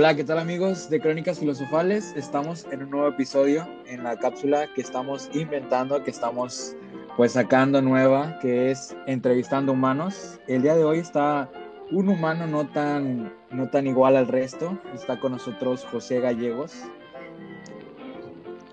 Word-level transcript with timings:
Hola, 0.00 0.16
¿qué 0.16 0.24
tal 0.24 0.38
amigos 0.38 0.88
de 0.88 0.98
Crónicas 0.98 1.40
Filosofales? 1.40 2.14
Estamos 2.16 2.66
en 2.72 2.84
un 2.84 2.90
nuevo 2.90 3.08
episodio 3.08 3.68
en 3.84 4.02
la 4.02 4.16
cápsula 4.18 4.66
que 4.74 4.80
estamos 4.80 5.28
inventando, 5.34 6.02
que 6.02 6.10
estamos 6.10 6.74
pues 7.18 7.32
sacando 7.32 7.82
nueva, 7.82 8.38
que 8.40 8.70
es 8.70 8.96
entrevistando 9.06 9.72
humanos. 9.72 10.40
El 10.48 10.62
día 10.62 10.74
de 10.74 10.84
hoy 10.84 11.00
está 11.00 11.50
un 11.90 12.08
humano 12.08 12.46
no 12.46 12.66
tan, 12.66 13.30
no 13.50 13.68
tan 13.68 13.86
igual 13.86 14.16
al 14.16 14.26
resto. 14.26 14.78
Está 14.94 15.20
con 15.20 15.32
nosotros 15.32 15.86
José 15.92 16.20
Gallegos. 16.20 16.72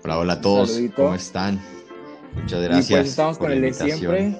Hola, 0.04 0.20
hola 0.20 0.32
a 0.32 0.40
todos. 0.40 0.80
¿Cómo 0.96 1.14
están? 1.14 1.60
Muchas 2.36 2.62
gracias. 2.62 2.90
Y 2.90 2.94
pues 2.94 3.08
estamos 3.10 3.36
con 3.36 3.52
el 3.52 3.60
de 3.60 3.74
siempre. 3.74 4.34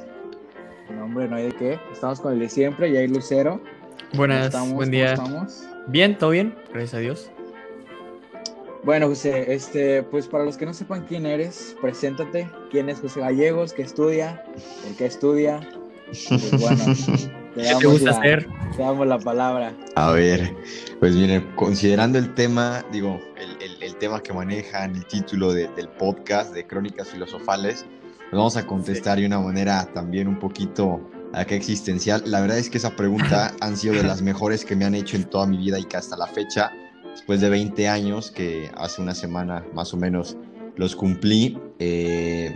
No, 0.97 1.05
hombre, 1.05 1.29
no 1.29 1.37
hay 1.37 1.49
de 1.49 1.53
qué. 1.55 1.79
Estamos 1.93 2.19
con 2.19 2.33
el 2.33 2.39
de 2.39 2.49
siempre, 2.49 2.91
Yair 2.91 3.11
Lucero. 3.11 3.61
Buenas, 4.15 4.73
buen 4.73 4.91
día. 4.91 5.13
estamos? 5.13 5.65
Bien, 5.87 6.17
todo 6.17 6.31
bien, 6.31 6.55
gracias 6.73 6.95
a 6.95 6.99
Dios. 6.99 7.31
Bueno, 8.83 9.09
José, 9.09 9.53
este, 9.53 10.03
pues 10.03 10.27
para 10.27 10.45
los 10.45 10.57
que 10.57 10.65
no 10.65 10.73
sepan 10.73 11.05
quién 11.05 11.27
eres, 11.27 11.77
preséntate. 11.81 12.49
¿Quién 12.71 12.89
es 12.89 13.01
José 13.01 13.21
Gallegos? 13.21 13.73
¿Qué 13.73 13.83
estudia? 13.83 14.43
¿Por 14.83 14.97
qué 14.97 15.07
estudia? 15.07 15.61
Pues 16.07 16.51
bueno, 16.59 16.85
te 17.55 17.63
damos, 17.65 17.81
¿Qué 17.83 17.87
gusta 17.87 18.11
la, 18.13 18.19
hacer? 18.19 18.49
te 18.75 18.83
damos 18.83 19.07
la 19.07 19.19
palabra. 19.19 19.75
A 19.95 20.13
ver, 20.13 20.55
pues 21.01 21.15
viene 21.15 21.45
considerando 21.55 22.19
el 22.19 22.33
tema, 22.35 22.85
digo, 22.91 23.21
el, 23.37 23.83
el, 23.83 23.95
tema 23.97 24.23
que 24.23 24.33
manejan 24.33 24.97
el 24.97 25.05
título 25.05 25.53
del 25.53 25.89
podcast 25.99 26.55
de 26.55 26.67
Crónicas 26.67 27.09
Filosofales, 27.09 27.85
pues 28.17 28.33
vamos 28.33 28.57
a 28.57 28.67
contestar 28.67 29.19
de 29.19 29.27
una 29.27 29.41
manera 29.41 29.87
también 29.93 30.29
un 30.29 30.39
poquito 30.39 31.01
acá 31.33 31.55
existencial. 31.55 32.23
La 32.27 32.41
verdad 32.41 32.59
es 32.59 32.71
que 32.71 32.79
esa 32.79 32.97
pregunta 32.97 33.55
han 33.61 33.77
sido 33.77 33.95
de 33.95 34.03
las 34.03 34.23
mejores 34.23 34.65
que 34.65 34.77
me 34.77 34.85
han 34.85 34.95
hecho 34.95 35.17
en 35.17 35.25
toda 35.25 35.47
mi 35.47 35.57
vida 35.57 35.79
y 35.79 35.85
que 35.85 35.97
hasta 35.97 36.17
la 36.17 36.27
fecha, 36.27 36.73
después 37.13 37.41
de 37.41 37.51
20 37.51 37.89
años, 37.89 38.31
que 38.31 38.71
hace 38.77 39.03
una 39.03 39.15
semana 39.15 39.65
más 39.75 39.93
o 39.95 39.97
menos 39.97 40.37
los 40.77 40.95
cumplí. 40.97 41.59
Eh, 41.79 42.55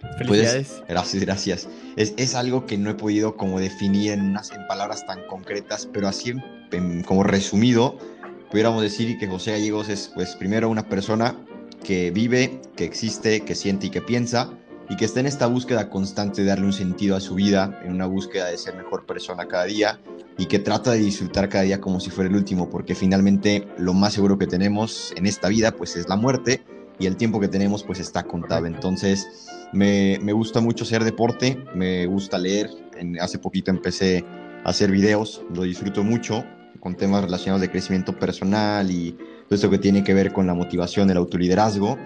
pues, 0.00 0.28
Felicidades. 0.28 0.82
gracias, 0.88 1.22
gracias. 1.22 1.68
Es, 1.96 2.14
es, 2.16 2.34
algo 2.34 2.66
que 2.66 2.78
no 2.78 2.90
he 2.90 2.94
podido 2.94 3.36
como 3.36 3.58
definir 3.58 4.12
en, 4.12 4.22
unas, 4.22 4.50
en 4.52 4.66
palabras 4.66 5.04
tan 5.06 5.26
concretas, 5.26 5.88
pero 5.92 6.08
así 6.08 6.34
como 7.06 7.24
resumido, 7.24 7.98
pudiéramos 8.50 8.82
decir 8.82 9.18
que 9.18 9.26
José 9.26 9.52
Gallegos 9.52 9.88
es 9.88 10.10
pues 10.14 10.36
primero 10.36 10.68
una 10.68 10.88
persona 10.88 11.34
que 11.82 12.10
vive, 12.10 12.60
que 12.76 12.84
existe, 12.84 13.40
que 13.40 13.54
siente 13.54 13.86
y 13.86 13.90
que 13.90 14.00
piensa, 14.00 14.50
y 14.88 14.96
que 14.96 15.04
está 15.04 15.20
en 15.20 15.26
esta 15.26 15.46
búsqueda 15.46 15.90
constante 15.90 16.42
de 16.42 16.48
darle 16.48 16.66
un 16.66 16.72
sentido 16.72 17.16
a 17.16 17.20
su 17.20 17.34
vida, 17.34 17.80
en 17.84 17.92
una 17.92 18.06
búsqueda 18.06 18.46
de 18.46 18.56
ser 18.56 18.74
mejor 18.74 19.04
persona 19.04 19.46
cada 19.46 19.64
día 19.64 20.00
y 20.38 20.46
que 20.46 20.58
trata 20.58 20.92
de 20.92 20.98
disfrutar 20.98 21.48
cada 21.48 21.64
día 21.64 21.80
como 21.80 22.00
si 22.00 22.10
fuera 22.10 22.30
el 22.30 22.36
último, 22.36 22.70
porque 22.70 22.94
finalmente 22.94 23.68
lo 23.76 23.92
más 23.92 24.14
seguro 24.14 24.38
que 24.38 24.46
tenemos 24.46 25.12
en 25.16 25.26
esta 25.26 25.48
vida 25.48 25.72
pues 25.72 25.96
es 25.96 26.08
la 26.08 26.16
muerte 26.16 26.62
y 26.98 27.06
el 27.06 27.16
tiempo 27.16 27.38
que 27.38 27.48
tenemos 27.48 27.84
pues 27.84 28.00
está 28.00 28.22
contado. 28.22 28.66
Entonces 28.66 29.46
me, 29.72 30.18
me 30.22 30.32
gusta 30.32 30.60
mucho 30.60 30.84
hacer 30.84 31.04
deporte, 31.04 31.62
me 31.74 32.06
gusta 32.06 32.38
leer, 32.38 32.70
en, 32.96 33.20
hace 33.20 33.38
poquito 33.38 33.70
empecé 33.70 34.24
a 34.64 34.70
hacer 34.70 34.90
videos, 34.90 35.42
lo 35.54 35.62
disfruto 35.62 36.02
mucho 36.02 36.44
con 36.80 36.96
temas 36.96 37.24
relacionados 37.24 37.60
de 37.60 37.70
crecimiento 37.70 38.18
personal 38.18 38.90
y 38.90 39.12
todo 39.12 39.54
esto 39.54 39.70
que 39.70 39.78
tiene 39.78 40.04
que 40.04 40.14
ver 40.14 40.32
con 40.32 40.46
la 40.46 40.54
motivación, 40.54 41.10
el 41.10 41.16
autoliderazgo 41.16 41.98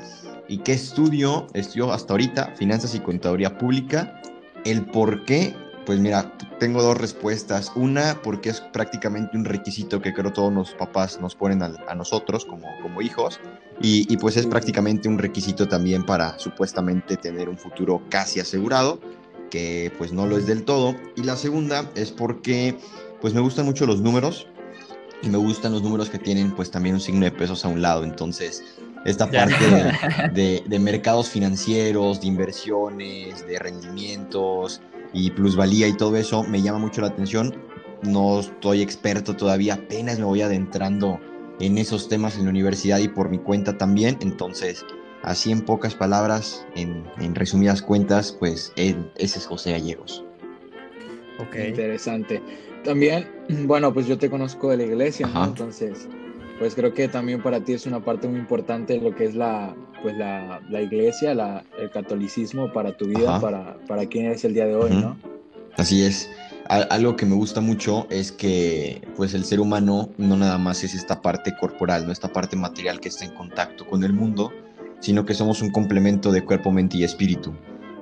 ¿Y 0.52 0.58
qué 0.58 0.72
estudio? 0.72 1.46
Estudio 1.54 1.90
hasta 1.94 2.12
ahorita 2.12 2.52
finanzas 2.58 2.94
y 2.94 3.00
contaduría 3.00 3.56
pública. 3.56 4.20
El 4.66 4.84
por 4.84 5.24
qué, 5.24 5.56
pues 5.86 5.98
mira, 5.98 6.36
tengo 6.60 6.82
dos 6.82 6.98
respuestas. 6.98 7.72
Una, 7.74 8.20
porque 8.22 8.50
es 8.50 8.60
prácticamente 8.60 9.38
un 9.38 9.46
requisito 9.46 10.02
que 10.02 10.12
creo 10.12 10.30
todos 10.30 10.52
los 10.52 10.72
papás 10.74 11.18
nos 11.22 11.34
ponen 11.36 11.62
a, 11.62 11.94
nosotros 11.94 12.44
como, 12.44 12.66
como 12.82 13.00
hijos. 13.00 13.40
Y, 13.80 14.06
y, 14.12 14.18
pues 14.18 14.36
es 14.36 14.46
prácticamente 14.46 15.08
un 15.08 15.16
requisito 15.16 15.66
también 15.68 16.04
para 16.04 16.38
supuestamente 16.38 17.16
tener 17.16 17.48
un 17.48 17.56
futuro 17.56 18.02
casi 18.10 18.38
asegurado, 18.38 19.00
que 19.50 19.90
pues 19.96 20.12
no 20.12 20.26
lo 20.26 20.36
es 20.36 20.46
del 20.46 20.64
todo. 20.64 20.94
Y 21.16 21.22
la 21.22 21.36
segunda 21.36 21.90
es 21.94 22.10
porque 22.10 22.76
pues 23.22 23.32
me 23.32 23.40
gustan 23.40 23.64
mucho 23.64 23.86
los 23.86 24.02
números 24.02 24.46
y 25.22 25.30
me 25.30 25.38
gustan 25.38 25.72
los 25.72 25.82
números 25.82 26.10
que 26.10 26.18
tienen 26.18 26.50
pues 26.54 26.70
también 26.70 26.96
un 26.96 27.00
signo 27.00 27.24
de 27.24 27.32
pesos 27.32 27.64
a 27.64 27.68
un 27.68 27.80
lado. 27.80 28.04
Entonces 28.04 28.62
esta 29.04 29.30
parte 29.30 30.30
de, 30.32 30.62
de, 30.66 30.78
mercados 30.78 31.28
financieros, 31.28 32.20
de 32.20 32.26
inversiones, 32.28 33.46
de 33.46 33.58
rendimientos 33.58 34.80
y 35.12 35.30
plusvalía 35.30 35.88
y 35.88 35.96
todo 35.96 36.16
eso 36.16 36.44
me 36.44 36.62
llama 36.62 36.78
mucho 36.78 37.00
la 37.00 37.08
atención. 37.08 37.54
No 38.02 38.40
estoy 38.40 38.82
experto 38.82 39.34
todavía, 39.36 39.74
apenas 39.74 40.18
me 40.18 40.24
voy 40.24 40.42
adentrando 40.42 41.20
en 41.60 41.78
esos 41.78 42.08
temas 42.08 42.36
en 42.36 42.44
la 42.44 42.50
universidad 42.50 42.98
y 42.98 43.08
por 43.08 43.28
mi 43.28 43.38
cuenta 43.38 43.76
también. 43.76 44.18
Entonces, 44.20 44.84
así 45.22 45.52
en 45.52 45.62
pocas 45.62 45.94
palabras, 45.94 46.66
en, 46.74 47.04
en 47.18 47.34
resumidas 47.34 47.82
cuentas, 47.82 48.36
pues 48.38 48.72
ese 48.76 48.98
es 49.16 49.46
José 49.46 49.72
Gallegos. 49.72 50.24
Ok. 51.38 51.56
Interesante. 51.68 52.42
También, 52.84 53.28
bueno, 53.66 53.92
pues 53.92 54.06
yo 54.06 54.18
te 54.18 54.28
conozco 54.28 54.70
de 54.70 54.78
la 54.78 54.82
iglesia, 54.84 55.28
entonces 55.44 56.08
pues 56.62 56.76
creo 56.76 56.94
que 56.94 57.08
también 57.08 57.42
para 57.42 57.58
ti 57.64 57.72
es 57.72 57.86
una 57.86 58.04
parte 58.04 58.28
muy 58.28 58.38
importante 58.38 58.96
lo 59.00 59.12
que 59.16 59.24
es 59.24 59.34
la, 59.34 59.74
pues 60.00 60.16
la, 60.16 60.60
la 60.70 60.80
iglesia, 60.80 61.34
la, 61.34 61.64
el 61.76 61.90
catolicismo 61.90 62.72
para 62.72 62.96
tu 62.96 63.06
vida, 63.06 63.40
para, 63.40 63.76
para 63.88 64.06
quién 64.06 64.26
eres 64.26 64.44
el 64.44 64.54
día 64.54 64.66
de 64.66 64.76
hoy, 64.76 64.90
¿no? 64.92 65.16
Así 65.76 66.04
es. 66.04 66.30
Algo 66.68 67.16
que 67.16 67.26
me 67.26 67.34
gusta 67.34 67.60
mucho 67.60 68.06
es 68.10 68.30
que 68.30 69.02
pues 69.16 69.34
el 69.34 69.44
ser 69.44 69.58
humano 69.58 70.10
no 70.18 70.36
nada 70.36 70.56
más 70.56 70.84
es 70.84 70.94
esta 70.94 71.20
parte 71.20 71.52
corporal, 71.58 72.06
no 72.06 72.12
esta 72.12 72.32
parte 72.32 72.54
material 72.54 73.00
que 73.00 73.08
está 73.08 73.24
en 73.24 73.34
contacto 73.34 73.84
con 73.84 74.04
el 74.04 74.12
mundo, 74.12 74.52
sino 75.00 75.26
que 75.26 75.34
somos 75.34 75.62
un 75.62 75.70
complemento 75.70 76.30
de 76.30 76.44
cuerpo, 76.44 76.70
mente 76.70 76.98
y 76.98 77.02
espíritu. 77.02 77.52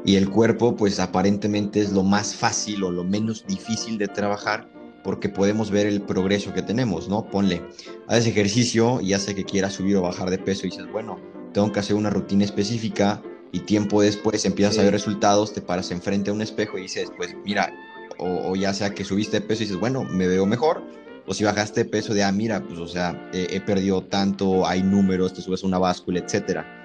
Y 0.05 0.17
el 0.17 0.29
cuerpo 0.29 0.77
pues 0.77 1.01
aparentemente 1.01 1.81
es 1.81 1.93
lo 1.93 2.03
más 2.03 2.35
fácil 2.35 2.85
o 2.85 2.91
lo 2.91 3.05
menos 3.05 3.43
difícil 3.47 3.97
de 3.97 4.09
trabajar, 4.09 4.69
porque 5.03 5.29
podemos 5.29 5.71
ver 5.71 5.87
el 5.87 6.03
progreso 6.03 6.53
que 6.53 6.63
tenemos, 6.63 7.09
¿no? 7.09 7.25
Ponle, 7.29 7.63
haces 8.09 8.27
ejercicio 8.27 9.01
y 9.01 9.13
hace 9.13 9.35
que 9.35 9.45
quieras 9.45 9.75
subir 9.75 9.97
o 9.97 10.03
bajar 10.03 10.31
de 10.31 10.39
peso 10.39 10.67
y 10.67 10.71
dices, 10.71 10.91
bueno, 10.91 11.19
tengo 11.53 11.73
que 11.73 11.81
hacer 11.81 11.97
una 11.97 12.11
rutina 12.11 12.45
específica 12.45 13.23
y 13.53 13.61
tiempo 13.61 14.03
después 14.03 14.45
empiezas 14.45 14.79
a 14.79 14.83
ver 14.83 14.93
resultados, 14.93 15.53
te 15.53 15.61
paras 15.61 15.91
enfrente 15.91 16.31
a 16.31 16.33
un 16.33 16.43
espejo 16.43 16.79
y 16.79 16.83
dices, 16.83 17.11
pues 17.17 17.35
mira, 17.45 17.73
o, 18.19 18.55
ya 18.55 18.75
sea 18.75 18.91
que 18.91 19.05
subiste 19.05 19.41
de 19.41 19.47
peso 19.47 19.63
y 19.63 19.67
dices, 19.67 19.81
bueno, 19.81 20.05
me 20.05 20.27
veo 20.27 20.47
mejor, 20.47 20.83
o 21.27 21.35
si 21.35 21.45
bajaste 21.45 21.85
de 21.85 21.91
peso 21.91 22.15
de, 22.15 22.23
ah, 22.23 22.33
mira, 22.33 22.63
pues 22.63 22.79
o 22.79 22.87
sea, 22.87 23.31
he, 23.33 23.57
he 23.57 23.61
perdido 23.61 24.03
tanto, 24.03 24.67
hay 24.67 24.83
números, 24.83 25.35
te 25.35 25.41
subes 25.41 25.63
una 25.63 25.79
báscula, 25.79 26.21
etcétera. 26.21 26.77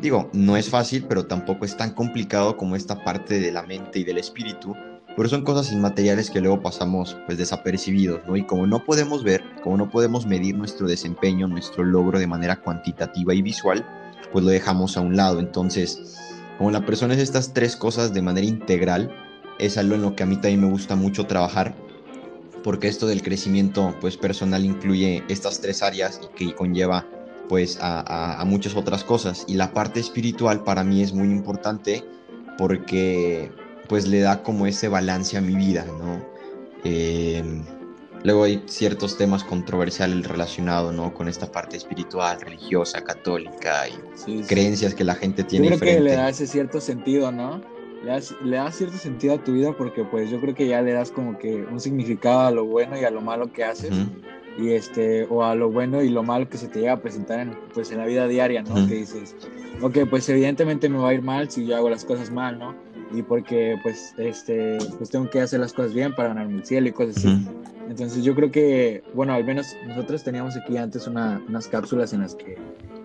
Digo, 0.00 0.30
no 0.32 0.56
es 0.56 0.70
fácil, 0.70 1.04
pero 1.08 1.26
tampoco 1.26 1.64
es 1.64 1.76
tan 1.76 1.92
complicado 1.92 2.56
como 2.56 2.76
esta 2.76 3.02
parte 3.04 3.40
de 3.40 3.50
la 3.50 3.64
mente 3.64 3.98
y 3.98 4.04
del 4.04 4.18
espíritu 4.18 4.74
pero 5.18 5.28
son 5.28 5.42
cosas 5.42 5.72
inmateriales 5.72 6.30
que 6.30 6.40
luego 6.40 6.62
pasamos 6.62 7.16
pues 7.26 7.36
desapercibidos, 7.36 8.20
¿no? 8.28 8.36
Y 8.36 8.46
como 8.46 8.68
no 8.68 8.84
podemos 8.84 9.24
ver, 9.24 9.42
como 9.64 9.76
no 9.76 9.90
podemos 9.90 10.26
medir 10.26 10.56
nuestro 10.56 10.86
desempeño, 10.86 11.48
nuestro 11.48 11.82
logro 11.82 12.20
de 12.20 12.28
manera 12.28 12.60
cuantitativa 12.60 13.34
y 13.34 13.42
visual, 13.42 13.84
pues 14.30 14.44
lo 14.44 14.52
dejamos 14.52 14.96
a 14.96 15.00
un 15.00 15.16
lado. 15.16 15.40
Entonces, 15.40 16.16
como 16.56 16.70
la 16.70 16.86
persona 16.86 17.14
es 17.14 17.20
estas 17.20 17.52
tres 17.52 17.74
cosas 17.74 18.14
de 18.14 18.22
manera 18.22 18.46
integral, 18.46 19.12
es 19.58 19.76
algo 19.76 19.96
en 19.96 20.02
lo 20.02 20.14
que 20.14 20.22
a 20.22 20.26
mí 20.26 20.36
también 20.36 20.60
me 20.60 20.70
gusta 20.70 20.94
mucho 20.94 21.26
trabajar, 21.26 21.74
porque 22.62 22.86
esto 22.86 23.08
del 23.08 23.20
crecimiento 23.20 23.96
pues 24.00 24.16
personal 24.16 24.64
incluye 24.64 25.24
estas 25.26 25.60
tres 25.60 25.82
áreas 25.82 26.20
y 26.22 26.28
que 26.36 26.54
conlleva 26.54 27.04
pues 27.48 27.76
a, 27.80 28.40
a 28.40 28.44
muchas 28.44 28.76
otras 28.76 29.02
cosas. 29.02 29.46
Y 29.48 29.54
la 29.54 29.72
parte 29.72 29.98
espiritual 29.98 30.62
para 30.62 30.84
mí 30.84 31.02
es 31.02 31.12
muy 31.12 31.26
importante 31.26 32.04
porque 32.56 33.50
pues 33.88 34.06
le 34.06 34.20
da 34.20 34.42
como 34.42 34.66
ese 34.66 34.88
balance 34.88 35.36
a 35.36 35.40
mi 35.40 35.54
vida, 35.54 35.84
¿no? 35.86 36.20
Eh, 36.84 37.42
luego 38.22 38.44
hay 38.44 38.62
ciertos 38.66 39.16
temas 39.16 39.44
controversiales 39.44 40.26
relacionados, 40.26 40.94
¿no? 40.94 41.14
Con 41.14 41.28
esta 41.28 41.50
parte 41.50 41.76
espiritual, 41.76 42.40
religiosa, 42.40 43.02
católica 43.02 43.84
y 44.26 44.42
creencias 44.42 44.94
que 44.94 45.04
la 45.04 45.14
gente 45.14 45.42
tiene. 45.42 45.70
Yo 45.70 45.78
creo 45.78 45.96
que 45.96 46.00
le 46.02 46.12
da 46.12 46.28
ese 46.28 46.46
cierto 46.46 46.80
sentido, 46.80 47.32
¿no? 47.32 47.60
Le 48.04 48.10
da, 48.56 48.66
le 48.66 48.72
cierto 48.72 48.96
sentido 48.96 49.34
a 49.34 49.38
tu 49.38 49.52
vida 49.52 49.72
porque 49.76 50.04
pues 50.04 50.30
yo 50.30 50.40
creo 50.40 50.54
que 50.54 50.68
ya 50.68 50.82
le 50.82 50.92
das 50.92 51.10
como 51.10 51.36
que 51.38 51.64
un 51.64 51.80
significado 51.80 52.40
a 52.40 52.50
lo 52.50 52.64
bueno 52.64 52.98
y 52.98 53.04
a 53.04 53.10
lo 53.10 53.20
malo 53.20 53.52
que 53.52 53.64
haces. 53.64 53.92
Y 54.56 54.72
este, 54.72 55.24
o 55.30 55.44
a 55.44 55.54
lo 55.54 55.70
bueno 55.70 56.02
y 56.02 56.08
lo 56.08 56.24
malo 56.24 56.48
que 56.48 56.58
se 56.58 56.66
te 56.66 56.80
llega 56.80 56.94
a 56.94 57.00
presentar 57.00 57.38
en, 57.38 57.56
pues, 57.74 57.92
en 57.92 57.98
la 57.98 58.06
vida 58.06 58.26
diaria, 58.26 58.62
¿no? 58.62 58.74
Que 58.88 58.94
dices, 58.96 59.36
ok, 59.80 59.98
pues 60.10 60.28
evidentemente 60.28 60.88
me 60.88 60.98
va 60.98 61.10
a 61.10 61.14
ir 61.14 61.22
mal 61.22 61.48
si 61.48 61.64
yo 61.64 61.76
hago 61.76 61.88
las 61.88 62.04
cosas 62.04 62.32
mal, 62.32 62.58
¿no? 62.58 62.74
Y 63.12 63.22
porque 63.22 63.76
pues 63.82 64.14
este 64.18 64.78
pues 64.98 65.10
tengo 65.10 65.28
que 65.30 65.40
hacer 65.40 65.60
las 65.60 65.72
cosas 65.72 65.94
bien 65.94 66.14
para 66.14 66.28
ganar 66.28 66.46
el 66.46 66.64
cielo 66.64 66.88
y 66.88 66.92
cosas 66.92 67.18
así. 67.18 67.46
Entonces 67.88 68.22
yo 68.22 68.34
creo 68.34 68.50
que, 68.50 69.02
bueno, 69.14 69.32
al 69.32 69.44
menos 69.44 69.74
nosotros 69.86 70.22
teníamos 70.22 70.56
aquí 70.56 70.76
antes 70.76 71.06
una, 71.06 71.42
unas 71.48 71.68
cápsulas 71.68 72.12
en 72.12 72.20
las 72.20 72.34
que 72.34 72.58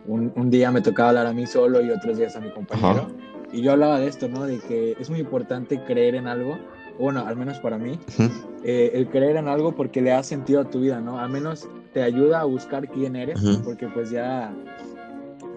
un, 0.06 0.34
un, 0.36 0.50
día 0.50 0.72
me 0.72 0.82
tocaba 0.82 1.10
hablar 1.10 1.28
a 1.28 1.34
mí 1.34 1.48
solo 1.48 1.82
y 1.82 1.90
otros 1.90 2.18
días 2.18 2.36
a 2.36 2.42
mi 2.42 2.50
compañero. 2.52 3.08
Y 3.54 3.62
yo 3.62 3.72
hablaba 3.72 4.00
de 4.00 4.08
esto, 4.08 4.28
¿no? 4.28 4.46
De 4.46 4.60
que 4.60 4.98
es 5.00 5.10
muy 5.10 5.20
importante 5.20 5.80
creer 5.86 6.16
en 6.16 6.28
algo, 6.28 6.58
bueno, 7.00 7.26
al 7.26 7.38
menos 7.38 7.60
para 7.60 7.78
mí, 7.78 7.98
eh, 8.64 8.92
el 8.94 9.08
creer 9.08 9.38
en 9.38 9.48
algo 9.48 9.74
porque 9.74 10.02
le 10.02 10.10
da 10.10 10.24
sentido 10.24 10.62
a 10.62 10.70
tu 10.70 10.82
vida, 10.82 11.00
¿no? 11.00 11.20
Al 11.20 11.30
menos 11.30 11.70
te 11.94 12.02
ayuda 12.02 12.42
a 12.42 12.44
buscar 12.44 12.90
quién 12.90 13.16
eres, 13.16 13.40
porque 13.64 13.88
pues 13.88 14.10
ya, 14.10 14.54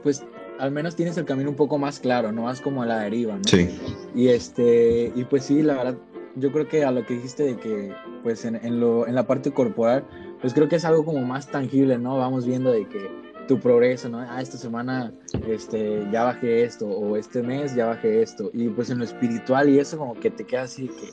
pues 0.03 0.23
al 0.59 0.71
menos 0.71 0.97
tienes 0.97 1.17
el 1.17 1.25
camino 1.25 1.51
un 1.51 1.57
poco 1.57 1.79
más 1.79 2.01
claro, 2.01 2.33
no 2.33 2.45
vas 2.45 2.61
como 2.61 2.83
a 2.83 2.87
la 2.87 3.01
deriva, 3.01 3.37
¿no? 3.37 3.45
Sí. 3.45 3.69
Y 4.15 4.29
este, 4.29 5.13
y 5.15 5.25
pues 5.25 5.45
sí, 5.45 5.63
la 5.63 5.75
verdad, 5.75 5.97
yo 6.37 6.53
creo 6.53 6.69
que 6.69 6.85
a 6.85 6.91
lo 6.91 7.05
que 7.05 7.15
dijiste 7.15 7.45
de 7.45 7.57
que, 7.57 7.93
pues 8.23 8.45
en, 8.45 8.57
en, 8.57 8.81
lo, 8.81 9.07
en 9.07 9.15
la 9.15 9.27
parte 9.27 9.53
corporal, 9.53 10.05
pues 10.41 10.55
creo 10.55 10.69
que 10.69 10.77
es 10.77 10.85
algo 10.85 11.05
como 11.05 11.25
más 11.25 11.49
tangible, 11.49 11.99
¿no? 11.99 12.19
Vamos 12.19 12.47
viendo 12.47 12.71
de 12.71 12.87
que 12.89 13.11
tu 13.47 13.61
progreso, 13.61 14.09
¿no? 14.09 14.21
Ah, 14.21 14.43
esta 14.43 14.57
semana 14.57 15.13
este, 15.49 16.07
ya 16.13 16.25
bajé 16.25 16.65
esto, 16.65 16.87
o 16.87 17.17
este 17.17 17.43
mes 17.43 17.75
ya 17.75 17.87
bajé 17.87 18.23
esto, 18.23 18.51
y 18.53 18.69
pues 18.69 18.91
en 18.91 18.99
lo 18.99 19.05
espiritual 19.05 19.69
y 19.69 19.79
eso 19.79 19.99
como 19.99 20.15
que 20.15 20.31
te 20.31 20.45
queda 20.45 20.63
así 20.63 20.89
que, 20.89 21.11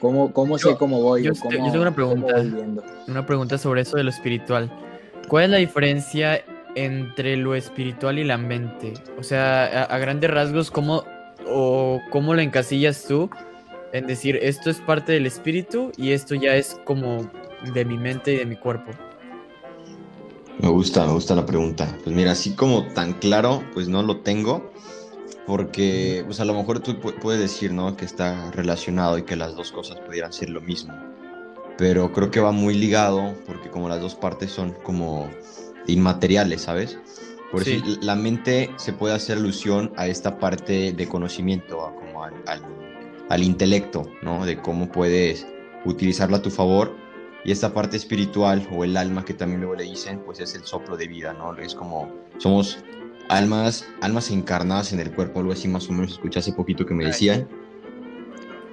¿cómo, 0.00 0.32
cómo 0.32 0.58
sé 0.58 0.76
cómo 0.76 1.00
voy? 1.00 1.22
Yo, 1.22 1.32
cómo, 1.40 1.50
yo 1.52 1.70
tengo 1.70 1.82
una 1.82 1.94
pregunta, 1.94 2.44
una 3.08 3.26
pregunta 3.26 3.58
sobre 3.58 3.82
eso 3.82 3.96
de 3.96 4.04
lo 4.04 4.10
espiritual. 4.10 4.70
¿Cuál 5.28 5.44
es 5.44 5.50
la 5.50 5.56
diferencia 5.56 6.44
entre 6.74 7.36
lo 7.36 7.54
espiritual 7.54 8.18
y 8.18 8.24
la 8.24 8.38
mente? 8.38 8.94
O 9.18 9.22
sea, 9.22 9.84
a, 9.84 9.98
grandes 9.98 10.30
rasgos, 10.30 10.70
¿cómo, 10.70 11.04
o 11.46 12.00
cómo 12.10 12.34
lo 12.34 12.40
encasillas 12.40 13.04
tú 13.06 13.30
en 13.92 14.06
decir 14.06 14.38
esto 14.42 14.70
es 14.70 14.80
parte 14.80 15.12
del 15.12 15.26
espíritu 15.26 15.92
y 15.96 16.12
esto 16.12 16.34
ya 16.34 16.56
es 16.56 16.80
como 16.84 17.30
de 17.72 17.84
mi 17.84 17.96
mente 17.96 18.34
y 18.34 18.36
de 18.36 18.46
mi 18.46 18.56
cuerpo? 18.56 18.90
Me 20.58 20.68
gusta, 20.68 21.06
me 21.06 21.12
gusta 21.12 21.34
la 21.34 21.44
pregunta. 21.44 21.96
Pues 22.04 22.14
mira, 22.14 22.32
así 22.32 22.54
como 22.54 22.84
tan 22.94 23.14
claro, 23.14 23.62
pues 23.74 23.88
no 23.88 24.02
lo 24.02 24.18
tengo, 24.18 24.70
porque 25.46 26.22
pues 26.26 26.40
a 26.40 26.44
lo 26.44 26.54
mejor 26.54 26.80
tú 26.80 26.98
puedes 26.98 27.40
decir, 27.40 27.72
¿no? 27.72 27.96
Que 27.96 28.04
está 28.04 28.50
relacionado 28.52 29.18
y 29.18 29.22
que 29.22 29.36
las 29.36 29.56
dos 29.56 29.72
cosas 29.72 29.98
pudieran 30.00 30.32
ser 30.32 30.50
lo 30.50 30.60
mismo. 30.60 30.94
Pero 31.76 32.12
creo 32.12 32.30
que 32.30 32.40
va 32.40 32.52
muy 32.52 32.74
ligado, 32.74 33.34
porque 33.46 33.68
como 33.68 33.88
las 33.88 34.00
dos 34.00 34.14
partes 34.14 34.52
son 34.52 34.72
como 34.84 35.28
inmateriales, 35.86 36.62
¿sabes? 36.62 36.98
Por 37.50 37.62
eso 37.62 37.84
la 38.00 38.16
mente 38.16 38.70
se 38.76 38.92
puede 38.92 39.14
hacer 39.14 39.38
alusión 39.38 39.92
a 39.96 40.08
esta 40.08 40.38
parte 40.38 40.92
de 40.92 41.08
conocimiento, 41.08 41.92
como 41.94 42.24
al, 42.24 42.34
al 43.28 43.42
intelecto, 43.42 44.10
¿no? 44.22 44.44
De 44.44 44.60
cómo 44.60 44.90
puedes 44.90 45.46
utilizarlo 45.84 46.36
a 46.36 46.42
tu 46.42 46.50
favor 46.50 46.96
y 47.44 47.52
esta 47.52 47.72
parte 47.72 47.96
espiritual 47.96 48.66
o 48.72 48.84
el 48.84 48.96
alma 48.96 49.24
que 49.24 49.34
también 49.34 49.60
luego 49.60 49.76
le 49.76 49.84
dicen, 49.84 50.20
pues 50.24 50.40
es 50.40 50.54
el 50.54 50.64
soplo 50.64 50.96
de 50.96 51.06
vida, 51.06 51.34
¿no? 51.34 51.56
Es 51.58 51.74
como, 51.74 52.10
somos 52.38 52.78
almas, 53.28 53.86
almas 54.00 54.30
encarnadas 54.30 54.92
en 54.92 55.00
el 55.00 55.12
cuerpo, 55.12 55.40
algo 55.40 55.52
así 55.52 55.68
más 55.68 55.88
o 55.88 55.92
menos 55.92 56.12
escuché 56.12 56.38
hace 56.38 56.52
poquito 56.52 56.86
que 56.86 56.94
me 56.94 57.04
decían. 57.04 57.46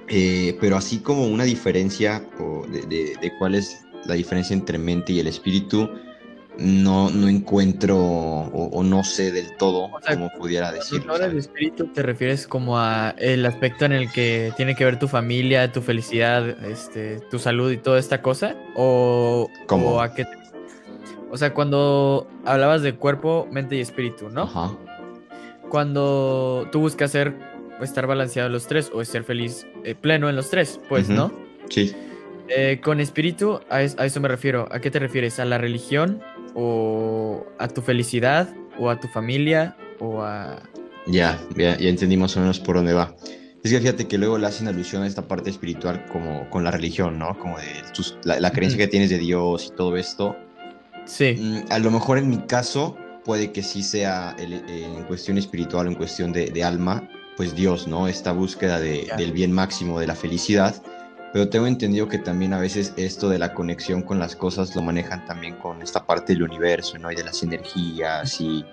Eh, 0.08 0.56
pero 0.60 0.76
así 0.76 0.98
como 0.98 1.26
una 1.26 1.44
diferencia 1.44 2.26
o 2.38 2.66
de, 2.66 2.82
de, 3.20 3.32
cuál 3.38 3.54
es 3.54 3.84
la 4.04 4.14
diferencia 4.14 4.54
entre 4.54 4.78
mente 4.78 5.12
y 5.12 5.20
el 5.20 5.26
espíritu, 5.26 5.88
no, 6.58 7.10
no 7.10 7.28
encuentro 7.28 7.98
o, 7.98 8.82
no 8.82 9.04
sé 9.04 9.32
del 9.32 9.56
todo 9.56 9.90
cómo 10.06 10.30
pudiera 10.38 10.70
decirlo. 10.70 11.12
Ahora 11.12 11.26
el 11.26 11.38
espíritu 11.38 11.86
te 11.86 12.02
refieres 12.02 12.46
como 12.46 12.78
a 12.78 13.14
el 13.18 13.44
aspecto 13.46 13.84
en 13.84 13.92
el 13.92 14.10
que 14.12 14.52
tiene 14.56 14.74
que 14.74 14.84
ver 14.84 14.98
tu 14.98 15.08
familia, 15.08 15.72
tu 15.72 15.80
felicidad, 15.80 16.46
este, 16.64 17.20
tu 17.30 17.38
salud 17.38 17.70
y 17.72 17.78
toda 17.78 17.98
esta 17.98 18.22
cosa, 18.22 18.56
o, 18.76 19.48
¿Cómo? 19.66 20.00
a 20.00 20.14
qué 20.14 20.24
o 21.32 21.38
sea, 21.38 21.54
cuando 21.54 22.28
hablabas 22.44 22.82
de 22.82 22.94
cuerpo, 22.94 23.48
mente 23.50 23.74
y 23.76 23.80
espíritu, 23.80 24.28
¿no? 24.28 24.42
Ajá. 24.42 24.76
Cuando 25.70 26.68
tú 26.70 26.80
buscas 26.80 27.10
ser, 27.10 27.34
estar 27.80 28.06
balanceado 28.06 28.48
en 28.48 28.52
los 28.52 28.66
tres 28.66 28.90
o 28.92 29.02
ser 29.02 29.24
feliz 29.24 29.66
eh, 29.82 29.94
pleno 29.94 30.28
en 30.28 30.36
los 30.36 30.50
tres, 30.50 30.78
pues, 30.90 31.08
¿no? 31.08 31.32
Sí. 31.70 31.96
Eh, 32.48 32.80
con 32.84 33.00
espíritu, 33.00 33.60
a, 33.70 33.76
a, 33.76 33.80
eso 33.80 34.20
me 34.20 34.28
refiero. 34.28 34.68
¿A 34.70 34.80
qué 34.80 34.90
te 34.90 34.98
refieres? 34.98 35.40
¿A 35.40 35.46
la 35.46 35.56
religión? 35.56 36.20
¿O 36.54 37.46
a 37.58 37.68
tu 37.68 37.82
felicidad? 37.82 38.48
¿O 38.78 38.90
a 38.90 39.00
tu 39.00 39.08
familia? 39.08 39.76
¿O 40.00 40.22
a...? 40.22 40.62
Ya, 41.06 41.40
ya, 41.56 41.76
ya 41.78 41.88
entendí 41.88 42.16
más 42.16 42.36
o 42.36 42.40
menos 42.40 42.60
por 42.60 42.76
dónde 42.76 42.92
va. 42.92 43.14
Es 43.64 43.70
que 43.70 43.78
fíjate 43.78 44.08
que 44.08 44.18
luego 44.18 44.38
le 44.38 44.46
hacen 44.46 44.66
alusión 44.66 45.02
a 45.02 45.06
esta 45.06 45.28
parte 45.28 45.50
espiritual 45.50 46.04
como 46.06 46.50
con 46.50 46.64
la 46.64 46.72
religión, 46.72 47.18
¿no? 47.18 47.38
Como 47.38 47.56
de 47.58 48.40
la, 48.40 48.50
creencia 48.50 48.76
que 48.76 48.88
tienes 48.88 49.10
de 49.10 49.18
Dios 49.18 49.70
y 49.72 49.76
todo 49.76 49.96
esto. 49.96 50.36
Sí. 51.04 51.36
Mm, 51.38 51.70
a 51.70 51.78
lo 51.78 51.92
mejor 51.92 52.18
en 52.18 52.28
mi 52.28 52.38
caso 52.38 52.96
puede 53.24 53.52
que 53.52 53.62
sí 53.62 53.84
sea 53.84 54.34
en 54.38 55.04
cuestión 55.04 55.38
espiritual, 55.38 55.86
en 55.86 55.94
cuestión 55.94 56.32
de, 56.32 56.64
alma, 56.64 57.08
pues 57.36 57.54
Dios, 57.54 57.86
¿no? 57.86 58.08
Esta 58.08 58.32
búsqueda 58.32 58.80
del 58.80 59.32
bien 59.32 59.52
máximo, 59.52 60.00
de 60.00 60.08
la 60.08 60.16
felicidad 60.16 60.82
pero 61.32 61.48
tengo 61.48 61.66
entendido 61.66 62.08
que 62.08 62.18
también 62.18 62.52
a 62.52 62.58
veces 62.58 62.92
esto 62.96 63.28
de 63.30 63.38
la 63.38 63.54
conexión 63.54 64.02
con 64.02 64.18
las 64.18 64.36
cosas 64.36 64.76
lo 64.76 64.82
manejan 64.82 65.24
también 65.24 65.56
con 65.56 65.80
esta 65.80 66.04
parte 66.04 66.34
del 66.34 66.42
universo, 66.42 66.98
¿no? 66.98 67.10
Y 67.10 67.14
de 67.14 67.24
las 67.24 67.42
energías 67.42 68.38
y, 68.40 68.64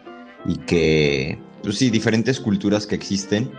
y 0.45 0.57
que, 0.57 1.39
pues 1.63 1.77
sí, 1.77 1.89
diferentes 1.89 2.39
culturas 2.39 2.85
que 2.85 2.95
existen. 2.95 3.49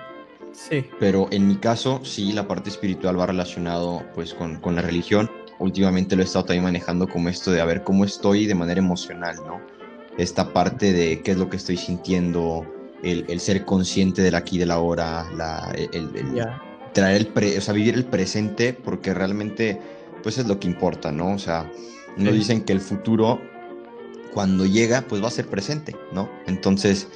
Sí. 0.52 0.84
Pero 0.98 1.28
en 1.30 1.48
mi 1.48 1.56
caso, 1.56 2.00
sí, 2.04 2.32
la 2.32 2.46
parte 2.46 2.68
espiritual 2.68 3.18
va 3.18 3.26
relacionado 3.26 4.04
pues 4.14 4.34
con, 4.34 4.56
con 4.60 4.74
la 4.74 4.82
religión. 4.82 5.30
Últimamente 5.58 6.14
lo 6.14 6.22
he 6.22 6.24
estado 6.26 6.46
también 6.46 6.64
manejando 6.64 7.08
como 7.08 7.30
esto 7.30 7.52
de 7.52 7.60
a 7.60 7.64
ver 7.64 7.84
cómo 7.84 8.04
estoy 8.04 8.46
de 8.46 8.54
manera 8.54 8.80
emocional, 8.80 9.36
¿no? 9.46 9.60
Esta 10.18 10.52
parte 10.52 10.92
de 10.92 11.22
qué 11.22 11.30
es 11.30 11.38
lo 11.38 11.48
que 11.48 11.56
estoy 11.56 11.78
sintiendo, 11.78 12.66
el, 13.02 13.24
el 13.28 13.40
ser 13.40 13.64
consciente 13.64 14.20
del 14.20 14.34
aquí, 14.34 14.58
de 14.58 14.66
la 14.66 14.78
hora, 14.78 15.26
la, 15.34 15.72
el, 15.74 16.10
el, 16.14 16.44
traer 16.92 17.16
el 17.16 17.26
pre, 17.28 17.58
o 17.58 17.60
sea, 17.60 17.74
vivir 17.74 17.94
el 17.94 18.04
presente 18.04 18.72
porque 18.72 19.14
realmente 19.14 19.80
pues 20.22 20.38
es 20.38 20.46
lo 20.46 20.58
que 20.60 20.66
importa, 20.66 21.12
¿no? 21.12 21.32
O 21.32 21.38
sea, 21.38 21.70
nos 22.16 22.34
dicen 22.34 22.62
que 22.62 22.72
el 22.72 22.80
futuro 22.80 23.40
cuando 24.32 24.66
llega 24.66 25.02
pues 25.02 25.22
va 25.22 25.28
a 25.28 25.32
ser 25.32 25.46
presente, 25.46 25.96
¿no? 26.12 26.30
Entonces, 26.46 27.08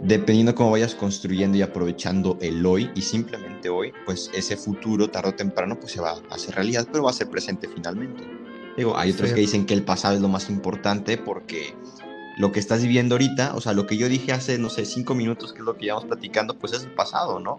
dependiendo 0.00 0.54
cómo 0.54 0.72
vayas 0.72 0.94
construyendo 0.94 1.56
y 1.56 1.62
aprovechando 1.62 2.38
el 2.40 2.64
hoy 2.64 2.90
y 2.94 3.02
simplemente 3.02 3.68
hoy, 3.68 3.92
pues 4.04 4.30
ese 4.34 4.56
futuro 4.56 5.08
tarde 5.08 5.30
o 5.30 5.34
temprano 5.34 5.78
pues 5.78 5.92
se 5.92 6.00
va 6.00 6.10
a 6.10 6.34
hacer 6.34 6.54
realidad, 6.54 6.86
pero 6.90 7.04
va 7.04 7.10
a 7.10 7.14
ser 7.14 7.28
presente 7.28 7.68
finalmente. 7.68 8.24
Digo, 8.76 8.96
hay 8.96 9.10
otros 9.10 9.32
que 9.32 9.40
dicen 9.40 9.66
que 9.66 9.74
el 9.74 9.82
pasado 9.82 10.14
es 10.14 10.20
lo 10.20 10.28
más 10.28 10.48
importante 10.48 11.18
porque 11.18 11.74
lo 12.38 12.52
que 12.52 12.60
estás 12.60 12.82
viviendo 12.82 13.14
ahorita, 13.14 13.54
o 13.54 13.60
sea, 13.60 13.74
lo 13.74 13.86
que 13.86 13.96
yo 13.96 14.08
dije 14.08 14.32
hace, 14.32 14.58
no 14.58 14.70
sé, 14.70 14.86
cinco 14.86 15.14
minutos, 15.14 15.52
que 15.52 15.58
es 15.58 15.64
lo 15.64 15.76
que 15.76 15.86
llevamos 15.86 16.06
platicando, 16.06 16.58
pues 16.58 16.72
es 16.72 16.84
el 16.84 16.92
pasado, 16.92 17.38
¿no? 17.38 17.58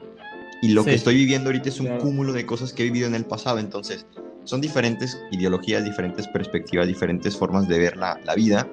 Y 0.63 0.69
lo 0.69 0.85
que 0.85 0.93
estoy 0.93 1.15
viviendo 1.15 1.49
ahorita 1.49 1.67
es 1.67 1.81
un 1.81 1.97
cúmulo 1.97 2.31
de 2.31 2.45
cosas 2.45 2.71
que 2.71 2.83
he 2.83 2.85
vivido 2.85 3.05
en 3.05 3.15
el 3.15 3.25
pasado. 3.25 3.59
Entonces, 3.59 4.05
son 4.45 4.61
diferentes 4.61 5.21
ideologías, 5.29 5.83
diferentes 5.83 6.25
perspectivas, 6.29 6.87
diferentes 6.87 7.35
formas 7.35 7.67
de 7.67 7.79
ver 7.79 7.97
la, 7.97 8.17
la 8.23 8.33
vida. 8.33 8.65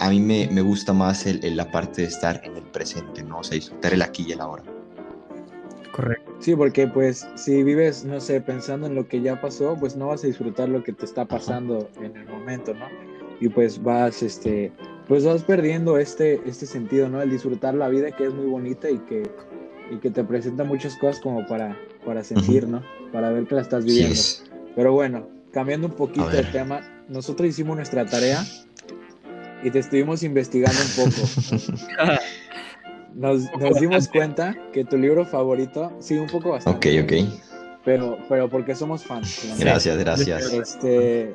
A 0.00 0.08
mí 0.08 0.20
me, 0.20 0.48
me 0.50 0.62
gusta 0.62 0.94
más 0.94 1.26
el, 1.26 1.54
la 1.54 1.70
parte 1.70 2.00
de 2.00 2.08
estar 2.08 2.40
en 2.44 2.56
el 2.56 2.62
presente, 2.62 3.22
¿no? 3.22 3.40
O 3.40 3.44
sea, 3.44 3.56
disfrutar 3.56 3.92
el 3.92 4.00
aquí 4.00 4.24
y 4.26 4.32
el 4.32 4.40
ahora. 4.40 4.62
Correcto. 5.92 6.32
Sí, 6.38 6.56
porque 6.56 6.86
pues 6.86 7.28
si 7.34 7.62
vives, 7.62 8.06
no 8.06 8.20
sé, 8.20 8.40
pensando 8.40 8.86
en 8.86 8.94
lo 8.94 9.06
que 9.06 9.20
ya 9.20 9.38
pasó, 9.38 9.76
pues 9.78 9.96
no 9.96 10.06
vas 10.06 10.24
a 10.24 10.28
disfrutar 10.28 10.70
lo 10.70 10.82
que 10.82 10.94
te 10.94 11.04
está 11.04 11.26
pasando 11.26 11.90
en 12.00 12.16
el 12.16 12.26
momento, 12.26 12.72
¿no? 12.72 12.86
Y 13.38 13.50
pues 13.50 13.82
vas, 13.82 14.22
este, 14.22 14.72
pues 15.06 15.26
vas 15.26 15.42
perdiendo 15.42 15.98
este, 15.98 16.40
este 16.46 16.64
sentido, 16.64 17.10
¿no? 17.10 17.20
El 17.20 17.28
disfrutar 17.28 17.74
la 17.74 17.90
vida 17.90 18.12
que 18.12 18.28
es 18.28 18.32
muy 18.32 18.46
bonita 18.46 18.88
y 18.88 18.96
que 19.00 19.30
y 19.90 19.98
que 19.98 20.10
te 20.10 20.24
presenta 20.24 20.64
muchas 20.64 20.96
cosas 20.96 21.20
como 21.20 21.46
para, 21.46 21.76
para 22.04 22.22
sentir, 22.24 22.66
¿no? 22.66 22.82
Para 23.12 23.30
ver 23.30 23.46
que 23.46 23.54
la 23.54 23.62
estás 23.62 23.84
viviendo. 23.84 24.20
Pero 24.74 24.92
bueno, 24.92 25.28
cambiando 25.52 25.88
un 25.88 25.94
poquito 25.94 26.28
de 26.28 26.44
tema, 26.44 26.80
nosotros 27.08 27.48
hicimos 27.48 27.76
nuestra 27.76 28.04
tarea 28.06 28.44
y 29.62 29.70
te 29.70 29.78
estuvimos 29.78 30.22
investigando 30.22 30.78
un 30.80 31.10
poco. 31.10 32.18
Nos, 33.14 33.52
nos 33.58 33.80
dimos 33.80 34.06
cuenta 34.06 34.54
que 34.72 34.84
tu 34.84 34.96
libro 34.96 35.24
favorito, 35.24 35.92
sí, 35.98 36.16
un 36.16 36.28
poco 36.28 36.50
bastante. 36.50 37.00
Ok, 37.00 37.04
ok. 37.04 37.28
Pero, 37.84 38.16
pero 38.28 38.48
porque 38.48 38.76
somos 38.76 39.02
fans. 39.02 39.56
Gracias, 39.58 39.98
gracias. 39.98 40.52
Este, 40.52 41.34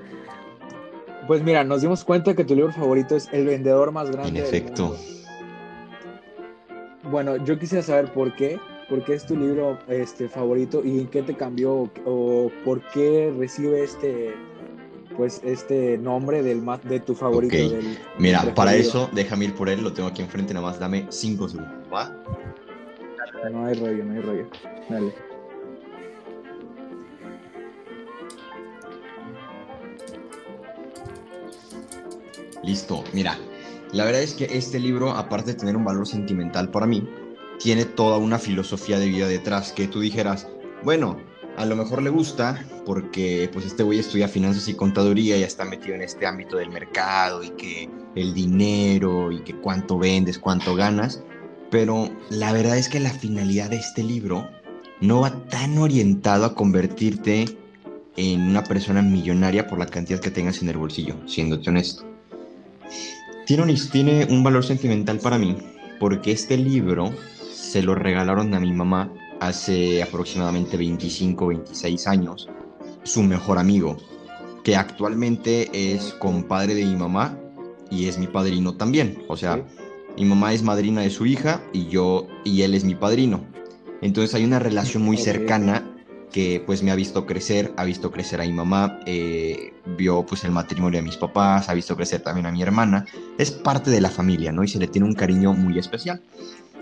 pues 1.27 1.43
mira, 1.43 1.65
nos 1.65 1.81
dimos 1.81 2.05
cuenta 2.05 2.35
que 2.35 2.45
tu 2.45 2.55
libro 2.55 2.71
favorito 2.71 3.17
es 3.17 3.27
El 3.33 3.47
vendedor 3.47 3.91
más 3.91 4.09
grande. 4.11 4.39
En 4.39 4.45
efecto. 4.45 4.95
Bueno, 7.13 7.37
yo 7.45 7.59
quisiera 7.59 7.83
saber 7.83 8.11
por 8.11 8.35
qué, 8.35 8.59
por 8.89 9.05
qué 9.05 9.13
es 9.13 9.23
tu 9.23 9.37
libro 9.37 9.77
este, 9.87 10.27
favorito 10.27 10.81
y 10.83 11.01
en 11.01 11.07
qué 11.09 11.21
te 11.21 11.35
cambió 11.35 11.87
o, 12.05 12.51
por 12.65 12.81
qué 12.89 13.31
recibe 13.37 13.83
este, 13.83 14.33
pues, 15.15 15.39
este 15.43 15.99
nombre 15.99 16.41
del, 16.41 16.65
de 16.85 16.99
tu 17.01 17.13
favorito. 17.13 17.55
Mira, 18.17 18.51
para 18.55 18.73
eso 18.73 19.11
déjame 19.13 19.45
ir 19.45 19.53
por 19.53 19.69
él, 19.69 19.83
lo 19.83 19.93
tengo 19.93 20.09
aquí 20.09 20.23
enfrente, 20.23 20.55
nada 20.55 20.65
más 20.65 20.79
dame 20.79 21.05
cinco 21.09 21.47
segundos, 21.47 21.93
¿va? 21.93 22.11
No 23.51 23.67
hay 23.67 23.75
rollo, 23.75 24.05
no 24.05 24.13
hay 24.15 24.19
rollo. 24.19 24.47
Dale. 24.89 25.13
Listo, 32.63 33.03
mira, 33.13 33.37
la 33.93 34.05
verdad 34.05 34.23
es 34.23 34.33
que 34.33 34.45
este 34.45 34.79
libro, 34.79 35.11
aparte 35.11 35.53
de 35.53 35.59
tener 35.59 35.77
un 35.77 35.85
valor 35.85 36.07
sentimental 36.07 36.69
para 36.69 36.87
mí, 36.87 37.07
tiene 37.59 37.85
toda 37.85 38.17
una 38.17 38.39
filosofía 38.39 38.97
de 38.97 39.07
vida 39.07 39.27
detrás, 39.27 39.71
que 39.71 39.87
tú 39.87 39.99
dijeras, 39.99 40.47
bueno, 40.83 41.17
a 41.57 41.65
lo 41.65 41.75
mejor 41.75 42.01
le 42.01 42.09
gusta 42.09 42.65
porque 42.85 43.49
pues 43.53 43.65
este 43.65 43.83
güey 43.83 43.99
estudia 43.99 44.27
finanzas 44.27 44.67
y 44.67 44.73
contaduría 44.73 45.37
y 45.37 45.43
está 45.43 45.63
metido 45.63 45.93
en 45.93 46.01
este 46.01 46.25
ámbito 46.25 46.57
del 46.57 46.71
mercado 46.71 47.43
y 47.43 47.51
que 47.51 47.87
el 48.15 48.33
dinero 48.33 49.31
y 49.31 49.39
que 49.41 49.55
cuánto 49.55 49.99
vendes, 49.99 50.39
cuánto 50.39 50.75
ganas, 50.75 51.21
pero 51.69 52.09
la 52.31 52.51
verdad 52.51 52.77
es 52.77 52.89
que 52.89 52.99
la 52.99 53.11
finalidad 53.11 53.69
de 53.69 53.77
este 53.77 54.03
libro 54.03 54.49
no 54.99 55.21
va 55.21 55.31
tan 55.49 55.77
orientado 55.77 56.45
a 56.45 56.55
convertirte 56.55 57.45
en 58.17 58.41
una 58.41 58.63
persona 58.63 59.03
millonaria 59.03 59.67
por 59.67 59.77
la 59.77 59.85
cantidad 59.85 60.19
que 60.19 60.31
tengas 60.31 60.61
en 60.61 60.69
el 60.69 60.77
bolsillo, 60.77 61.15
siéndote 61.27 61.69
honesto. 61.69 62.03
Tiene 63.45 63.63
un, 63.63 63.75
tiene 63.91 64.25
un 64.29 64.43
valor 64.43 64.63
sentimental 64.63 65.19
para 65.19 65.37
mí, 65.37 65.57
porque 65.99 66.31
este 66.31 66.57
libro 66.57 67.13
se 67.51 67.81
lo 67.81 67.93
regalaron 67.95 68.53
a 68.53 68.59
mi 68.59 68.71
mamá 68.71 69.11
hace 69.41 70.01
aproximadamente 70.01 70.77
25, 70.77 71.47
26 71.47 72.07
años, 72.07 72.47
su 73.03 73.21
mejor 73.21 73.57
amigo, 73.57 73.97
que 74.63 74.77
actualmente 74.77 75.69
es 75.73 76.13
compadre 76.13 76.73
de 76.73 76.85
mi 76.85 76.95
mamá 76.95 77.37
y 77.91 78.07
es 78.07 78.17
mi 78.17 78.27
padrino 78.27 78.75
también. 78.75 79.21
O 79.27 79.35
sea, 79.35 79.65
mi 80.17 80.23
mamá 80.23 80.53
es 80.53 80.63
madrina 80.63 81.01
de 81.01 81.09
su 81.09 81.25
hija 81.25 81.61
y 81.73 81.87
yo 81.87 82.27
y 82.45 82.61
él 82.61 82.73
es 82.73 82.85
mi 82.85 82.95
padrino. 82.95 83.43
Entonces 84.01 84.33
hay 84.35 84.45
una 84.45 84.59
relación 84.59 85.03
muy 85.03 85.17
cercana 85.17 85.92
que 86.33 86.61
pues 86.65 86.81
me 86.83 86.91
ha 86.91 86.95
visto 86.95 87.25
crecer, 87.25 87.71
ha 87.77 87.85
visto 87.85 88.11
crecer 88.11 88.41
a 88.41 88.43
mi 88.43 88.51
mamá, 88.51 88.99
eh, 89.05 89.71
vio 89.95 90.25
pues 90.25 90.43
el 90.43 90.51
matrimonio 90.51 90.99
de 90.99 91.05
mis 91.05 91.15
papás, 91.15 91.69
ha 91.69 91.73
visto 91.75 91.95
crecer 91.95 92.21
también 92.21 92.47
a 92.47 92.51
mi 92.51 92.61
hermana. 92.61 93.05
Es 93.37 93.51
parte 93.51 93.91
de 93.91 94.01
la 94.01 94.09
familia, 94.09 94.51
¿no? 94.51 94.63
Y 94.63 94.67
se 94.67 94.79
le 94.79 94.87
tiene 94.87 95.07
un 95.07 95.13
cariño 95.13 95.53
muy 95.53 95.77
especial. 95.77 96.21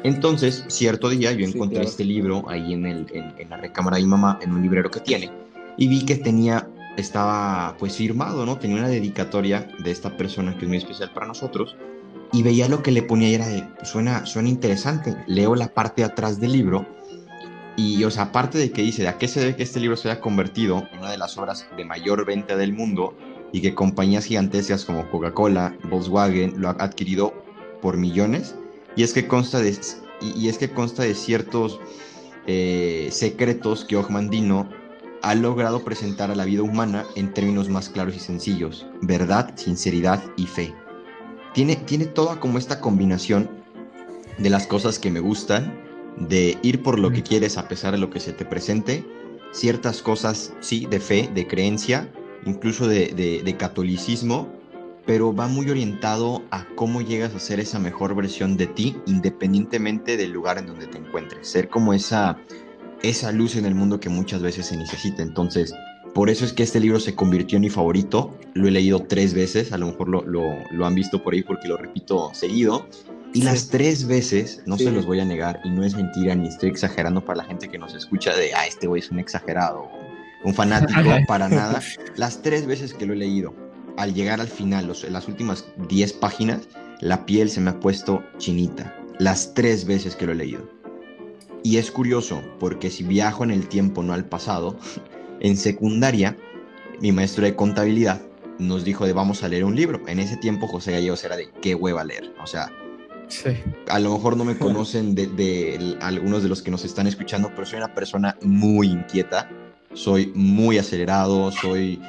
Entonces, 0.03 0.63
cierto 0.69 1.09
día 1.09 1.33
yo 1.33 1.45
encontré 1.45 1.83
este 1.83 2.05
libro 2.05 2.49
ahí 2.49 2.73
en, 2.73 2.85
el, 2.85 3.05
en, 3.37 3.49
la 3.49 3.57
recámara 3.57 3.97
de 3.97 4.03
mi 4.03 4.09
mamá, 4.09 4.39
en 4.41 4.53
un 4.53 4.61
librero 4.61 4.89
que 4.89 5.01
tiene, 5.01 5.29
y 5.77 5.87
vi 5.87 6.05
que 6.05 6.15
tenía, 6.15 6.69
estaba 6.97 7.75
pues 7.77 7.97
firmado, 7.97 8.45
¿no? 8.45 8.57
Tenía 8.57 8.77
una 8.77 8.87
dedicatoria 8.87 9.67
de 9.83 9.91
esta 9.91 10.15
persona 10.15 10.57
que 10.57 10.65
es 10.65 10.69
muy 10.69 10.77
especial 10.77 11.11
para 11.13 11.27
nosotros, 11.27 11.75
y 12.31 12.41
veía 12.41 12.69
lo 12.69 12.81
que 12.81 12.91
le 12.91 13.03
ponía 13.03 13.29
y 13.29 13.33
era 13.35 13.47
de, 13.47 13.67
suena, 13.83 14.25
suena 14.25 14.47
interesante, 14.47 15.15
leo 15.27 15.53
la 15.55 15.67
parte 15.67 16.01
de 16.01 16.07
atrás 16.07 16.39
del 16.39 16.53
libro, 16.53 16.87
y, 17.77 18.03
o 18.03 18.11
sea, 18.11 18.23
aparte 18.23 18.57
de 18.57 18.71
que 18.71 18.81
dice, 18.81 19.07
¿a 19.07 19.17
qué 19.17 19.27
se 19.27 19.39
debe 19.39 19.55
que 19.55 19.63
este 19.63 19.79
libro 19.79 19.95
se 19.95 20.09
haya 20.09 20.19
convertido 20.19 20.87
en 20.91 20.99
una 20.99 21.11
de 21.11 21.17
las 21.17 21.37
obras 21.37 21.65
de 21.77 21.85
mayor 21.85 22.25
venta 22.25 22.57
del 22.57 22.73
mundo 22.73 23.15
y 23.53 23.61
que 23.61 23.73
compañías 23.73 24.25
gigantescas 24.25 24.85
como 24.85 25.09
Coca-Cola, 25.09 25.75
Volkswagen 25.89 26.53
lo 26.57 26.69
han 26.69 26.81
adquirido 26.81 27.33
por 27.81 27.97
millones? 27.97 28.55
Y 28.95 29.03
es 29.03 29.13
que 29.13 29.27
consta 29.27 29.59
de, 29.59 29.77
y, 30.21 30.49
es 30.49 30.57
que 30.57 30.71
consta 30.71 31.03
de 31.03 31.15
ciertos 31.15 31.79
eh, 32.45 33.07
secretos 33.11 33.85
que 33.85 33.97
Dino 34.29 34.69
ha 35.21 35.35
logrado 35.35 35.83
presentar 35.83 36.31
a 36.31 36.35
la 36.35 36.45
vida 36.45 36.63
humana 36.63 37.05
en 37.15 37.33
términos 37.33 37.69
más 37.69 37.89
claros 37.89 38.15
y 38.15 38.19
sencillos. 38.19 38.87
Verdad, 39.01 39.53
sinceridad 39.55 40.21
y 40.35 40.47
fe. 40.47 40.73
Tiene, 41.53 41.75
tiene 41.75 42.05
toda 42.05 42.39
como 42.39 42.57
esta 42.57 42.81
combinación 42.81 43.49
de 44.37 44.49
las 44.49 44.67
cosas 44.67 44.97
que 44.99 45.11
me 45.11 45.19
gustan, 45.19 45.90
de 46.17 46.57
ir 46.61 46.81
por 46.83 46.99
lo 46.99 47.11
que 47.11 47.23
quieres 47.23 47.57
a 47.57 47.67
pesar 47.67 47.93
de 47.93 47.97
lo 47.97 48.09
que 48.09 48.19
se 48.19 48.33
te 48.33 48.45
presente, 48.45 49.05
ciertas 49.51 50.01
cosas, 50.01 50.53
sí, 50.59 50.85
de 50.89 50.99
fe, 50.99 51.29
de 51.33 51.47
creencia, 51.47 52.11
incluso 52.45 52.87
de, 52.87 53.41
de 53.43 53.57
catolicismo, 53.57 54.47
pero 55.05 55.33
va 55.33 55.47
muy 55.47 55.69
orientado 55.69 56.43
a 56.51 56.65
cómo 56.75 57.01
llegas 57.01 57.33
a 57.33 57.39
ser 57.39 57.59
esa 57.59 57.79
mejor 57.79 58.15
versión 58.15 58.55
de 58.57 58.67
ti 58.67 58.95
independientemente 59.07 60.15
del 60.17 60.31
lugar 60.31 60.57
en 60.57 60.67
donde 60.67 60.87
te 60.87 60.97
encuentres. 60.97 61.47
Ser 61.47 61.69
como 61.69 61.93
esa, 61.93 62.37
esa 63.01 63.31
luz 63.31 63.55
en 63.55 63.65
el 63.65 63.75
mundo 63.75 63.99
que 63.99 64.09
muchas 64.09 64.41
veces 64.41 64.67
se 64.67 64.77
necesita. 64.77 65.23
Entonces, 65.23 65.73
por 66.13 66.29
eso 66.29 66.45
es 66.45 66.53
que 66.53 66.63
este 66.63 66.79
libro 66.79 66.99
se 66.99 67.15
convirtió 67.15 67.55
en 67.55 67.61
mi 67.61 67.69
favorito. 67.69 68.37
Lo 68.53 68.67
he 68.67 68.71
leído 68.71 68.99
tres 68.99 69.33
veces, 69.33 69.71
a 69.71 69.77
lo 69.77 69.87
mejor 69.87 70.09
lo, 70.09 70.23
lo, 70.23 70.85
han 70.85 70.95
visto 70.95 71.23
por 71.23 71.33
ahí 71.33 71.41
porque 71.41 71.67
lo 71.67 71.77
repito 71.77 72.29
seguido. 72.33 72.85
Y 73.33 73.43
las 73.43 73.69
tres 73.69 74.05
veces, 74.05 74.61
no 74.65 74.77
se 74.77 74.91
los 74.91 75.05
voy 75.05 75.21
a 75.21 75.25
negar, 75.25 75.61
y 75.63 75.69
no 75.69 75.83
es 75.83 75.95
mentira 75.95 76.35
ni 76.35 76.49
estoy 76.49 76.69
exagerando 76.69 77.23
para 77.23 77.37
la 77.37 77.43
gente 77.45 77.69
que 77.69 77.77
nos 77.77 77.93
escucha 77.95 78.35
de, 78.35 78.53
ah, 78.53 78.67
este 78.67 78.87
güey 78.87 79.01
es 79.01 79.09
un 79.09 79.19
exagerado, 79.19 79.89
un 80.43 80.53
fanático, 80.53 81.09
para 81.27 81.47
nada. 81.49 81.81
Las 82.17 82.41
tres 82.41 82.65
veces 82.65 82.93
que 82.93 83.05
lo 83.05 83.13
he 83.13 83.17
leído, 83.17 83.53
al 83.97 84.13
llegar 84.13 84.41
al 84.41 84.49
final, 84.49 84.87
los, 84.87 85.09
las 85.09 85.27
últimas 85.29 85.65
10 85.87 86.13
páginas, 86.13 86.67
la 86.99 87.25
piel 87.25 87.49
se 87.49 87.61
me 87.61 87.69
ha 87.69 87.79
puesto 87.79 88.23
chinita. 88.37 88.95
Las 89.17 89.53
tres 89.53 89.85
veces 89.85 90.15
que 90.15 90.25
lo 90.25 90.33
he 90.33 90.35
leído. 90.35 90.69
Y 91.63 91.77
es 91.77 91.91
curioso, 91.91 92.41
porque 92.59 92.89
si 92.89 93.03
viajo 93.03 93.43
en 93.43 93.51
el 93.51 93.67
tiempo, 93.67 94.03
no 94.03 94.13
al 94.13 94.25
pasado, 94.25 94.77
en 95.39 95.55
secundaria, 95.55 96.35
mi 96.99 97.11
maestro 97.11 97.45
de 97.45 97.55
contabilidad 97.55 98.21
nos 98.59 98.83
dijo 98.83 99.05
de 99.05 99.13
vamos 99.13 99.43
a 99.43 99.47
leer 99.47 99.63
un 99.63 99.75
libro. 99.75 100.01
En 100.07 100.19
ese 100.19 100.37
tiempo 100.37 100.67
José 100.67 100.91
Gallegos 100.91 101.23
era 101.23 101.35
de 101.35 101.49
qué 101.61 101.75
hueva 101.75 102.03
leer. 102.03 102.33
O 102.43 102.47
sea, 102.47 102.71
a 103.87 103.99
lo 103.99 104.13
mejor 104.13 104.37
no 104.37 104.45
me 104.45 104.57
conocen 104.57 105.15
de, 105.15 105.27
de, 105.27 105.97
algunos 106.01 106.43
de 106.43 106.49
los 106.49 106.61
que 106.61 106.71
nos 106.71 106.85
están 106.85 107.07
escuchando, 107.07 107.49
pero 107.49 107.65
soy 107.65 107.77
una 107.77 107.93
persona 107.93 108.37
muy 108.41 108.87
inquieta. 108.87 109.49
Soy 109.93 110.31
muy 110.35 110.77
acelerado, 110.77 111.51
soy 111.51 112.01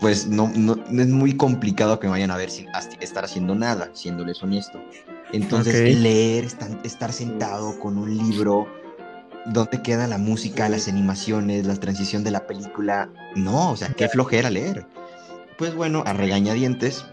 pues 0.00 0.26
no, 0.26 0.52
no, 0.54 0.74
es 0.74 1.08
muy 1.08 1.36
complicado 1.36 1.98
que 1.98 2.06
me 2.06 2.10
vayan 2.10 2.30
a 2.30 2.36
ver 2.36 2.50
sin 2.50 2.66
estar 3.00 3.24
haciendo 3.24 3.54
nada, 3.54 3.90
siéndoles 3.94 4.42
honesto. 4.42 4.78
Entonces, 5.32 5.98
leer, 5.98 6.44
estar, 6.84 7.12
sentado 7.12 7.78
con 7.80 7.96
un 7.96 8.16
libro, 8.16 8.66
donde 9.46 9.82
queda 9.82 10.06
la 10.06 10.18
música, 10.18 10.68
las 10.68 10.88
animaciones, 10.88 11.66
la 11.66 11.76
transición 11.76 12.22
de 12.22 12.32
la 12.32 12.46
película? 12.46 13.08
No, 13.34 13.70
o 13.70 13.76
sea, 13.76 13.88
qué 13.94 14.08
flojera 14.08 14.50
leer. 14.50 14.86
Pues 15.56 15.74
bueno, 15.74 16.02
a 16.06 16.12
regañadientes, 16.12 17.06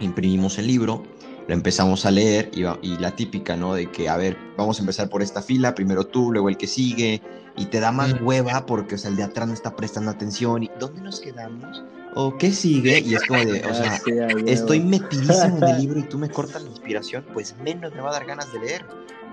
imprimimos 0.00 0.58
el 0.58 0.66
libro, 0.66 1.04
lo 1.48 1.54
empezamos 1.54 2.04
a 2.04 2.10
leer 2.10 2.50
y, 2.52 2.64
y, 2.86 2.98
la 2.98 3.16
típica, 3.16 3.56
¿no? 3.56 3.74
De 3.74 3.90
que, 3.90 4.08
a 4.08 4.16
ver, 4.18 4.36
vamos 4.56 4.78
a 4.78 4.82
empezar 4.82 5.08
por 5.08 5.22
esta 5.22 5.40
fila, 5.40 5.74
primero 5.74 6.06
tú, 6.06 6.30
luego 6.30 6.50
el 6.50 6.58
que 6.58 6.66
sigue, 6.66 7.22
y 7.56 7.66
te 7.66 7.80
da 7.80 7.90
más 7.90 8.20
hueva 8.20 8.66
porque, 8.66 8.94
o 8.94 8.98
sea, 8.98 9.10
el 9.10 9.16
de 9.16 9.22
atrás 9.24 9.48
no 9.48 9.54
está 9.54 9.74
prestando 9.74 10.10
atención. 10.10 10.62
¿Y 10.62 10.70
dónde 10.78 11.00
nos 11.00 11.20
quedamos? 11.20 11.82
¿O 12.14 12.36
qué 12.36 12.52
sigue? 12.52 13.00
Y 13.00 13.14
es 13.14 13.24
como 13.24 13.44
de, 13.44 13.64
o 13.64 13.74
sea, 13.74 13.98
estoy 14.46 14.80
metidísimo 14.80 15.56
en 15.56 15.64
el 15.64 15.80
libro 15.80 16.00
y 16.00 16.02
tú 16.02 16.18
me 16.18 16.28
cortas 16.28 16.62
la 16.62 16.68
inspiración, 16.68 17.24
pues 17.32 17.56
menos 17.64 17.94
me 17.94 18.02
va 18.02 18.10
a 18.10 18.12
dar 18.12 18.26
ganas 18.26 18.52
de 18.52 18.60
leer. 18.60 18.84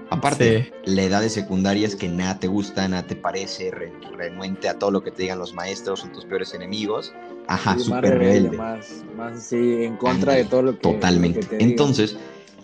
Aparte, 0.09 0.71
la 0.85 1.01
edad 1.01 1.21
de 1.21 1.29
secundaria 1.29 1.87
es 1.87 1.95
que 1.95 2.07
nada 2.07 2.39
te 2.39 2.47
gusta, 2.47 2.87
nada 2.87 3.07
te 3.07 3.15
parece, 3.15 3.71
renuente 3.71 4.69
a 4.69 4.77
todo 4.77 4.91
lo 4.91 5.03
que 5.03 5.11
te 5.11 5.23
digan 5.23 5.39
los 5.39 5.53
maestros, 5.53 6.01
son 6.01 6.13
tus 6.13 6.25
peores 6.25 6.53
enemigos. 6.53 7.11
Ajá, 7.47 7.77
súper 7.77 8.17
rebelde. 8.17 8.57
Más, 8.57 9.03
más 9.15 9.43
sí, 9.43 9.83
en 9.83 9.97
contra 9.97 10.33
de 10.33 10.45
todo 10.45 10.61
lo 10.61 10.73
que. 10.73 10.79
Totalmente. 10.79 11.47
Entonces, 11.59 12.17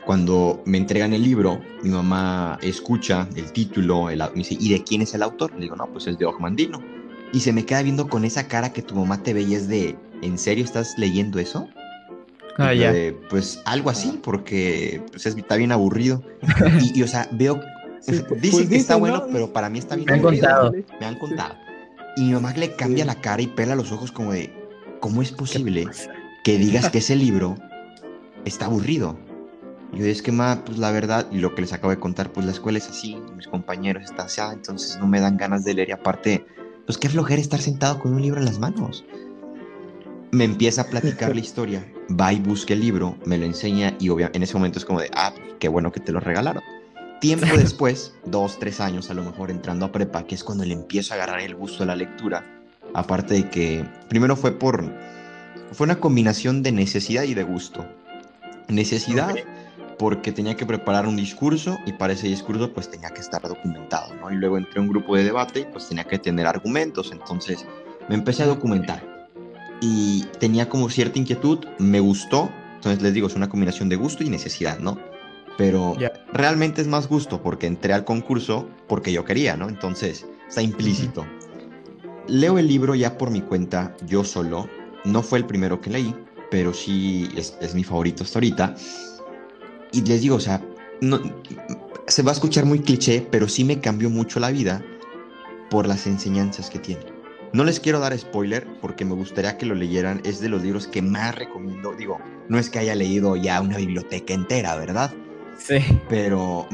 cuando 0.05 0.61
me 0.65 0.77
entregan 0.77 1.13
el 1.13 1.23
libro, 1.23 1.61
mi 1.83 1.89
mamá 1.89 2.57
escucha 2.61 3.27
el 3.35 3.51
título, 3.51 4.09
el, 4.09 4.19
me 4.19 4.29
dice, 4.35 4.57
¿y 4.59 4.71
de 4.71 4.83
quién 4.83 5.01
es 5.01 5.13
el 5.13 5.23
autor? 5.23 5.53
Le 5.53 5.61
digo, 5.61 5.75
no, 5.75 5.87
pues 5.87 6.07
es 6.07 6.17
de 6.17 6.25
Ogmandino. 6.25 6.81
Y 7.33 7.39
se 7.39 7.53
me 7.53 7.65
queda 7.65 7.81
viendo 7.81 8.09
con 8.09 8.25
esa 8.25 8.47
cara 8.47 8.73
que 8.73 8.81
tu 8.81 8.95
mamá 8.95 9.23
te 9.23 9.33
ve 9.33 9.43
y 9.43 9.55
es 9.55 9.67
de, 9.67 9.95
¿en 10.21 10.37
serio 10.37 10.65
estás 10.65 10.97
leyendo 10.97 11.39
eso? 11.39 11.67
Ah, 12.57 12.73
ya. 12.73 12.93
pues 13.29 13.61
algo 13.65 13.89
así, 13.89 14.19
porque 14.21 15.01
pues, 15.11 15.25
está 15.25 15.55
bien 15.55 15.71
aburrido. 15.71 16.23
y, 16.93 17.01
o 17.01 17.07
sea, 17.07 17.27
veo. 17.31 17.59
Pues, 18.03 18.41
dicen 18.41 18.67
que 18.67 18.77
está 18.77 18.95
bueno, 18.95 19.27
pero 19.31 19.53
para 19.53 19.69
mí 19.69 19.77
está 19.77 19.95
bien 19.95 20.07
me 20.09 20.17
aburrido. 20.17 20.47
Han 20.47 20.55
contado. 20.55 20.71
Me 20.99 21.05
han 21.05 21.19
contado. 21.19 21.55
Y 22.17 22.23
mi 22.23 22.33
mamá 22.33 22.51
le 22.53 22.75
cambia 22.75 23.05
la 23.05 23.13
cara 23.13 23.43
y 23.43 23.47
pela 23.47 23.75
los 23.75 23.91
ojos 23.91 24.11
como 24.11 24.33
de, 24.33 24.51
¿cómo 25.01 25.21
es 25.21 25.33
posible 25.33 25.87
que 26.45 26.57
digas 26.57 26.89
que 26.89 26.99
ese 26.99 27.17
libro 27.17 27.57
está 28.45 28.67
aburrido? 28.67 29.19
Y 29.91 29.99
yo 29.99 30.05
es 30.05 30.21
que, 30.21 30.31
ma, 30.31 30.63
pues 30.63 30.77
la 30.77 30.91
verdad, 30.91 31.27
y 31.29 31.39
lo 31.39 31.53
que 31.53 31.61
les 31.61 31.73
acabo 31.73 31.89
de 31.89 31.99
contar, 31.99 32.31
pues 32.31 32.45
la 32.45 32.53
escuela 32.53 32.77
es 32.77 32.87
así, 32.87 33.17
mis 33.35 33.47
compañeros 33.47 34.05
están 34.05 34.27
así, 34.27 34.39
entonces 34.53 34.97
no 34.97 35.07
me 35.07 35.19
dan 35.19 35.35
ganas 35.35 35.65
de 35.65 35.73
leer 35.73 35.89
y 35.89 35.91
aparte, 35.91 36.45
pues 36.85 36.97
qué 36.97 37.09
flojera 37.09 37.41
estar 37.41 37.59
sentado 37.59 37.99
con 37.99 38.13
un 38.13 38.21
libro 38.21 38.39
en 38.39 38.45
las 38.45 38.57
manos 38.57 39.03
me 40.31 40.45
empieza 40.45 40.83
a 40.83 40.85
platicar 40.85 41.35
la 41.35 41.41
historia, 41.41 41.85
va 42.09 42.33
y 42.33 42.39
busca 42.39 42.73
el 42.73 42.79
libro, 42.79 43.17
me 43.25 43.37
lo 43.37 43.45
enseña 43.45 43.95
y 43.99 44.09
obviamente 44.09 44.37
en 44.37 44.43
ese 44.43 44.53
momento 44.53 44.79
es 44.79 44.85
como 44.85 45.01
de, 45.01 45.11
ah, 45.13 45.33
qué 45.59 45.67
bueno 45.67 45.91
que 45.91 45.99
te 45.99 46.11
lo 46.11 46.19
regalaron. 46.19 46.63
Tiempo 47.19 47.45
después, 47.57 48.15
dos, 48.25 48.57
tres 48.59 48.79
años 48.79 49.09
a 49.09 49.13
lo 49.13 49.23
mejor 49.23 49.51
entrando 49.51 49.85
a 49.85 49.91
prepa, 49.91 50.25
que 50.25 50.35
es 50.35 50.43
cuando 50.43 50.65
le 50.65 50.73
empiezo 50.73 51.13
a 51.13 51.17
agarrar 51.17 51.41
el 51.41 51.55
gusto 51.55 51.83
a 51.83 51.85
la 51.85 51.95
lectura, 51.95 52.60
aparte 52.93 53.35
de 53.35 53.49
que 53.49 53.85
primero 54.07 54.35
fue 54.35 54.51
por, 54.51 54.91
fue 55.71 55.85
una 55.85 55.99
combinación 55.99 56.63
de 56.63 56.71
necesidad 56.71 57.23
y 57.23 57.33
de 57.33 57.43
gusto. 57.43 57.85
Necesidad 58.67 59.35
porque 59.97 60.31
tenía 60.31 60.55
que 60.55 60.65
preparar 60.65 61.05
un 61.05 61.15
discurso 61.15 61.77
y 61.85 61.93
para 61.93 62.13
ese 62.13 62.27
discurso 62.27 62.73
pues 62.73 62.89
tenía 62.89 63.11
que 63.11 63.21
estar 63.21 63.41
documentado, 63.41 64.15
¿no? 64.15 64.31
Y 64.31 64.35
luego 64.35 64.57
entré 64.57 64.79
a 64.79 64.81
un 64.81 64.87
grupo 64.87 65.15
de 65.15 65.23
debate 65.23 65.59
y 65.59 65.65
pues 65.65 65.89
tenía 65.89 66.05
que 66.05 66.17
tener 66.17 66.47
argumentos, 66.47 67.11
entonces 67.11 67.67
me 68.09 68.15
empecé 68.15 68.41
a 68.43 68.47
documentar 68.47 69.27
y 69.79 70.23
tenía 70.39 70.69
como 70.69 70.89
cierta 70.89 71.19
inquietud, 71.19 71.65
me 71.77 71.99
gustó, 71.99 72.49
entonces 72.75 73.01
les 73.03 73.13
digo, 73.13 73.27
es 73.27 73.35
una 73.35 73.49
combinación 73.49 73.89
de 73.89 73.95
gusto 73.95 74.23
y 74.23 74.29
necesidad, 74.29 74.79
¿no? 74.79 74.97
Pero 75.57 75.95
realmente 76.33 76.81
es 76.81 76.87
más 76.87 77.07
gusto 77.07 77.43
porque 77.43 77.67
entré 77.67 77.93
al 77.93 78.03
concurso 78.03 78.67
porque 78.87 79.11
yo 79.13 79.23
quería, 79.23 79.55
¿no? 79.55 79.69
Entonces 79.69 80.25
está 80.47 80.61
implícito. 80.63 81.25
Leo 82.31 82.57
el 82.57 82.67
libro 82.67 82.95
ya 82.95 83.17
por 83.17 83.29
mi 83.29 83.41
cuenta, 83.41 83.95
yo 84.07 84.23
solo. 84.23 84.67
No 85.03 85.21
fue 85.21 85.39
el 85.39 85.45
primero 85.45 85.81
que 85.81 85.89
leí, 85.89 86.15
pero 86.49 86.73
sí 86.73 87.29
es, 87.35 87.57
es 87.59 87.75
mi 87.75 87.83
favorito 87.83 88.23
hasta 88.23 88.39
ahorita. 88.39 88.75
Y 89.91 90.01
les 90.01 90.21
digo, 90.21 90.35
o 90.35 90.39
sea, 90.39 90.61
no, 91.01 91.19
se 92.07 92.23
va 92.23 92.31
a 92.31 92.33
escuchar 92.33 92.65
muy 92.65 92.79
cliché, 92.79 93.27
pero 93.29 93.47
sí 93.47 93.63
me 93.63 93.79
cambió 93.79 94.09
mucho 94.09 94.39
la 94.39 94.51
vida 94.51 94.83
por 95.69 95.87
las 95.87 96.07
enseñanzas 96.07 96.69
que 96.69 96.79
tiene. 96.79 97.05
No 97.53 97.65
les 97.65 97.79
quiero 97.79 97.99
dar 97.99 98.17
spoiler 98.17 98.65
porque 98.79 99.03
me 99.03 99.13
gustaría 99.13 99.57
que 99.57 99.65
lo 99.65 99.75
leyeran. 99.75 100.21
Es 100.23 100.39
de 100.39 100.47
los 100.47 100.63
libros 100.63 100.87
que 100.87 101.01
más 101.01 101.35
recomiendo. 101.35 101.93
Digo, 101.93 102.19
no 102.47 102.57
es 102.57 102.69
que 102.69 102.79
haya 102.79 102.95
leído 102.95 103.35
ya 103.35 103.59
una 103.59 103.77
biblioteca 103.77 104.33
entera, 104.33 104.75
¿verdad? 104.77 105.13
Sí. 105.57 105.79
Pero, 106.07 106.67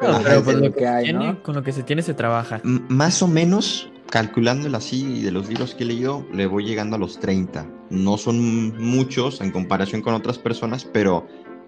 mm, 0.00 0.22
pero 0.24 0.52
lo 0.52 0.74
que 0.74 0.86
hay, 0.86 1.36
con 1.42 1.54
lo 1.54 1.62
que 1.62 1.72
se 1.72 1.82
tiene 1.82 2.02
se 2.02 2.14
trabaja. 2.14 2.60
Más 2.64 3.22
o 3.22 3.28
menos, 3.28 3.90
calculándolo 4.10 4.76
así, 4.76 5.22
de 5.22 5.30
los 5.30 5.48
libros 5.48 5.74
que 5.74 5.84
he 5.84 5.86
leído, 5.86 6.26
le 6.32 6.46
voy 6.46 6.64
llegando 6.64 6.96
a 6.96 6.98
los 6.98 7.18
30. 7.20 7.66
No 7.90 8.16
son 8.16 8.76
muchos 8.78 9.40
en 9.40 9.50
comparación 9.50 10.02
con 10.02 10.14
otras 10.14 10.38
personas, 10.38 10.84
pero 10.84 11.26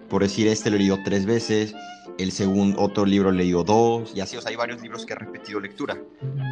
por 0.09 0.21
decir, 0.21 0.47
este 0.47 0.69
lo 0.69 0.75
he 0.75 0.79
leído 0.79 0.99
tres 1.03 1.25
veces, 1.25 1.73
el 2.17 2.31
segundo, 2.31 2.79
otro 2.79 3.05
libro 3.05 3.29
he 3.29 3.33
leído 3.33 3.63
dos, 3.63 4.13
y 4.15 4.21
así, 4.21 4.37
o 4.37 4.41
sea, 4.41 4.51
hay 4.51 4.55
varios 4.55 4.81
libros 4.81 5.05
que 5.05 5.13
he 5.13 5.15
repetido 5.15 5.59
lectura. 5.59 5.97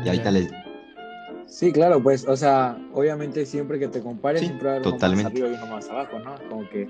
Y 0.04 0.10
ahorita 0.10 0.32
les... 0.32 0.50
Sí, 1.46 1.72
claro, 1.72 2.02
pues, 2.02 2.26
o 2.28 2.36
sea, 2.38 2.78
obviamente 2.94 3.46
siempre 3.46 3.78
que 3.78 3.88
te 3.88 4.02
compares, 4.02 4.42
siempre 4.42 4.68
va 4.68 4.74
a 4.74 4.76
haber 4.78 4.90
totalmente. 4.90 5.24
más 5.24 5.32
arriba 5.34 5.50
y 5.50 5.64
uno 5.64 5.76
más 5.76 5.90
abajo, 5.90 6.18
¿no? 6.20 6.36
Como 6.50 6.70
que 6.70 6.88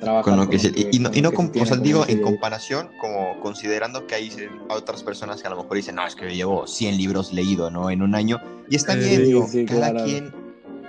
trabaja 0.00 0.22
con, 0.22 0.48
y, 0.52 0.98
no, 0.98 1.10
y 1.12 1.22
no 1.22 1.30
o 1.30 1.66
sea, 1.66 1.76
digo, 1.76 2.04
en 2.08 2.22
comparación, 2.22 2.88
como 3.00 3.38
considerando 3.40 4.06
que 4.06 4.14
hay 4.14 4.32
otras 4.68 5.02
personas 5.02 5.40
que 5.40 5.46
a 5.46 5.50
lo 5.50 5.56
mejor 5.56 5.76
dicen, 5.76 5.94
no, 5.94 6.06
es 6.06 6.16
que 6.16 6.24
yo 6.24 6.30
llevo 6.30 6.66
100 6.66 6.96
libros 6.96 7.32
leídos, 7.32 7.70
¿no? 7.70 7.90
En 7.90 8.02
un 8.02 8.14
año, 8.14 8.40
y 8.68 8.76
está 8.76 8.94
bien, 8.94 9.24
digo, 9.24 9.46
cada 9.66 10.04
quien 10.04 10.32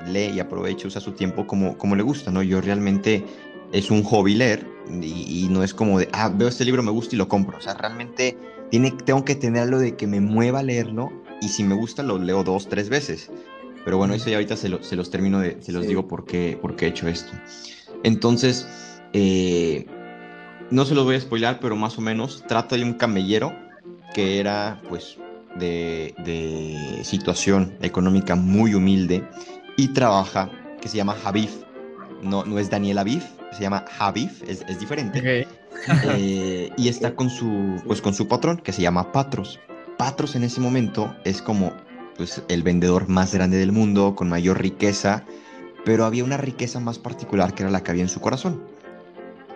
lee 0.08 0.32
y 0.36 0.40
aprovecha, 0.40 0.88
usa 0.88 1.02
su 1.02 1.12
tiempo 1.12 1.46
como, 1.46 1.78
como 1.78 1.96
le 1.96 2.04
gusta, 2.04 2.32
¿no? 2.32 2.42
Yo 2.42 2.62
realmente 2.62 3.24
es 3.72 3.92
un 3.92 4.04
hobby 4.04 4.36
leer, 4.36 4.66
y, 5.02 5.48
no 5.50 5.64
es 5.64 5.74
como 5.74 6.00
de, 6.00 6.10
ah, 6.12 6.30
veo 6.30 6.48
este 6.48 6.66
libro, 6.66 6.84
me 6.84 6.92
gusta 6.92 7.16
y 7.16 7.18
lo 7.18 7.28
compro. 7.28 7.58
O 7.58 7.62
sea, 7.62 7.74
realmente 7.74 8.38
tiene, 8.70 8.92
tengo 8.92 9.24
que 9.24 9.36
tener 9.36 9.64
algo 9.64 9.80
de 9.80 9.96
que 9.96 10.08
me 10.08 10.20
mueva 10.20 10.60
a 10.60 10.64
leerlo 10.64 11.12
y 11.42 11.50
si 11.50 11.64
me 11.64 11.76
gusta 11.76 12.04
lo 12.04 12.18
leo 12.18 12.44
dos, 12.44 12.68
tres 12.68 12.90
veces. 12.90 13.30
Pero 13.84 13.98
bueno, 13.98 14.14
eso 14.14 14.30
ya 14.30 14.36
ahorita 14.36 14.56
se, 14.58 14.84
se 14.84 14.96
los 14.96 15.10
termino 15.10 15.40
de, 15.40 15.62
se 15.62 15.72
los 15.72 15.88
digo 15.88 16.08
por 16.08 16.26
qué, 16.26 16.58
por 16.62 16.76
qué 16.76 16.86
he 16.86 16.90
hecho 16.90 17.08
esto. 17.08 17.32
Entonces, 18.04 18.68
eh, 19.14 19.86
no 20.70 20.86
se 20.86 20.96
los 20.96 21.06
voy 21.06 21.16
a 21.16 21.22
spoilar, 21.22 21.60
pero 21.60 21.76
más 21.76 21.98
o 21.98 22.02
menos 22.02 22.44
trata 22.48 22.76
de 22.76 22.84
un 22.84 22.94
camellero 22.94 23.54
que 24.14 24.40
era 24.40 24.82
pues 24.90 25.18
de, 25.58 26.14
de 26.26 27.04
situación 27.04 27.78
económica 27.82 28.36
muy 28.36 28.74
humilde 28.74 29.24
y 29.78 29.90
trabaja, 29.90 30.50
que 30.82 30.88
se 30.88 30.98
llama 30.98 31.16
Javif. 31.24 31.52
No, 32.22 32.46
no 32.46 32.60
es 32.60 32.70
Daniel 32.70 33.00
Aviv, 33.00 33.24
se 33.52 33.64
llama 33.64 33.84
Javif, 33.98 34.44
es, 34.48 34.64
es 34.68 34.80
diferente. 34.80 35.48
Eh, 36.16 36.70
y 36.78 36.88
está 36.88 37.16
con 37.16 37.30
su, 37.30 37.82
pues, 37.86 38.02
con 38.02 38.14
su 38.14 38.28
patrón, 38.28 38.58
que 38.58 38.72
se 38.72 38.82
llama 38.82 39.12
Patros. 39.12 39.60
Patros 39.98 40.36
en 40.36 40.44
ese 40.44 40.62
momento 40.62 41.16
es 41.26 41.42
como 41.42 41.74
pues, 42.18 42.44
el 42.48 42.62
vendedor 42.62 43.10
más 43.10 43.34
grande 43.34 43.58
del 43.58 43.72
mundo, 43.72 44.16
con 44.16 44.30
mayor 44.30 44.62
riqueza, 44.62 45.26
pero 45.84 46.06
había 46.06 46.24
una 46.24 46.38
riqueza 46.38 46.80
más 46.80 47.00
particular 47.00 47.56
que 47.56 47.64
era 47.64 47.72
la 47.72 47.82
que 47.82 47.92
había 47.92 48.04
en 48.04 48.10
su 48.10 48.22
corazón. 48.22 48.62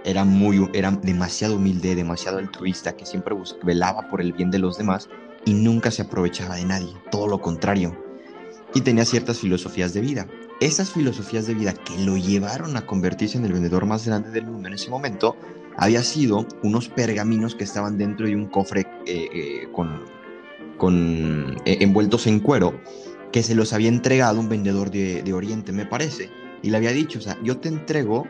Era, 0.05 0.24
muy, 0.24 0.69
era 0.74 0.91
demasiado 0.91 1.55
humilde, 1.55 1.95
demasiado 1.95 2.38
altruista, 2.38 2.95
que 2.95 3.05
siempre 3.05 3.35
velaba 3.63 4.07
por 4.09 4.21
el 4.21 4.33
bien 4.33 4.51
de 4.51 4.59
los 4.59 4.77
demás 4.77 5.09
y 5.45 5.53
nunca 5.53 5.91
se 5.91 6.03
aprovechaba 6.03 6.55
de 6.55 6.65
nadie, 6.65 6.93
todo 7.12 7.27
lo 7.27 7.41
contrario. 7.41 7.97
Y 8.74 8.81
tenía 8.81 9.03
ciertas 9.05 9.39
filosofías 9.39 9.93
de 9.93 10.01
vida 10.01 10.27
esas 10.59 10.91
filosofías 10.91 11.48
de 11.48 11.53
vida 11.53 11.74
que 11.74 11.98
lo 12.03 12.18
llevaron 12.18 12.77
a 12.77 12.85
convertirse 12.85 13.37
en 13.37 13.46
el 13.46 13.53
vendedor 13.53 13.85
más 13.85 14.05
grande 14.07 14.31
del 14.31 14.46
mundo 14.46 14.68
en 14.68 14.75
ese 14.75 14.89
momento, 14.89 15.35
había 15.77 16.01
sido 16.01 16.48
unos 16.63 16.87
pergaminos 16.87 17.55
que 17.55 17.65
estaban 17.65 17.98
dentro 17.98 18.27
de 18.27 18.35
un 18.35 18.46
cofre 18.46 18.81
eh, 19.05 19.27
eh, 19.33 19.68
con, 19.74 20.05
con 20.77 21.57
eh, 21.65 21.77
envueltos 21.81 22.27
en 22.27 22.39
cuero, 22.39 22.79
que 23.31 23.44
se 23.44 23.55
los 23.55 23.74
había 23.74 23.89
entregado 23.89 24.39
un 24.39 24.48
vendedor 24.48 24.91
de, 24.91 25.22
de, 25.24 25.33
Oriente, 25.33 25.74
me 25.74 25.85
parece, 25.85 26.29
y 26.61 26.70
le 26.70 26.77
había 26.77 26.91
dicho, 26.91 27.20
o 27.20 27.22
sea, 27.22 27.37
yo 27.44 27.57
te 27.57 27.68
entrego 27.68 28.25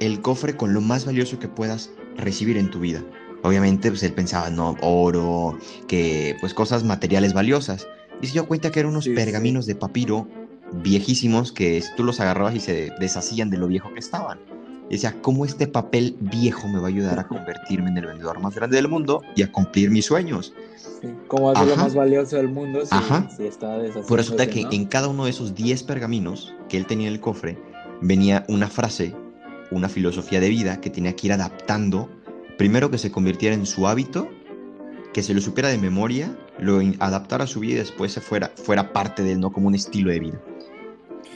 el 0.00 0.20
cofre 0.20 0.56
con 0.56 0.74
lo 0.74 0.80
más 0.80 1.04
valioso 1.04 1.38
que 1.38 1.48
puedas 1.48 1.90
recibir 2.16 2.56
en 2.56 2.70
tu 2.70 2.80
vida. 2.80 3.02
Obviamente, 3.42 3.90
pues 3.90 4.02
él 4.02 4.12
pensaba, 4.12 4.50
no, 4.50 4.76
oro, 4.80 5.58
que 5.86 6.36
pues 6.40 6.54
cosas 6.54 6.84
materiales 6.84 7.32
valiosas. 7.34 7.86
Y 8.20 8.26
se 8.26 8.32
dio 8.32 8.48
cuenta 8.48 8.70
que 8.70 8.80
eran 8.80 8.92
unos 8.92 9.08
pergaminos 9.08 9.66
de 9.66 9.76
papiro 9.76 10.26
viejísimos 10.72 11.52
que 11.52 11.82
tú 11.96 12.04
los 12.04 12.20
agarrabas 12.20 12.54
y 12.54 12.60
se 12.60 12.92
deshacían 13.00 13.50
de 13.50 13.58
lo 13.58 13.68
viejo 13.68 13.92
que 13.92 14.00
estaban. 14.00 14.38
Y 14.88 14.94
decía, 14.94 15.14
¿cómo 15.20 15.44
este 15.44 15.66
papel 15.66 16.16
viejo 16.18 16.66
me 16.68 16.78
va 16.78 16.86
a 16.86 16.88
ayudar 16.88 17.18
a 17.18 17.24
convertirme 17.28 17.90
en 17.90 17.98
el 17.98 18.06
vendedor 18.06 18.40
más 18.40 18.54
grande 18.54 18.76
del 18.76 18.88
mundo 18.88 19.22
y 19.36 19.42
a 19.42 19.52
cumplir 19.52 19.90
mis 19.90 20.06
sueños? 20.06 20.54
Sí, 21.00 21.08
¿Cómo 21.28 21.50
hacer 21.50 21.68
lo 21.68 21.76
más 21.76 21.94
valioso 21.94 22.36
del 22.36 22.48
mundo 22.48 22.84
si, 22.84 22.94
Ajá. 22.94 23.28
está 23.38 23.78
Por 24.08 24.18
eso 24.18 24.36
que 24.36 24.66
en 24.70 24.86
cada 24.86 25.08
uno 25.08 25.24
de 25.24 25.30
esos 25.30 25.54
10 25.54 25.84
pergaminos 25.84 26.54
que 26.68 26.76
él 26.76 26.86
tenía 26.86 27.08
en 27.08 27.14
el 27.14 27.20
cofre 27.20 27.58
venía 28.00 28.44
una 28.48 28.68
frase, 28.68 29.14
una 29.70 29.88
filosofía 29.88 30.40
de 30.40 30.48
vida 30.48 30.80
que 30.80 30.90
tenía 30.90 31.14
que 31.14 31.28
ir 31.28 31.32
adaptando, 31.32 32.08
primero 32.56 32.90
que 32.90 32.98
se 32.98 33.10
convirtiera 33.10 33.54
en 33.54 33.66
su 33.66 33.86
hábito, 33.86 34.28
que 35.12 35.22
se 35.22 35.34
lo 35.34 35.40
supiera 35.40 35.68
de 35.68 35.78
memoria, 35.78 36.36
lo 36.58 36.80
adaptara 36.98 37.44
a 37.44 37.46
su 37.46 37.60
vida 37.60 37.74
y 37.74 37.76
después 37.76 38.12
se 38.12 38.20
fuera, 38.20 38.52
fuera 38.56 38.92
parte 38.92 39.22
de 39.22 39.32
él, 39.32 39.40
no 39.40 39.52
como 39.52 39.68
un 39.68 39.74
estilo 39.74 40.10
de 40.10 40.20
vida 40.20 40.40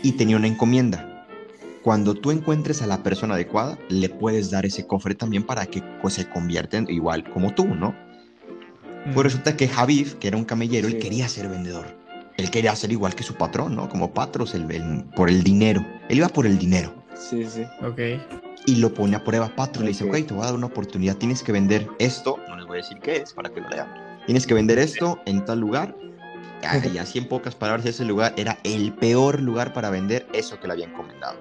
y 0.03 0.13
tenía 0.13 0.37
una 0.37 0.49
encomienda. 0.49 1.27
Cuando 1.83 2.15
tú 2.15 2.31
encuentres 2.31 2.83
a 2.83 2.87
la 2.87 3.03
persona 3.03 3.35
adecuada, 3.35 3.79
le 3.89 4.09
puedes 4.09 4.51
dar 4.51 4.67
ese 4.67 4.87
cofre 4.87 5.15
también 5.15 5.45
para 5.45 5.67
que 5.67 5.83
pues, 6.01 6.15
se 6.15 6.29
convierta 6.29 6.77
en 6.77 6.89
igual 6.91 7.29
como 7.31 7.55
tú, 7.55 7.67
¿no? 7.67 7.95
Pues 9.15 9.25
resulta 9.25 9.57
que 9.57 9.67
Javif, 9.67 10.15
que 10.15 10.29
era 10.29 10.37
un 10.37 10.45
camellero, 10.45 10.87
él 10.87 10.99
quería 10.99 11.29
ser 11.29 11.49
vendedor. 11.49 11.87
Él 12.37 12.51
quería 12.51 12.75
ser 12.77 12.93
igual 12.93 13.17
que 13.17 13.25
su 13.25 13.35
patrón, 13.35 13.75
¿no? 13.75 13.89
Como 13.89 14.15
Patros, 14.15 14.55
el, 14.55 14.65
por 15.17 15.29
el 15.29 15.43
dinero. 15.43 15.85
Él 16.09 16.19
iba 16.19 16.29
por 16.29 16.47
el 16.47 16.57
dinero. 16.57 17.02
Sí, 17.31 17.45
sí. 17.45 17.65
Ok. 17.83 18.01
Y 18.67 18.77
lo 18.77 18.93
pone 18.93 19.17
a 19.17 19.25
prueba 19.25 19.49
Patros. 19.55 19.85
Le 19.85 19.89
dice, 19.89 20.05
ok, 20.05 20.27
te 20.27 20.35
voy 20.35 20.43
a 20.43 20.47
dar 20.47 20.55
una 20.55 20.67
oportunidad. 20.67 21.17
Tienes 21.17 21.43
que 21.43 21.53
vender 21.53 21.89
esto. 21.99 22.39
No 22.49 22.57
les 22.57 22.67
voy 22.67 22.79
a 22.79 22.83
decir 22.83 22.99
qué 23.01 23.17
es 23.17 23.33
para 23.33 23.49
que 23.51 23.61
lo 23.61 23.69
lean. 23.69 23.89
Tienes 24.27 24.47
que 24.47 24.55
vender 24.55 24.79
esto 24.79 25.21
en 25.27 25.45
tal 25.45 25.61
lugar 25.61 25.97
y 26.93 26.99
así 26.99 27.19
en 27.19 27.29
pocas 27.29 27.55
palabras, 27.55 27.87
ese 27.87 28.05
lugar 28.05 28.35
era 28.37 28.59
el 28.63 28.93
peor 28.93 29.41
lugar 29.41 29.73
para 29.73 29.91
vender 29.91 30.27
eso 30.33 30.61
que 30.61 30.67
le 30.67 30.75
habían 30.75 30.91
encomendado. 30.91 31.37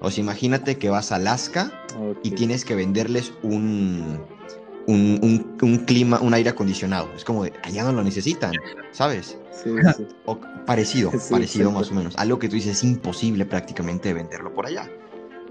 O 0.00 0.10
sea, 0.10 0.22
imagínate 0.22 0.78
que 0.78 0.90
vas 0.90 1.12
a 1.12 1.16
Alaska 1.16 1.72
y 2.22 2.30
tienes 2.32 2.64
que 2.64 2.74
venderles 2.74 3.32
un, 3.42 4.20
un, 4.86 5.56
un, 5.60 5.78
clima, 5.78 6.20
un 6.20 6.34
aire 6.34 6.50
acondicionado. 6.50 7.10
Es 7.16 7.24
como 7.24 7.44
de, 7.44 7.52
allá 7.62 7.84
no 7.84 7.92
lo 7.92 8.04
necesitan, 8.04 8.52
¿sabes? 8.92 9.38
Sí, 9.50 9.70
sí. 9.96 10.06
O 10.26 10.38
parecido, 10.66 11.10
parecido 11.30 11.70
más 11.70 11.90
o 11.90 11.94
menos. 11.94 12.14
Algo 12.16 12.38
que 12.38 12.48
tú 12.48 12.56
dices 12.56 12.78
es 12.78 12.84
imposible 12.84 13.46
prácticamente 13.46 14.12
venderlo 14.12 14.52
por 14.52 14.66
allá. 14.66 14.90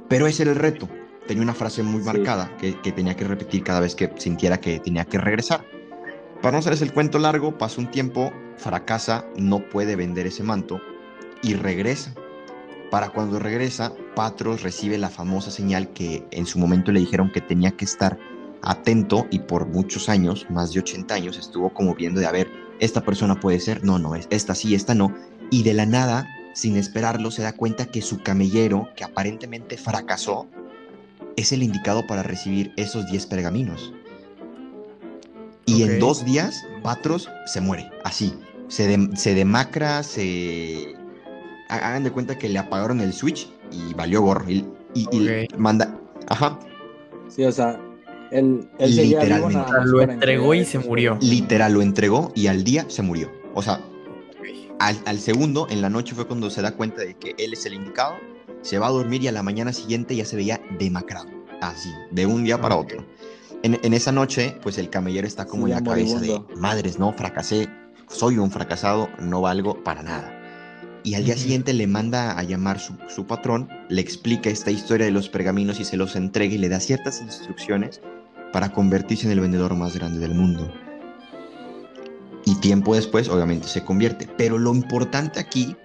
Pero 0.10 0.28
ese 0.28 0.44
era 0.44 0.52
el 0.52 0.60
reto. 0.60 0.88
Tenía 1.28 1.44
una 1.44 1.54
frase 1.54 1.84
muy 1.84 2.02
marcada 2.04 2.56
que, 2.58 2.80
que 2.82 2.92
tenía 2.92 3.16
que 3.16 3.26
repetir 3.26 3.64
cada 3.64 3.80
vez 3.80 3.96
que 3.96 4.12
sintiera 4.18 4.60
que 4.60 4.80
tenía 4.80 5.06
que 5.06 5.18
regresar. 5.18 5.66
Para 6.42 6.54
no 6.54 6.58
hacerles 6.60 6.82
el 6.82 6.94
cuento 6.94 7.20
largo, 7.20 7.58
pasa 7.58 7.80
un 7.80 7.90
tiempo, 7.90 8.34
fracasa, 8.58 9.26
no 9.38 9.60
puede 9.70 9.96
vender 9.96 10.28
ese 10.28 10.44
manto 10.44 10.82
y 11.42 11.54
regresa. 11.54 12.14
Para 12.92 13.10
cuando 13.10 13.40
regresa, 13.40 13.94
Patros 14.16 14.62
recibe 14.62 14.98
la 14.98 15.10
famosa 15.10 15.52
señal 15.52 15.90
que 15.94 16.26
en 16.32 16.46
su 16.46 16.60
momento 16.60 16.92
le 16.92 17.00
dijeron 17.00 17.32
que 17.32 17.42
tenía 17.42 17.72
que 17.72 17.86
estar 17.86 18.20
atento 18.62 19.28
y 19.32 19.40
por 19.40 19.68
muchos 19.68 20.10
años, 20.10 20.46
más 20.50 20.74
de 20.74 20.80
80 20.80 21.14
años, 21.14 21.38
estuvo 21.38 21.74
como 21.74 21.96
viendo 21.96 22.20
de 22.20 22.28
a 22.28 22.32
ver, 22.32 22.52
esta 22.80 23.02
persona 23.02 23.40
puede 23.40 23.60
ser, 23.60 23.84
no, 23.84 24.00
no, 24.00 24.16
es 24.16 24.28
esta 24.30 24.56
sí, 24.56 24.76
esta 24.76 24.94
no. 24.94 25.14
Y 25.50 25.64
de 25.64 25.74
la 25.74 25.86
nada, 25.86 26.28
sin 26.54 26.78
esperarlo, 26.78 27.32
se 27.32 27.42
da 27.42 27.54
cuenta 27.54 27.86
que 27.86 28.02
su 28.02 28.22
camellero, 28.22 28.90
que 28.96 29.04
aparentemente 29.04 29.78
fracasó, 29.78 30.48
es 31.36 31.52
el 31.52 31.64
indicado 31.64 32.06
para 32.08 32.24
recibir 32.24 32.72
esos 32.78 33.10
10 33.10 33.26
pergaminos. 33.26 33.94
Y 35.66 35.84
en 35.84 36.00
dos 36.00 36.24
días, 36.26 36.66
Patros 36.84 37.30
se 37.46 37.62
muere, 37.62 37.90
así. 38.04 38.34
Se, 38.68 39.10
se 39.16 39.34
demacra, 39.34 40.04
se... 40.04 40.96
Hagan 41.70 42.04
de 42.04 42.12
cuenta 42.12 42.38
que 42.38 42.50
le 42.50 42.60
apagaron 42.60 43.02
el 43.02 43.14
switch 43.14 43.50
y 43.72 43.94
valió 43.94 44.22
gorro. 44.22 44.50
Y, 44.50 44.66
y, 44.94 45.48
manda... 45.58 45.98
Ajá. 46.28 46.60
Sí, 47.30 47.44
o 47.44 47.52
sea, 47.52 47.80
él, 48.32 48.70
él 48.78 48.96
literalmente 48.96 49.72
lo 49.86 50.02
entregó 50.02 50.54
y 50.54 50.66
se 50.66 50.80
murió. 50.80 51.18
Literal, 51.22 51.74
lo 51.74 51.82
entregó 51.82 52.32
y 52.36 52.48
al 52.48 52.64
día 52.64 52.86
se 52.90 53.02
murió. 53.02 53.32
O 53.56 53.62
sea, 53.62 53.80
al, 54.88 55.02
al, 55.06 55.20
segundo, 55.20 55.68
en 55.70 55.82
la 55.82 55.90
noche 55.90 56.16
fue 56.16 56.28
cuando 56.28 56.50
se 56.50 56.62
da 56.62 56.72
cuenta 56.72 57.02
de 57.02 57.16
que 57.16 57.36
él 57.38 57.54
es 57.54 57.66
el 57.66 57.74
indicado, 57.74 58.16
se 58.62 58.80
va 58.80 58.88
a 58.88 58.92
dormir 58.92 59.24
y 59.24 59.28
a 59.28 59.32
la 59.32 59.44
mañana 59.44 59.74
siguiente 59.74 60.16
ya 60.16 60.26
se 60.26 60.36
veía 60.36 60.62
demacrado. 60.80 61.28
Así, 61.62 61.90
de 62.12 62.26
un 62.26 62.44
día 62.44 62.60
para 62.60 62.76
otro 62.76 63.06
en, 63.64 63.94
esa 63.94 64.12
noche, 64.12 64.58
pues 64.62 64.78
el 64.78 64.90
camellero 64.90 65.26
está 65.26 65.46
como 65.46 65.68
en 65.68 65.74
la 65.74 65.82
cabeza 65.82 66.20
de, 66.20 66.42
madres, 66.58 67.00
no, 67.00 67.14
fracasé, 67.14 67.70
soy 68.08 68.38
un 68.38 68.52
fracasado, 68.52 69.10
no 69.20 69.42
valgo 69.42 69.82
para 69.84 70.04
nada. 70.04 70.40
y 71.06 71.16
al 71.16 71.26
día 71.26 71.38
siguiente 71.38 71.74
le 71.74 71.88
manda 71.88 72.38
a 72.38 72.44
llamar 72.44 72.80
su, 72.80 72.98
su 73.10 73.26
patrón, 73.26 73.70
le 73.90 74.02
explica 74.02 74.50
esta 74.50 74.72
historia 74.72 75.06
de 75.06 75.12
los 75.12 75.28
pergaminos 75.28 75.80
y 75.80 75.86
se 75.86 75.98
los 75.98 76.16
entrega 76.16 76.54
y 76.54 76.58
le 76.58 76.70
da 76.70 76.80
ciertas 76.80 77.22
instrucciones 77.22 78.02
para 78.54 78.72
convertirse 78.72 79.26
en 79.26 79.34
el 79.34 79.42
vendedor 79.42 79.76
más 79.76 79.96
grande 79.96 80.20
del 80.20 80.34
mundo. 80.34 80.74
Y 82.46 82.56
tiempo 82.56 82.96
después, 82.96 83.30
obviamente, 83.30 83.68
se 83.68 83.84
convierte. 83.84 84.28
Pero 84.38 84.58
lo 84.58 84.74
importante 84.74 85.40
aquí, 85.40 85.76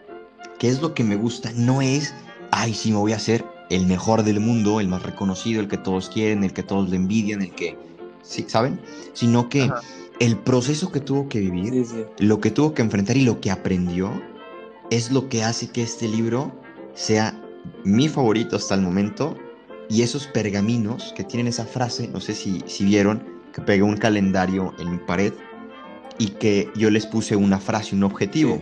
que 0.58 0.68
es 0.68 0.80
lo 0.80 0.94
que 0.94 1.04
me 1.04 1.16
gusta, 1.16 1.52
no 1.54 1.82
es, 1.82 2.14
ay, 2.50 2.74
sí, 2.74 2.90
me 2.90 2.98
voy 2.98 3.12
a 3.12 3.16
hacer 3.16 3.44
el 3.70 3.86
mejor 3.86 4.22
del 4.22 4.40
mundo, 4.40 4.80
el 4.80 4.88
más 4.88 5.02
reconocido, 5.02 5.60
el 5.60 5.68
que 5.68 5.76
todos 5.76 6.08
quieren, 6.08 6.42
el 6.42 6.52
que 6.52 6.62
todos 6.62 6.90
le 6.90 6.96
envidian, 6.96 7.42
el 7.42 7.54
que, 7.54 7.76
¿sí, 8.22 8.44
¿saben? 8.48 8.80
Sino 9.12 9.48
que 9.48 9.70
el 10.18 10.36
proceso 10.36 10.90
que 10.90 11.00
tuvo 11.00 11.28
que 11.28 11.38
vivir, 11.40 11.86
lo 12.18 12.40
que 12.40 12.50
tuvo 12.50 12.74
que 12.74 12.82
enfrentar 12.82 13.16
y 13.16 13.22
lo 13.22 13.40
que 13.40 13.50
aprendió, 13.50 14.10
es 14.90 15.12
lo 15.12 15.28
que 15.28 15.44
hace 15.44 15.70
que 15.70 15.82
este 15.82 16.08
libro 16.08 16.52
sea 16.94 17.40
mi 17.84 18.08
favorito 18.08 18.56
hasta 18.56 18.74
el 18.74 18.80
momento. 18.80 19.36
Y 19.90 20.02
esos 20.02 20.26
pergaminos 20.26 21.14
que 21.16 21.24
tienen 21.24 21.46
esa 21.46 21.64
frase, 21.64 22.08
no 22.08 22.20
sé 22.20 22.34
si, 22.34 22.62
si 22.66 22.84
vieron, 22.84 23.24
que 23.54 23.62
pegué 23.62 23.82
un 23.82 23.96
calendario 23.96 24.74
en 24.78 24.90
mi 24.90 24.98
pared 24.98 25.32
y 26.18 26.28
que 26.30 26.70
yo 26.74 26.90
les 26.90 27.06
puse 27.06 27.36
una 27.36 27.58
frase, 27.58 27.94
un 27.94 28.04
objetivo. 28.04 28.60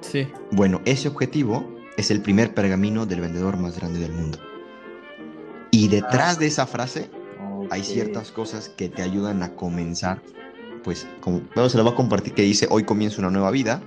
Sí. 0.00 0.28
Bueno, 0.52 0.80
ese 0.84 1.08
objetivo 1.08 1.74
es 1.96 2.10
el 2.10 2.20
primer 2.20 2.54
pergamino 2.54 3.06
del 3.06 3.20
vendedor 3.20 3.56
más 3.56 3.76
grande 3.78 4.00
del 4.00 4.12
mundo. 4.12 4.38
Y 5.70 5.88
detrás 5.88 6.38
de 6.38 6.46
esa 6.46 6.66
frase 6.66 7.10
hay 7.70 7.82
ciertas 7.82 8.30
cosas 8.30 8.68
que 8.68 8.88
te 8.88 9.02
ayudan 9.02 9.42
a 9.42 9.54
comenzar. 9.54 10.22
Pues, 10.82 11.06
como 11.20 11.40
bueno, 11.54 11.68
se 11.68 11.78
lo 11.78 11.84
va 11.84 11.92
a 11.92 11.94
compartir 11.94 12.34
que 12.34 12.42
dice, 12.42 12.68
hoy 12.70 12.84
comienza 12.84 13.20
una 13.20 13.30
nueva 13.30 13.50
vida. 13.50 13.82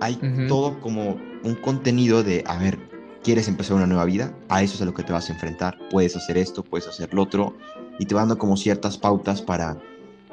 Hay 0.00 0.18
todo 0.46 0.78
como 0.80 1.16
un 1.42 1.54
contenido 1.56 2.22
de, 2.22 2.44
a 2.46 2.58
ver, 2.58 2.78
¿quieres 3.24 3.48
empezar 3.48 3.76
una 3.76 3.86
nueva 3.86 4.04
vida? 4.04 4.32
A 4.48 4.62
eso 4.62 4.76
es 4.76 4.82
a 4.82 4.84
lo 4.84 4.94
que 4.94 5.02
te 5.02 5.12
vas 5.12 5.28
a 5.28 5.32
enfrentar. 5.32 5.76
Puedes 5.90 6.14
hacer 6.14 6.38
esto, 6.38 6.62
puedes 6.62 6.86
hacer 6.86 7.12
lo 7.12 7.22
otro. 7.22 7.56
Y 7.98 8.06
te 8.06 8.14
van 8.14 8.28
dando 8.28 8.38
como 8.38 8.56
ciertas 8.56 8.96
pautas 8.96 9.42
para, 9.42 9.76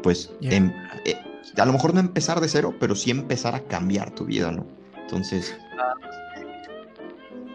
pues, 0.03 0.31
em, 0.41 0.71
eh, 1.05 1.15
a 1.57 1.65
lo 1.65 1.73
mejor 1.73 1.93
no 1.93 1.99
empezar 1.99 2.39
de 2.41 2.47
cero, 2.47 2.73
pero 2.79 2.95
sí 2.95 3.11
empezar 3.11 3.55
a 3.55 3.61
cambiar 3.61 4.11
tu 4.13 4.25
vida, 4.25 4.51
¿no? 4.51 4.65
Entonces... 5.01 5.55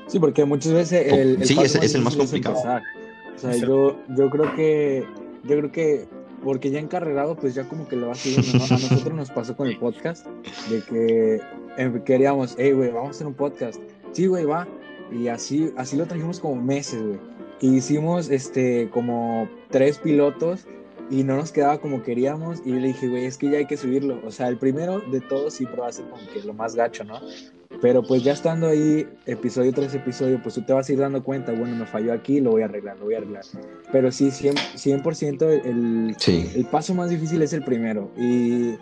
Sí, 0.06 0.18
porque 0.18 0.44
muchas 0.44 0.72
veces 0.72 1.12
el, 1.12 1.36
el 1.40 1.46
sí, 1.46 1.56
es- 1.62 1.94
el 1.94 2.02
más 2.02 2.16
complicado. 2.16 2.56
empezar. 2.56 2.82
O 3.36 3.38
sea, 3.38 3.54
yo, 3.56 3.96
yo 4.16 4.28
creo 4.28 4.54
que, 4.56 5.04
yo 5.44 5.56
creo 5.58 5.72
que, 5.72 6.08
porque 6.42 6.70
ya 6.70 6.80
encarrerado, 6.80 7.36
pues 7.36 7.54
ya 7.54 7.68
como 7.68 7.86
que 7.86 7.96
lo 7.96 8.08
vas 8.08 8.18
siguiendo, 8.18 8.58
¿no? 8.58 8.64
A 8.64 8.68
nosotros 8.78 9.14
nos 9.14 9.30
pasó 9.30 9.56
con 9.56 9.68
el 9.68 9.78
podcast, 9.78 10.26
de 10.68 10.82
que 10.82 11.40
eh, 11.78 12.02
queríamos, 12.04 12.56
hey, 12.58 12.72
güey, 12.72 12.90
vamos 12.90 13.08
a 13.08 13.10
hacer 13.12 13.26
un 13.26 13.34
podcast. 13.34 13.80
Sí, 14.12 14.26
güey, 14.26 14.44
va. 14.44 14.66
Y 15.12 15.28
así, 15.28 15.72
así 15.76 15.96
lo 15.96 16.06
trajimos 16.06 16.40
como 16.40 16.60
meses, 16.60 17.00
güey. 17.02 17.18
Y 17.60 17.76
hicimos, 17.76 18.30
este, 18.30 18.90
como 18.90 19.48
tres 19.70 19.98
pilotos 19.98 20.66
y 21.10 21.24
no 21.24 21.36
nos 21.36 21.52
quedaba 21.52 21.78
como 21.80 22.02
queríamos. 22.02 22.60
Y 22.64 22.70
yo 22.70 22.76
le 22.76 22.88
dije, 22.88 23.08
güey, 23.08 23.26
es 23.26 23.36
que 23.36 23.50
ya 23.50 23.58
hay 23.58 23.66
que 23.66 23.76
subirlo. 23.76 24.20
O 24.24 24.30
sea, 24.30 24.48
el 24.48 24.56
primero 24.56 25.00
de 25.10 25.20
todos 25.20 25.54
sí, 25.54 25.66
ser 25.90 26.04
como 26.06 26.22
que 26.32 26.42
lo 26.44 26.54
más 26.54 26.74
gacho, 26.74 27.04
¿no? 27.04 27.20
Pero 27.80 28.02
pues 28.02 28.22
ya 28.22 28.32
estando 28.32 28.68
ahí, 28.68 29.08
episodio 29.26 29.72
tras 29.72 29.94
episodio, 29.94 30.40
pues 30.42 30.54
tú 30.54 30.62
te 30.62 30.72
vas 30.72 30.88
a 30.88 30.92
ir 30.92 30.98
dando 30.98 31.22
cuenta, 31.22 31.52
bueno, 31.52 31.76
me 31.76 31.86
falló 31.86 32.12
aquí, 32.12 32.40
lo 32.40 32.50
voy 32.50 32.62
a 32.62 32.66
arreglar, 32.66 32.98
lo 32.98 33.06
voy 33.06 33.14
a 33.14 33.18
arreglar. 33.18 33.44
Pero 33.90 34.10
sí, 34.12 34.28
100%, 34.28 34.54
100% 34.76 35.42
el, 35.64 36.14
Sí. 36.18 36.50
el 36.54 36.66
paso 36.66 36.94
más 36.94 37.10
difícil 37.10 37.42
es 37.42 37.52
el 37.52 37.62
primero. 37.62 38.10
Y, 38.16 38.74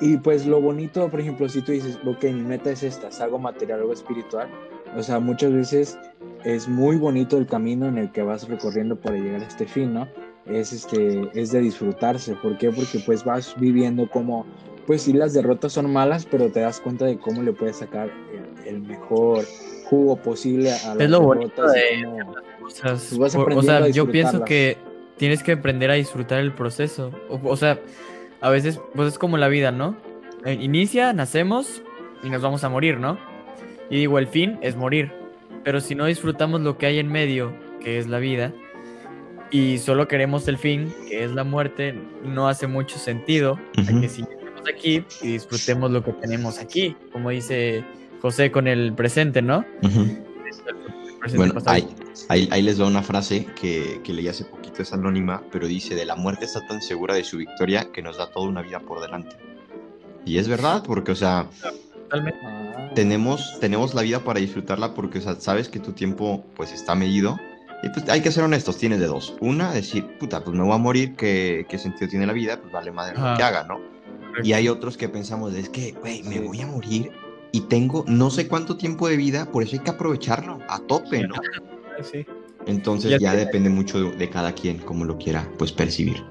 y 0.00 0.16
pues 0.18 0.46
lo 0.46 0.60
bonito, 0.60 1.08
por 1.10 1.20
ejemplo, 1.20 1.48
si 1.48 1.62
tú 1.62 1.72
dices, 1.72 1.98
ok, 2.06 2.24
mi 2.24 2.42
meta 2.42 2.70
es 2.70 2.82
esta, 2.82 3.08
es 3.08 3.20
algo 3.20 3.38
material, 3.38 3.80
algo 3.80 3.92
espiritual. 3.92 4.48
O 4.96 5.02
sea, 5.02 5.18
muchas 5.20 5.52
veces 5.52 5.98
es 6.44 6.68
muy 6.68 6.96
bonito 6.96 7.36
el 7.36 7.46
camino 7.46 7.86
en 7.86 7.98
el 7.98 8.12
que 8.12 8.22
vas 8.22 8.48
recorriendo 8.48 8.96
para 8.96 9.16
llegar 9.16 9.42
a 9.42 9.46
este 9.46 9.66
fin, 9.66 9.92
¿no? 9.92 10.08
Es, 10.48 10.72
este, 10.72 11.28
es 11.34 11.50
de 11.52 11.60
disfrutarse. 11.60 12.34
¿Por 12.34 12.56
qué? 12.58 12.70
Porque 12.70 13.00
pues 13.04 13.24
vas 13.24 13.54
viviendo 13.58 14.08
como, 14.08 14.46
pues 14.86 15.02
sí, 15.02 15.12
las 15.12 15.32
derrotas 15.34 15.72
son 15.72 15.92
malas, 15.92 16.26
pero 16.30 16.50
te 16.50 16.60
das 16.60 16.80
cuenta 16.80 17.04
de 17.04 17.18
cómo 17.18 17.42
le 17.42 17.52
puedes 17.52 17.76
sacar 17.76 18.10
el, 18.64 18.74
el 18.76 18.80
mejor 18.82 19.44
jugo 19.86 20.16
posible 20.16 20.70
a 20.70 20.94
las 20.94 21.00
Es 21.00 21.10
lo 21.10 21.20
derrotas 21.20 21.72
de- 21.72 22.04
cómo- 22.04 22.34
cosas. 22.60 23.14
Pues 23.16 23.34
Por- 23.34 23.52
o 23.54 23.62
sea, 23.62 23.88
yo 23.88 24.10
pienso 24.10 24.44
que 24.44 24.76
tienes 25.16 25.42
que 25.42 25.52
aprender 25.52 25.90
a 25.90 25.94
disfrutar 25.94 26.38
el 26.40 26.52
proceso. 26.52 27.10
O, 27.28 27.40
o 27.44 27.56
sea, 27.56 27.78
a 28.40 28.50
veces, 28.50 28.80
pues 28.94 29.08
es 29.08 29.18
como 29.18 29.36
la 29.38 29.48
vida, 29.48 29.72
¿no? 29.72 29.96
Eh, 30.44 30.54
Inicia, 30.60 31.12
nacemos 31.12 31.82
y 32.22 32.28
nos 32.30 32.42
vamos 32.42 32.62
a 32.64 32.68
morir, 32.68 32.98
¿no? 32.98 33.18
Y 33.90 33.96
digo, 33.96 34.18
el 34.18 34.26
fin 34.28 34.58
es 34.62 34.76
morir. 34.76 35.12
Pero 35.64 35.80
si 35.80 35.94
no 35.96 36.06
disfrutamos 36.06 36.60
lo 36.60 36.78
que 36.78 36.86
hay 36.86 36.98
en 37.00 37.10
medio, 37.10 37.52
que 37.80 37.98
es 37.98 38.06
la 38.08 38.18
vida, 38.18 38.52
y 39.50 39.78
solo 39.78 40.08
queremos 40.08 40.48
el 40.48 40.58
fin, 40.58 40.92
que 41.08 41.24
es 41.24 41.32
la 41.32 41.44
muerte, 41.44 41.94
no 42.24 42.48
hace 42.48 42.66
mucho 42.66 42.98
sentido 42.98 43.58
a 43.76 43.80
Ujú. 43.82 44.00
que 44.00 44.08
sigamos 44.08 44.68
aquí 44.68 45.04
y 45.22 45.32
disfrutemos 45.32 45.90
lo 45.90 46.02
que 46.02 46.12
tenemos 46.12 46.58
aquí, 46.58 46.96
como 47.12 47.30
dice 47.30 47.84
José 48.20 48.50
con 48.50 48.66
el 48.66 48.92
presente, 48.94 49.42
¿no? 49.42 49.64
El 49.82 49.90
presente, 50.42 51.36
Bueno, 51.36 51.54
ahí, 51.66 51.86
ahí, 52.28 52.48
ahí 52.50 52.62
les 52.62 52.76
doy 52.78 52.88
una 52.88 53.02
frase 53.02 53.46
que, 53.60 54.00
que 54.02 54.12
leí 54.12 54.28
hace 54.28 54.44
poquito, 54.44 54.82
es 54.82 54.92
anónima, 54.92 55.42
pero 55.52 55.66
dice, 55.66 55.94
de 55.94 56.04
la 56.04 56.16
muerte 56.16 56.44
está 56.44 56.66
tan 56.66 56.82
segura 56.82 57.14
de 57.14 57.24
su 57.24 57.36
victoria 57.36 57.88
que 57.92 58.02
nos 58.02 58.16
da 58.18 58.28
toda 58.30 58.48
una 58.48 58.62
vida 58.62 58.80
por 58.80 59.00
delante. 59.00 59.36
Y 60.24 60.38
es 60.38 60.48
verdad, 60.48 60.82
porque, 60.84 61.12
o 61.12 61.16
sea, 61.16 61.46
totalmente. 61.92 62.40
Ah. 62.44 62.90
tenemos, 62.94 63.58
tenemos 63.60 63.94
la 63.94 64.02
vida 64.02 64.20
para 64.24 64.40
disfrutarla 64.40 64.92
porque, 64.94 65.18
o 65.18 65.22
sea, 65.22 65.36
sabes 65.36 65.68
que 65.68 65.78
tu 65.78 65.92
tiempo, 65.92 66.44
pues, 66.56 66.72
está 66.72 66.96
medido. 66.96 67.38
Y 67.86 67.88
pues 67.88 68.08
hay 68.08 68.20
que 68.20 68.32
ser 68.32 68.42
honestos, 68.42 68.78
tienes 68.78 68.98
de 68.98 69.06
dos. 69.06 69.36
Una, 69.40 69.72
decir, 69.72 70.04
puta, 70.18 70.42
pues 70.42 70.56
me 70.56 70.64
voy 70.64 70.74
a 70.74 70.76
morir, 70.78 71.14
¿qué, 71.14 71.66
qué 71.68 71.78
sentido 71.78 72.08
tiene 72.10 72.26
la 72.26 72.32
vida? 72.32 72.60
Pues 72.60 72.72
vale 72.72 72.90
madre 72.90 73.12
lo 73.16 73.36
que 73.36 73.42
haga, 73.44 73.62
¿no? 73.62 73.78
Y 74.42 74.54
hay 74.54 74.68
otros 74.68 74.96
que 74.96 75.08
pensamos, 75.08 75.54
es 75.54 75.68
que, 75.68 75.92
güey, 75.92 76.24
me 76.24 76.40
voy 76.40 76.60
a 76.62 76.66
morir 76.66 77.12
y 77.52 77.60
tengo 77.60 78.04
no 78.08 78.28
sé 78.30 78.48
cuánto 78.48 78.76
tiempo 78.76 79.06
de 79.08 79.16
vida, 79.16 79.52
por 79.52 79.62
eso 79.62 79.76
hay 79.76 79.84
que 79.84 79.90
aprovecharlo 79.90 80.58
a 80.68 80.80
tope, 80.80 81.28
¿no? 81.28 81.36
Sí. 82.02 82.26
Entonces 82.66 83.12
Ya 83.12 83.18
ya 83.18 83.30
que- 83.30 83.36
depende 83.38 83.70
mucho 83.70 84.00
de, 84.00 84.16
de 84.16 84.30
cada 84.30 84.50
quien, 84.52 84.78
como 84.78 85.04
lo 85.04 85.16
quiera, 85.16 85.48
pues 85.56 85.70
percibir. 85.70 86.24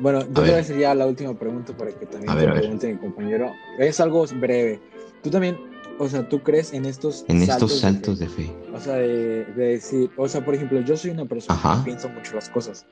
Bueno, 0.00 0.20
yo 0.20 0.26
A 0.26 0.28
te 0.34 0.40
voy 0.40 0.48
ver. 0.50 0.58
a 0.58 0.60
hacer 0.60 0.78
ya 0.78 0.94
la 0.94 1.06
última 1.06 1.32
pregunta 1.38 1.74
para 1.74 1.90
que 1.90 2.04
también 2.04 2.30
A 2.30 2.38
te 2.38 2.44
ver. 2.44 2.54
pregunte 2.60 2.92
mi 2.92 2.98
compañero. 2.98 3.50
Es 3.78 3.98
algo 3.98 4.26
breve. 4.38 4.78
Tú 5.22 5.30
también, 5.30 5.56
o 5.98 6.08
sea, 6.08 6.28
tú 6.28 6.42
crees 6.42 6.72
en 6.72 6.84
estos 6.84 7.24
En 7.28 7.42
estos 7.42 7.70
de 7.70 7.76
saltos 7.80 8.18
fe? 8.18 8.24
de 8.24 8.46
fe. 8.46 8.56
O 8.74 8.80
sea, 8.80 8.94
de, 8.96 9.44
de 9.44 9.64
decir, 9.68 10.10
o 10.16 10.28
sea, 10.28 10.44
por 10.44 10.54
ejemplo, 10.54 10.80
yo 10.80 10.96
soy 10.96 11.10
una 11.10 11.24
persona 11.26 11.58
Ajá. 11.58 11.78
que 11.78 11.84
piensa 11.90 12.08
mucho 12.08 12.34
las 12.34 12.48
cosas. 12.50 12.86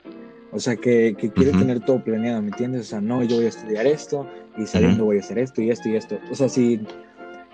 O 0.51 0.59
sea, 0.59 0.75
que, 0.77 1.15
que 1.17 1.31
quiere 1.31 1.51
Ujú. 1.51 1.59
tener 1.59 1.79
todo 1.81 2.03
planeado, 2.03 2.41
¿me 2.41 2.47
entiendes? 2.49 2.81
O 2.81 2.85
sea, 2.85 3.01
no, 3.01 3.23
yo 3.23 3.35
voy 3.35 3.45
a 3.45 3.49
estudiar 3.49 3.85
esto 3.87 4.25
y 4.57 4.65
saliendo 4.65 5.03
Ujú. 5.03 5.07
voy 5.07 5.17
a 5.17 5.19
hacer 5.19 5.37
esto 5.39 5.61
y 5.61 5.69
esto 5.69 5.89
y 5.89 5.95
esto. 5.95 6.17
O 6.31 6.35
sea, 6.35 6.49
sí. 6.49 6.79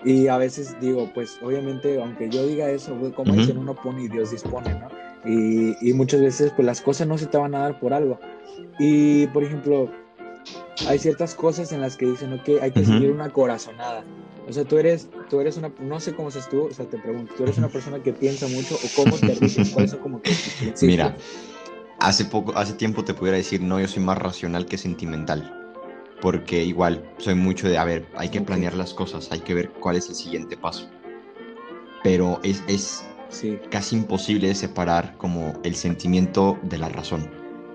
Y 0.04 0.26
a 0.28 0.36
veces 0.36 0.76
digo, 0.80 1.10
pues 1.14 1.38
obviamente, 1.42 2.00
aunque 2.00 2.28
yo 2.28 2.46
diga 2.46 2.70
eso, 2.70 2.94
pues, 2.98 3.12
como 3.12 3.32
Ujú. 3.32 3.40
dicen, 3.40 3.58
uno 3.58 3.74
pone 3.74 4.04
y 4.04 4.08
Dios 4.08 4.30
dispone, 4.30 4.74
¿no? 4.74 4.88
Y, 5.24 5.76
y 5.80 5.92
muchas 5.92 6.20
veces, 6.20 6.52
pues 6.56 6.66
las 6.66 6.80
cosas 6.80 7.06
no 7.06 7.18
se 7.18 7.26
te 7.26 7.38
van 7.38 7.54
a 7.54 7.60
dar 7.60 7.78
por 7.80 7.92
algo. 7.92 8.18
Y, 8.78 9.26
por 9.28 9.44
ejemplo, 9.44 9.88
hay 10.86 10.98
ciertas 10.98 11.34
cosas 11.34 11.72
en 11.72 11.80
las 11.80 11.96
que 11.96 12.06
dicen, 12.06 12.32
ok, 12.32 12.60
hay 12.62 12.70
que 12.72 12.84
seguir 12.84 13.10
una 13.12 13.30
corazonada. 13.30 14.04
O 14.52 14.54
sea, 14.54 14.66
tú 14.66 14.76
eres, 14.76 15.08
tú 15.30 15.40
eres 15.40 15.56
una, 15.56 15.72
no 15.80 15.98
sé 15.98 16.14
cómo 16.14 16.30
seas 16.30 16.46
tú, 16.50 16.64
o 16.64 16.74
sea, 16.74 16.84
te 16.84 16.98
pregunto, 16.98 17.32
¿tú 17.34 17.44
eres 17.44 17.56
una 17.56 17.70
persona 17.70 18.02
que 18.02 18.12
piensa 18.12 18.46
mucho 18.48 18.74
o 18.74 18.80
cómo 18.94 19.16
te 19.16 19.34
riges? 19.34 19.70
¿Cuáles 19.70 19.92
son 19.92 20.00
como 20.00 20.20
que 20.20 20.30
principios? 20.30 20.82
Mira, 20.82 21.16
hace 22.00 22.26
poco, 22.26 22.52
hace 22.54 22.74
tiempo 22.74 23.02
te 23.02 23.14
pudiera 23.14 23.38
decir, 23.38 23.62
no, 23.62 23.80
yo 23.80 23.88
soy 23.88 24.02
más 24.02 24.18
racional 24.18 24.66
que 24.66 24.76
sentimental. 24.76 25.58
Porque 26.20 26.62
igual, 26.62 27.02
soy 27.16 27.34
mucho 27.34 27.66
de, 27.66 27.78
a 27.78 27.84
ver, 27.84 28.06
hay 28.14 28.28
que 28.28 28.40
Ok. 28.40 28.48
planear 28.48 28.74
las 28.74 28.92
cosas, 28.92 29.32
hay 29.32 29.40
que 29.40 29.54
ver 29.54 29.70
cuál 29.70 29.96
es 29.96 30.10
el 30.10 30.16
siguiente 30.16 30.58
paso. 30.58 30.86
Pero 32.04 32.38
es, 32.42 32.62
es 32.66 33.06
Sí, 33.30 33.58
casi 33.70 33.96
imposible 33.96 34.48
de 34.48 34.54
separar 34.54 35.16
como 35.16 35.54
el 35.64 35.76
sentimiento 35.76 36.58
de 36.64 36.76
la 36.76 36.90
razón. 36.90 37.30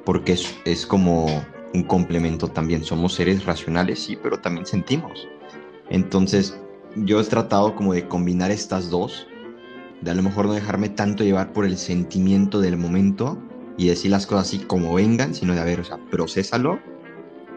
Porque 0.05 0.33
es, 0.33 0.53
es 0.63 0.85
como 0.85 1.43
un 1.73 1.81
complemento 1.81 2.49
también. 2.49 2.83
Somos 2.83 3.15
seres 3.15 3.45
racionales, 3.45 3.97
sí, 3.97 4.15
pero 4.15 4.37
también 4.37 4.67
sentimos. 4.67 5.27
Entonces, 5.89 6.59
yo 7.05 7.19
he 7.19 7.23
tratado 7.23 7.75
como 7.75 7.93
de 7.93 8.07
combinar 8.07 8.51
estas 8.51 8.89
dos, 8.89 9.27
de 10.01 10.12
a 10.12 10.13
lo 10.13 10.23
mejor 10.23 10.45
no 10.45 10.53
dejarme 10.53 10.89
tanto 10.89 11.23
llevar 11.23 11.53
por 11.53 11.65
el 11.65 11.77
sentimiento 11.77 12.60
del 12.62 12.77
momento 12.77 13.38
y 13.77 13.88
decir 13.88 14.12
las 14.12 14.25
cosas 14.27 14.47
así 14.47 14.60
como 14.60 14.93
vengan, 14.93 15.33
sino 15.33 15.53
de, 15.53 15.60
a 15.60 15.63
ver, 15.63 15.79
o 15.79 15.83
sea, 15.83 15.97
procésalo 16.10 16.79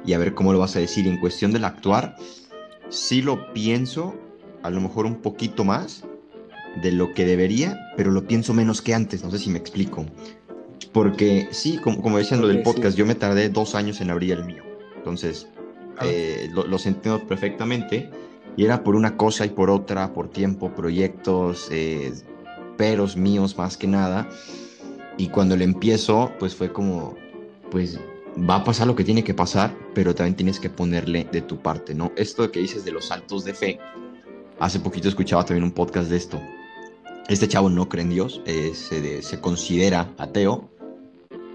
y 0.04 0.12
a 0.14 0.18
ver 0.18 0.34
cómo 0.34 0.52
lo 0.52 0.58
vas 0.58 0.76
a 0.76 0.80
decir. 0.80 1.06
En 1.06 1.18
cuestión 1.18 1.52
del 1.52 1.64
actuar, 1.64 2.16
sí 2.88 3.22
lo 3.22 3.52
pienso, 3.52 4.14
a 4.62 4.70
lo 4.70 4.80
mejor 4.80 5.06
un 5.06 5.16
poquito 5.16 5.64
más 5.64 6.04
de 6.82 6.92
lo 6.92 7.12
que 7.14 7.24
debería, 7.26 7.78
pero 7.96 8.10
lo 8.10 8.26
pienso 8.26 8.54
menos 8.54 8.80
que 8.82 8.94
antes, 8.94 9.22
no 9.24 9.30
sé 9.30 9.38
si 9.38 9.50
me 9.50 9.58
explico. 9.58 10.06
Porque 10.92 11.48
sí, 11.50 11.78
como, 11.78 12.02
como 12.02 12.18
decían 12.18 12.40
lo 12.40 12.48
del 12.48 12.58
sí. 12.58 12.62
podcast, 12.64 12.96
yo 12.96 13.06
me 13.06 13.14
tardé 13.14 13.48
dos 13.48 13.74
años 13.74 14.00
en 14.00 14.10
abrir 14.10 14.32
el 14.32 14.44
mío. 14.44 14.62
Entonces, 14.96 15.46
Ah. 16.00 16.06
eh, 16.06 16.48
lo, 16.52 16.66
lo 16.66 16.76
entiendo 16.78 17.26
perfectamente. 17.28 18.10
Y 18.60 18.66
era 18.66 18.84
por 18.84 18.94
una 18.94 19.16
cosa 19.16 19.46
y 19.46 19.48
por 19.48 19.70
otra, 19.70 20.12
por 20.12 20.28
tiempo, 20.28 20.74
proyectos, 20.74 21.68
eh, 21.70 22.12
peros 22.76 23.16
míos 23.16 23.56
más 23.56 23.78
que 23.78 23.86
nada. 23.86 24.28
Y 25.16 25.28
cuando 25.28 25.56
le 25.56 25.64
empiezo, 25.64 26.30
pues 26.38 26.54
fue 26.54 26.70
como, 26.70 27.16
pues 27.70 27.98
va 28.36 28.56
a 28.56 28.64
pasar 28.64 28.86
lo 28.86 28.94
que 28.94 29.02
tiene 29.02 29.24
que 29.24 29.32
pasar, 29.32 29.74
pero 29.94 30.14
también 30.14 30.36
tienes 30.36 30.60
que 30.60 30.68
ponerle 30.68 31.26
de 31.32 31.40
tu 31.40 31.62
parte, 31.62 31.94
¿no? 31.94 32.12
Esto 32.16 32.52
que 32.52 32.60
dices 32.60 32.84
de 32.84 32.92
los 32.92 33.06
saltos 33.06 33.46
de 33.46 33.54
fe, 33.54 33.78
hace 34.58 34.78
poquito 34.78 35.08
escuchaba 35.08 35.42
también 35.42 35.64
un 35.64 35.72
podcast 35.72 36.10
de 36.10 36.18
esto. 36.18 36.38
Este 37.30 37.48
chavo 37.48 37.70
no 37.70 37.88
cree 37.88 38.04
en 38.04 38.10
Dios, 38.10 38.42
eh, 38.44 38.72
se, 38.74 39.22
se, 39.22 39.40
considera 39.40 40.12
ateo, 40.18 40.68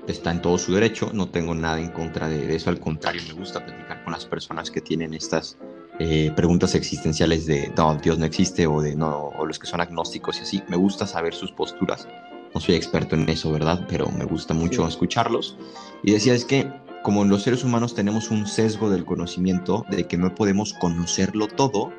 está 0.07 0.31
en 0.31 0.41
todo 0.41 0.57
su 0.57 0.73
derecho, 0.73 1.11
no 1.13 1.29
tengo 1.29 1.53
nada 1.53 1.79
en 1.79 1.91
contra 1.91 2.29
de, 2.29 2.55
eso, 2.55 2.71
al 2.71 2.79
contrario, 2.79 3.21
me 3.27 3.35
gusta 3.35 3.63
platicar 3.63 4.03
con 4.03 4.13
las 4.13 4.25
personas 4.25 4.71
que 4.71 4.81
tienen 4.81 5.13
estas 5.13 5.59
eh, 5.99 6.31
preguntas 6.35 6.75
existenciales 6.75 7.45
de 7.45 7.71
no, 7.77 7.95
Dios 7.95 8.17
no 8.17 8.25
existe 8.25 8.67
o 8.67 8.81
de 8.81 8.95
no, 8.95 9.29
o 9.37 9.45
los 9.45 9.59
que 9.59 9.67
son 9.67 9.81
agnósticos 9.81 10.39
y 10.39 10.41
así, 10.41 10.63
me 10.67 10.77
gusta 10.77 11.07
saber 11.07 11.33
sus 11.33 11.51
posturas, 11.51 12.07
no 12.53 12.61
soy 12.61 12.75
experto 12.75 13.15
en 13.15 13.27
eso, 13.27 13.51
¿verdad? 13.51 13.85
Pero 13.89 14.09
me 14.11 14.23
gusta 14.23 14.53
mucho 14.53 14.87
escucharlos. 14.87 15.57
Y 16.03 16.13
decía, 16.13 16.33
es 16.33 16.45
que 16.45 16.71
como 17.03 17.25
los 17.25 17.43
seres 17.43 17.63
humanos 17.63 17.93
tenemos 17.93 18.31
un 18.31 18.47
sesgo 18.47 18.89
del 18.89 19.05
conocimiento, 19.05 19.85
de 19.89 20.07
que 20.07 20.17
no 20.17 20.33
podemos 20.33 20.73
conocerlo 20.73 21.47
todo, 21.47 21.91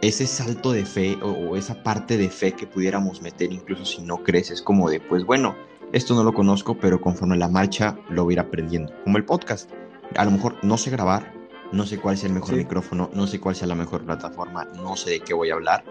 ese 0.00 0.26
salto 0.26 0.72
de 0.72 0.86
fe 0.86 1.18
o, 1.22 1.56
esa 1.56 1.82
parte 1.82 2.16
de 2.16 2.30
fe 2.30 2.52
que 2.52 2.66
pudiéramos 2.66 3.20
meter 3.20 3.52
incluso 3.52 3.84
si 3.84 4.02
no 4.02 4.22
crees, 4.22 4.50
es 4.50 4.62
como 4.62 4.88
de, 4.88 4.98
pues 4.98 5.24
bueno, 5.24 5.54
esto 5.92 6.14
no 6.14 6.24
lo 6.24 6.32
conozco, 6.32 6.78
pero 6.78 7.00
conforme 7.00 7.36
la 7.36 7.48
marcha 7.48 7.98
lo 8.08 8.24
voy 8.24 8.32
a 8.32 8.36
ir 8.36 8.40
aprendiendo. 8.40 8.92
Como 9.04 9.18
el 9.18 9.24
podcast. 9.24 9.70
A 10.16 10.24
lo 10.24 10.30
mejor 10.30 10.56
no 10.62 10.76
sé 10.76 10.90
grabar, 10.90 11.32
no 11.72 11.86
sé 11.86 11.98
cuál 11.98 12.14
es 12.14 12.24
el 12.24 12.32
mejor 12.32 12.56
micrófono, 12.56 13.10
no 13.14 13.26
sé 13.26 13.40
cuál 13.40 13.54
sea 13.54 13.68
la 13.68 13.74
mejor 13.74 14.04
plataforma, 14.04 14.64
no 14.76 14.96
sé 14.96 15.10
de 15.10 15.20
qué 15.20 15.34
voy 15.34 15.50
a 15.50 15.54
hablar, 15.54 15.84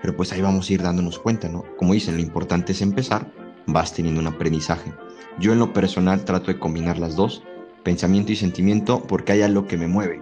pero 0.00 0.16
pues 0.16 0.32
ahí 0.32 0.42
vamos 0.42 0.68
a 0.68 0.72
ir 0.72 0.82
dándonos 0.82 1.18
cuenta, 1.18 1.48
¿no? 1.48 1.64
Como 1.76 1.94
dicen, 1.94 2.16
lo 2.16 2.22
importante 2.22 2.72
es 2.72 2.82
empezar, 2.82 3.30
vas 3.66 3.94
teniendo 3.94 4.20
un 4.20 4.26
aprendizaje. 4.26 4.92
Yo 5.38 5.52
en 5.52 5.58
lo 5.58 5.72
personal 5.72 6.24
trato 6.24 6.46
de 6.46 6.58
combinar 6.58 6.98
las 6.98 7.16
dos, 7.16 7.42
pensamiento 7.82 8.32
y 8.32 8.36
sentimiento, 8.36 9.02
porque 9.02 9.32
hay 9.32 9.42
algo 9.42 9.66
que 9.66 9.76
me 9.76 9.86
mueve. 9.86 10.20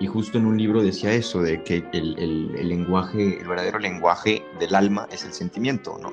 Y 0.00 0.06
justo 0.06 0.38
en 0.38 0.46
un 0.46 0.58
libro 0.58 0.82
decía 0.82 1.12
eso, 1.12 1.42
de 1.42 1.62
que 1.62 1.84
el, 1.92 2.18
el 2.18 2.68
lenguaje, 2.68 3.40
el 3.40 3.48
verdadero 3.48 3.78
lenguaje 3.78 4.42
del 4.58 4.74
alma 4.74 5.06
es 5.12 5.24
el 5.24 5.32
sentimiento, 5.32 5.98
¿no? 6.00 6.12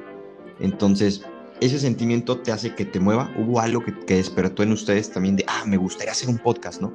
Entonces, 0.59 1.23
ese 1.61 1.79
sentimiento 1.79 2.39
te 2.39 2.51
hace 2.51 2.75
que 2.75 2.85
te 2.85 2.99
mueva. 2.99 3.31
Hubo 3.37 3.59
algo 3.59 3.83
que, 3.83 3.93
despertó 4.15 4.63
en 4.63 4.71
ustedes 4.71 5.11
también 5.11 5.35
de, 5.35 5.45
ah, 5.47 5.63
me 5.65 5.77
gustaría 5.77 6.11
hacer 6.11 6.29
un 6.29 6.37
podcast, 6.37 6.81
¿no? 6.81 6.93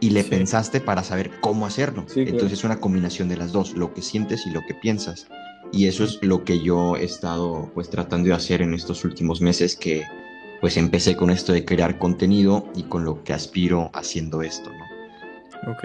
Y 0.00 0.10
le 0.10 0.24
pensaste 0.24 0.80
para 0.80 1.04
saber 1.04 1.30
cómo 1.40 1.66
hacerlo. 1.66 2.06
Entonces 2.16 2.52
es 2.58 2.64
una 2.64 2.80
combinación 2.80 3.28
de 3.28 3.36
las 3.36 3.52
dos, 3.52 3.74
lo 3.74 3.92
que 3.92 4.00
sientes 4.02 4.46
y 4.46 4.50
lo 4.50 4.62
que 4.66 4.74
piensas. 4.74 5.26
Y 5.72 5.86
eso 5.86 6.04
es 6.04 6.18
lo 6.22 6.42
que 6.44 6.60
yo 6.60 6.96
he 6.96 7.04
estado 7.04 7.70
pues 7.74 7.90
tratando 7.90 8.28
de 8.28 8.34
hacer 8.34 8.62
en 8.62 8.74
estos 8.74 9.04
últimos 9.04 9.40
meses 9.40 9.76
que 9.76 10.04
pues 10.60 10.76
empecé 10.76 11.16
con 11.16 11.30
esto 11.30 11.52
de 11.52 11.64
crear 11.64 11.98
contenido 11.98 12.66
y 12.74 12.84
con 12.84 13.04
lo 13.04 13.22
que 13.24 13.32
aspiro 13.32 13.90
haciendo 13.94 14.42
esto, 14.42 14.70
¿no? 14.70 15.72
Ok. 15.72 15.84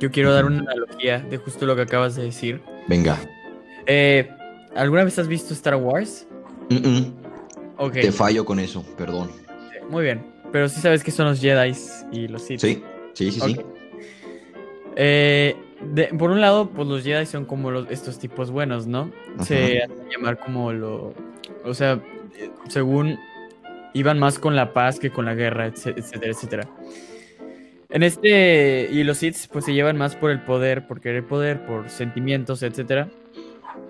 Yo 0.00 0.10
quiero 0.10 0.32
dar 0.32 0.44
una 0.44 0.60
analogía 0.60 1.20
de 1.20 1.36
justo 1.38 1.66
lo 1.66 1.76
que 1.76 1.82
acabas 1.82 2.16
de 2.16 2.24
decir. 2.24 2.60
Venga. 2.88 3.18
Eh, 3.86 4.28
¿Alguna 4.74 5.04
vez 5.04 5.18
has 5.18 5.28
visto 5.28 5.54
Star 5.54 5.76
Wars? 5.76 6.26
Te 7.92 8.12
fallo 8.12 8.44
con 8.44 8.58
eso, 8.58 8.84
perdón. 8.96 9.30
Muy 9.88 10.04
bien, 10.04 10.24
pero 10.50 10.68
sí 10.68 10.80
sabes 10.80 11.04
que 11.04 11.10
son 11.10 11.26
los 11.26 11.40
Jedi 11.40 11.72
y 12.12 12.28
los 12.28 12.42
Sith. 12.42 12.60
Sí, 12.60 12.82
sí, 13.14 13.32
sí, 13.32 13.40
sí. 13.40 13.60
Eh, 14.96 15.56
por 16.18 16.30
un 16.30 16.40
lado, 16.40 16.70
pues 16.70 16.86
los 16.86 17.02
Jedi 17.02 17.26
son 17.26 17.44
como 17.44 17.70
los, 17.70 17.90
estos 17.90 18.18
tipos 18.18 18.50
buenos, 18.50 18.86
¿no? 18.86 19.10
Se 19.40 19.82
hacen 19.82 20.08
llamar 20.10 20.38
como 20.38 20.72
lo... 20.72 21.14
O 21.64 21.74
sea, 21.74 22.00
según 22.68 23.18
iban 23.92 24.18
más 24.18 24.38
con 24.38 24.56
la 24.56 24.72
paz 24.72 24.98
que 24.98 25.10
con 25.10 25.24
la 25.24 25.34
guerra, 25.34 25.66
etcétera, 25.66 26.32
etcétera. 26.32 26.68
En 27.90 28.02
este, 28.02 28.88
y 28.90 29.04
los 29.04 29.18
Sith 29.18 29.36
pues 29.52 29.64
se 29.64 29.72
llevan 29.72 29.96
más 29.96 30.16
por 30.16 30.30
el 30.30 30.40
poder, 30.42 30.86
por 30.86 31.00
querer 31.00 31.24
poder, 31.24 31.64
por 31.64 31.88
sentimientos, 31.90 32.62
etcétera. 32.62 33.08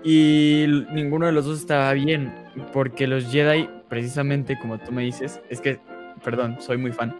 Y 0.03 0.65
ninguno 0.93 1.25
de 1.25 1.31
los 1.31 1.45
dos 1.45 1.59
estaba 1.59 1.91
bien, 1.93 2.31
porque 2.71 3.07
los 3.07 3.31
Jedi, 3.31 3.67
precisamente 3.89 4.57
como 4.59 4.77
tú 4.77 4.91
me 4.91 5.01
dices, 5.01 5.41
es 5.49 5.61
que, 5.61 5.79
perdón, 6.25 6.57
soy 6.59 6.77
muy 6.77 6.91
fan. 6.91 7.15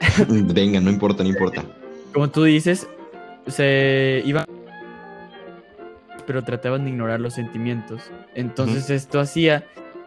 Venga, 0.28 0.80
no 0.80 0.90
importa, 0.90 1.22
no 1.22 1.30
importa. 1.30 1.64
Como 2.12 2.28
tú 2.28 2.44
dices, 2.44 2.88
se 3.46 4.22
iban, 4.26 4.44
pero 6.26 6.42
trataban 6.42 6.84
de 6.84 6.90
ignorar 6.90 7.20
los 7.20 7.34
sentimientos. 7.34 8.10
Entonces 8.34 8.90
esto 8.90 9.20
hacía 9.20 9.64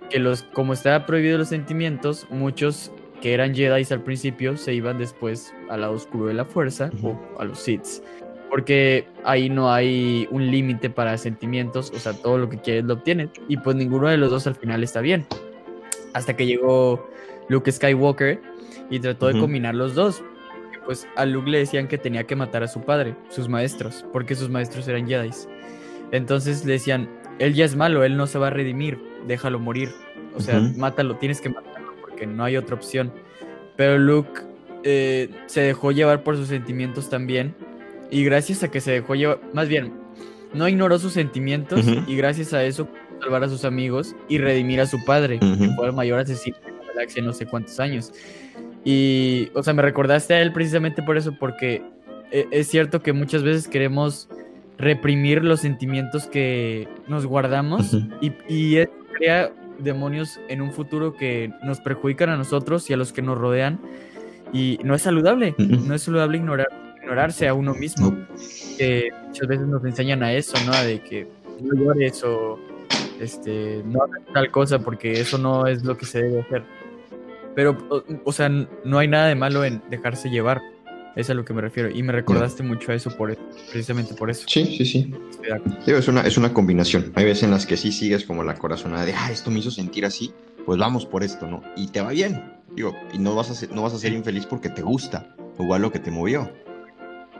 que 0.09 0.19
los, 0.19 0.43
como 0.43 0.73
estaba 0.73 1.05
prohibido 1.05 1.37
los 1.37 1.47
sentimientos, 1.47 2.27
muchos 2.29 2.91
que 3.21 3.33
eran 3.33 3.55
Jedi 3.55 3.87
al 3.91 4.01
principio 4.01 4.57
se 4.57 4.73
iban 4.73 4.97
después 4.97 5.53
al 5.69 5.81
lado 5.81 5.93
oscuro 5.93 6.25
de 6.25 6.33
la 6.33 6.45
fuerza 6.45 6.91
o 7.01 7.17
a 7.39 7.45
los 7.45 7.59
Sith 7.59 8.01
porque 8.51 9.07
ahí 9.23 9.49
no 9.49 9.71
hay 9.71 10.27
un 10.29 10.51
límite 10.51 10.89
para 10.89 11.17
sentimientos, 11.17 11.89
o 11.95 11.99
sea, 11.99 12.11
todo 12.11 12.37
lo 12.37 12.49
que 12.49 12.57
quieres 12.57 12.83
lo 12.83 12.95
obtienes, 12.95 13.29
y 13.47 13.55
pues 13.55 13.77
ninguno 13.77 14.09
de 14.09 14.17
los 14.17 14.29
dos 14.29 14.45
al 14.45 14.55
final 14.55 14.83
está 14.83 14.99
bien. 14.99 15.25
Hasta 16.13 16.35
que 16.35 16.45
llegó 16.45 17.09
Luke 17.47 17.71
Skywalker 17.71 18.41
y 18.89 18.99
trató 18.99 19.27
de 19.27 19.39
combinar 19.39 19.75
los 19.75 19.95
dos. 19.95 20.23
Pues 20.85 21.07
a 21.15 21.25
Luke 21.25 21.49
le 21.49 21.59
decían 21.59 21.87
que 21.87 21.97
tenía 21.97 22.25
que 22.25 22.35
matar 22.35 22.63
a 22.63 22.67
su 22.67 22.81
padre, 22.81 23.15
sus 23.29 23.47
maestros, 23.47 24.05
porque 24.11 24.35
sus 24.35 24.49
maestros 24.49 24.87
eran 24.87 25.07
Jedi. 25.07 25.29
Entonces 26.11 26.65
le 26.65 26.73
decían, 26.73 27.09
él 27.39 27.53
ya 27.53 27.65
es 27.65 27.75
malo, 27.75 28.03
él 28.03 28.17
no 28.17 28.27
se 28.27 28.39
va 28.39 28.47
a 28.47 28.49
redimir, 28.49 28.99
déjalo 29.27 29.59
morir. 29.59 29.89
O 30.35 30.41
sea, 30.41 30.59
mátalo, 30.59 31.17
tienes 31.17 31.41
que 31.41 31.49
matarlo 31.49 31.93
porque 32.01 32.25
no 32.25 32.43
hay 32.43 32.57
otra 32.57 32.75
opción. 32.75 33.11
Pero 33.75 33.97
Luke 33.97 34.41
eh, 34.83 35.29
se 35.45 35.61
dejó 35.61 35.91
llevar 35.91 36.23
por 36.23 36.35
sus 36.35 36.47
sentimientos 36.47 37.09
también 37.09 37.55
y 38.09 38.23
gracias 38.23 38.63
a 38.63 38.71
que 38.71 38.81
se 38.81 38.91
dejó 38.91 39.15
llevar, 39.15 39.39
más 39.53 39.67
bien, 39.67 39.93
no 40.53 40.67
ignoró 40.67 40.99
sus 40.99 41.13
sentimientos 41.13 41.85
y 42.07 42.15
gracias 42.15 42.53
a 42.53 42.63
eso 42.63 42.87
salvar 43.21 43.43
a 43.43 43.49
sus 43.49 43.65
amigos 43.65 44.15
y 44.27 44.37
redimir 44.37 44.81
a 44.81 44.85
su 44.85 45.03
padre, 45.05 45.39
que 45.39 45.69
fue 45.75 45.87
el 45.87 45.93
mayor 45.93 46.19
asesino 46.19 46.57
de 46.65 46.71
la 46.71 46.93
galaxia 46.93 47.23
no 47.23 47.33
sé 47.33 47.45
cuántos 47.45 47.79
años. 47.79 48.11
Y, 48.83 49.49
o 49.53 49.63
sea, 49.63 49.73
me 49.73 49.81
recordaste 49.81 50.33
a 50.33 50.41
él 50.41 50.51
precisamente 50.51 51.03
por 51.03 51.17
eso, 51.17 51.35
porque 51.39 51.83
e, 52.31 52.47
es 52.51 52.67
cierto 52.67 53.01
que 53.01 53.13
muchas 53.13 53.43
veces 53.43 53.67
queremos 53.67 54.27
reprimir 54.77 55.43
los 55.43 55.61
sentimientos 55.61 56.25
que 56.25 56.87
nos 57.07 57.25
guardamos 57.25 57.95
y, 58.21 58.33
y 58.47 58.83
crea 59.13 59.51
demonios 59.77 60.39
en 60.47 60.61
un 60.61 60.71
futuro 60.71 61.15
que 61.15 61.51
nos 61.63 61.79
perjudican 61.79 62.29
a 62.29 62.37
nosotros 62.37 62.89
y 62.89 62.93
a 62.93 62.97
los 62.97 63.13
que 63.13 63.21
nos 63.21 63.37
rodean 63.37 63.79
y 64.53 64.79
no 64.83 64.95
es 64.95 65.03
saludable, 65.03 65.55
no 65.57 65.93
es 65.93 66.01
saludable 66.01 66.37
ignorar 66.37 66.67
ignorarse 67.01 67.47
a 67.47 67.53
uno 67.53 67.73
mismo. 67.73 68.11
Muchas 68.11 69.47
veces 69.47 69.67
nos 69.67 69.83
enseñan 69.83 70.23
a 70.23 70.33
eso, 70.33 70.57
¿no? 70.65 70.71
De 70.83 71.01
que 71.01 71.27
no 71.61 71.73
llores 71.75 72.23
o 72.23 72.59
este, 73.19 73.81
no 73.85 74.03
hagas 74.03 74.21
tal 74.33 74.51
cosa 74.51 74.79
porque 74.79 75.19
eso 75.19 75.37
no 75.37 75.67
es 75.67 75.83
lo 75.83 75.97
que 75.97 76.05
se 76.05 76.21
debe 76.21 76.41
hacer. 76.41 76.63
Pero, 77.55 77.77
o, 78.23 78.31
sea, 78.31 78.49
no 78.49 78.97
hay 78.97 79.07
nada 79.07 79.27
de 79.27 79.35
malo 79.35 79.63
en 79.65 79.81
dejarse 79.89 80.29
llevar. 80.29 80.61
Es 81.15 81.29
a 81.29 81.33
lo 81.33 81.43
que 81.43 81.53
me 81.53 81.61
refiero. 81.61 81.89
Y 81.89 82.01
me 82.03 82.13
recordaste 82.13 82.63
mucho 82.63 82.93
a 82.93 82.95
eso 82.95 83.15
por 83.17 83.37
precisamente 83.69 84.13
por 84.13 84.29
eso. 84.29 84.45
Sí, 84.47 84.77
sí, 84.77 84.85
sí. 84.85 85.13
es 85.85 86.07
una, 86.07 86.21
es 86.21 86.37
una 86.37 86.53
combinación. 86.53 87.11
Hay 87.15 87.25
veces 87.25 87.43
en 87.43 87.51
las 87.51 87.65
que 87.65 87.75
sí 87.75 87.91
sigues 87.91 88.23
como 88.23 88.43
la 88.45 88.55
corazonada 88.55 89.05
de, 89.05 89.13
ah, 89.13 89.29
esto 89.29 89.51
me 89.51 89.59
hizo 89.59 89.71
sentir 89.71 90.05
así, 90.05 90.33
pues 90.65 90.79
vamos 90.79 91.05
por 91.05 91.23
esto, 91.23 91.47
¿no? 91.47 91.61
Y 91.75 91.87
te 91.87 91.99
va 91.99 92.11
bien. 92.11 92.61
Digo, 92.75 92.95
y 93.11 93.19
no 93.19 93.35
vas 93.35 93.49
a 93.49 93.55
ser, 93.55 93.71
no 93.71 93.81
vas 93.81 93.93
a 93.93 93.97
ser 93.97 94.13
infeliz 94.13 94.45
porque 94.45 94.69
te 94.69 94.81
gusta, 94.81 95.35
igual 95.59 95.81
lo 95.81 95.91
que 95.91 95.99
te 95.99 96.11
movió. 96.11 96.49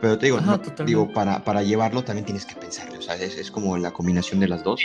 Pero 0.02 0.18
te 0.18 0.26
digo, 0.26 0.40
digo 0.86 1.14
para, 1.14 1.44
para 1.44 1.62
llevarlo 1.62 2.04
también 2.04 2.26
tienes 2.26 2.46
que 2.46 2.56
pensarlo, 2.56 2.98
o 2.98 3.02
sea, 3.02 3.16
es, 3.16 3.52
como 3.52 3.78
la 3.78 3.92
combinación 3.92 4.40
de 4.40 4.48
las 4.48 4.64
dos. 4.64 4.82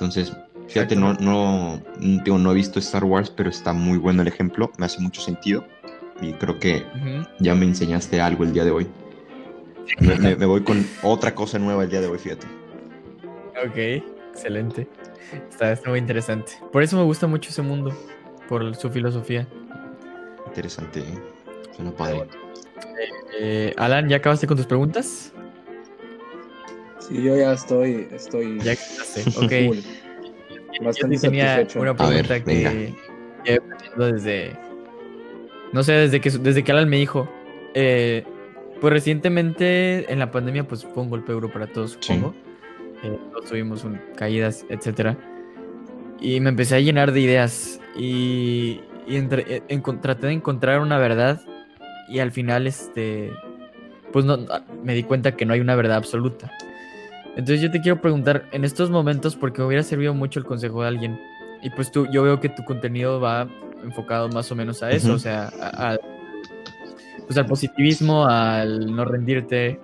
Entonces, 0.00 0.32
fíjate, 0.66 0.96
no, 0.96 1.12
no, 1.14 1.78
digo, 1.98 2.38
no 2.38 2.52
he 2.52 2.54
visto 2.54 2.78
Star 2.78 3.04
Wars, 3.04 3.28
pero 3.28 3.50
está 3.50 3.74
muy 3.74 3.98
bueno 3.98 4.22
el 4.22 4.28
ejemplo, 4.28 4.72
me 4.78 4.86
hace 4.86 4.98
mucho 4.98 5.20
sentido 5.20 5.66
y 6.22 6.32
creo 6.32 6.58
que 6.58 6.86
ya 7.38 7.54
me 7.54 7.66
enseñaste 7.66 8.18
algo 8.18 8.44
el 8.44 8.54
día 8.54 8.64
de 8.64 8.70
hoy. 8.70 8.86
Me, 10.00 10.46
voy 10.46 10.62
con 10.62 10.86
otra 11.02 11.34
cosa 11.34 11.58
nueva 11.58 11.84
el 11.84 11.90
día 11.90 12.00
de 12.00 12.06
hoy, 12.06 12.18
fíjate. 12.18 12.46
Ok, 13.62 13.76
excelente. 14.32 14.88
Está, 15.50 15.72
está 15.72 15.90
muy 15.90 15.98
interesante. 15.98 16.52
Por 16.72 16.82
eso 16.82 16.96
me 16.96 17.02
gusta 17.02 17.26
mucho 17.26 17.50
ese 17.50 17.60
mundo, 17.60 17.94
por 18.48 18.74
su 18.76 18.88
filosofía. 18.88 19.46
Interesante, 20.46 21.00
¿eh? 21.00 21.18
suena 21.76 21.90
padre. 21.90 22.26
Eh, 23.38 23.74
Alan, 23.76 24.08
¿ya 24.08 24.16
acabaste 24.16 24.46
con 24.46 24.56
tus 24.56 24.66
preguntas? 24.66 25.34
Sí, 27.10 27.22
yo 27.22 27.36
ya 27.36 27.52
estoy, 27.52 28.08
estoy. 28.12 28.58
Ya 28.60 28.72
acabaste, 28.72 29.22
ok. 29.36 30.84
Bastante 30.84 31.16
yo 31.16 31.20
tenía 31.20 31.66
una 31.76 31.96
pregunta 31.96 32.42
que 32.42 32.94
ya 33.44 33.58
desde. 33.96 34.56
No 35.72 35.82
sé, 35.82 35.92
desde 35.92 36.20
que, 36.20 36.30
desde 36.30 36.64
que 36.64 36.72
Alan 36.72 36.88
me 36.88 36.96
dijo. 36.96 37.28
Eh, 37.74 38.24
pues 38.80 38.92
recientemente 38.92 40.10
en 40.10 40.18
la 40.18 40.30
pandemia 40.30 40.66
pues 40.66 40.84
fue 40.84 41.02
un 41.02 41.10
golpe 41.10 41.32
duro 41.32 41.52
para 41.52 41.66
todos, 41.66 41.98
supongo. 42.00 42.34
Eh, 43.02 43.18
todos 43.32 43.50
tuvimos 43.50 43.84
caídas, 44.16 44.64
etcétera. 44.68 45.16
Y 46.20 46.40
me 46.40 46.48
empecé 46.48 46.76
a 46.76 46.80
llenar 46.80 47.12
de 47.12 47.20
ideas 47.20 47.80
y, 47.96 48.80
entre, 49.06 49.62
eh, 49.68 49.82
traté 50.00 50.28
de 50.28 50.32
encontrar 50.32 50.80
una 50.80 50.98
verdad 50.98 51.40
y 52.08 52.18
al 52.18 52.32
final 52.32 52.66
este 52.66 53.30
pues 54.12 54.24
no, 54.24 54.38
me 54.82 54.94
di 54.94 55.04
cuenta 55.04 55.36
que 55.36 55.46
no 55.46 55.52
hay 55.52 55.60
una 55.60 55.74
verdad 55.76 55.96
absoluta. 55.96 56.50
Entonces 57.36 57.60
yo 57.60 57.70
te 57.70 57.80
quiero 57.80 58.00
preguntar 58.00 58.46
en 58.52 58.64
estos 58.64 58.90
momentos 58.90 59.36
porque 59.36 59.60
me 59.60 59.68
hubiera 59.68 59.82
servido 59.82 60.14
mucho 60.14 60.38
el 60.38 60.44
consejo 60.44 60.82
de 60.82 60.88
alguien 60.88 61.20
y 61.62 61.70
pues 61.70 61.90
tú 61.90 62.06
yo 62.12 62.22
veo 62.22 62.40
que 62.40 62.48
tu 62.48 62.64
contenido 62.64 63.20
va 63.20 63.48
enfocado 63.84 64.28
más 64.28 64.50
o 64.50 64.56
menos 64.56 64.82
a 64.82 64.90
eso, 64.90 65.14
o 65.14 65.18
sea, 65.18 65.50
a, 65.60 65.96
pues 67.26 67.38
al 67.38 67.46
positivismo, 67.46 68.26
al 68.26 68.94
no 68.94 69.04
rendirte 69.04 69.80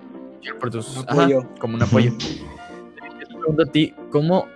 por 0.59 0.69
tus 0.69 0.97
apoyo. 1.07 1.47
como 1.59 1.75
un 1.75 1.83
apoyo. 1.83 2.13
Te 2.17 3.25
pregunto 3.27 3.63
a 3.63 3.65
ti, 3.65 3.93
¿cómo 4.11 4.47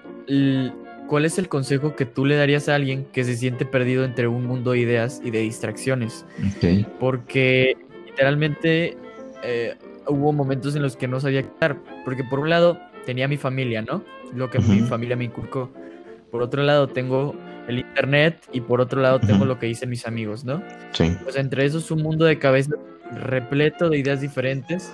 ¿cuál 1.12 1.26
es 1.26 1.38
el 1.38 1.50
consejo 1.50 1.96
que 1.96 2.06
tú 2.06 2.26
le 2.26 2.38
darías 2.38 2.70
a 2.70 2.76
alguien 2.76 3.06
que 3.12 3.26
se 3.26 3.36
siente 3.36 3.66
perdido 3.66 4.06
entre 4.06 4.30
un 4.30 4.46
mundo 4.46 4.72
de 4.72 4.80
ideas 4.80 5.22
y 5.24 5.32
de 5.32 5.40
distracciones? 5.40 6.26
Porque 7.00 7.76
literalmente 8.06 8.98
eh, 9.44 9.76
hubo 10.08 10.32
momentos 10.32 10.76
en 10.76 10.82
los 10.82 10.96
que 10.96 11.10
no 11.10 11.20
sabía 11.20 11.42
qué 11.42 11.50
estar. 11.50 11.78
Porque 12.04 12.24
por 12.24 12.40
un 12.40 12.50
lado 12.50 12.80
tenía 13.06 13.28
mi 13.28 13.38
familia, 13.38 13.82
¿no? 13.82 14.04
Lo 14.34 14.50
que 14.50 14.60
mi 14.60 14.80
familia 14.82 15.16
me 15.16 15.26
inculcó. 15.26 15.70
Por 16.32 16.42
otro 16.42 16.64
lado 16.64 16.88
tengo 16.88 17.36
el 17.68 17.80
internet 17.80 18.48
y 18.52 18.62
por 18.62 18.82
otro 18.82 19.02
lado 19.02 19.20
tengo 19.20 19.46
lo 19.46 19.60
que 19.60 19.66
dicen 19.66 19.90
mis 19.90 20.08
amigos, 20.08 20.46
¿no? 20.46 20.64
Sí. 20.94 21.16
Pues 21.24 21.36
entre 21.36 21.66
eso 21.66 21.78
es 21.80 21.92
un 21.92 22.02
mundo 22.02 22.26
de 22.26 22.40
cabeza 22.40 22.76
repleto 23.12 23.90
de 23.90 24.00
ideas 24.00 24.22
diferentes. 24.22 24.92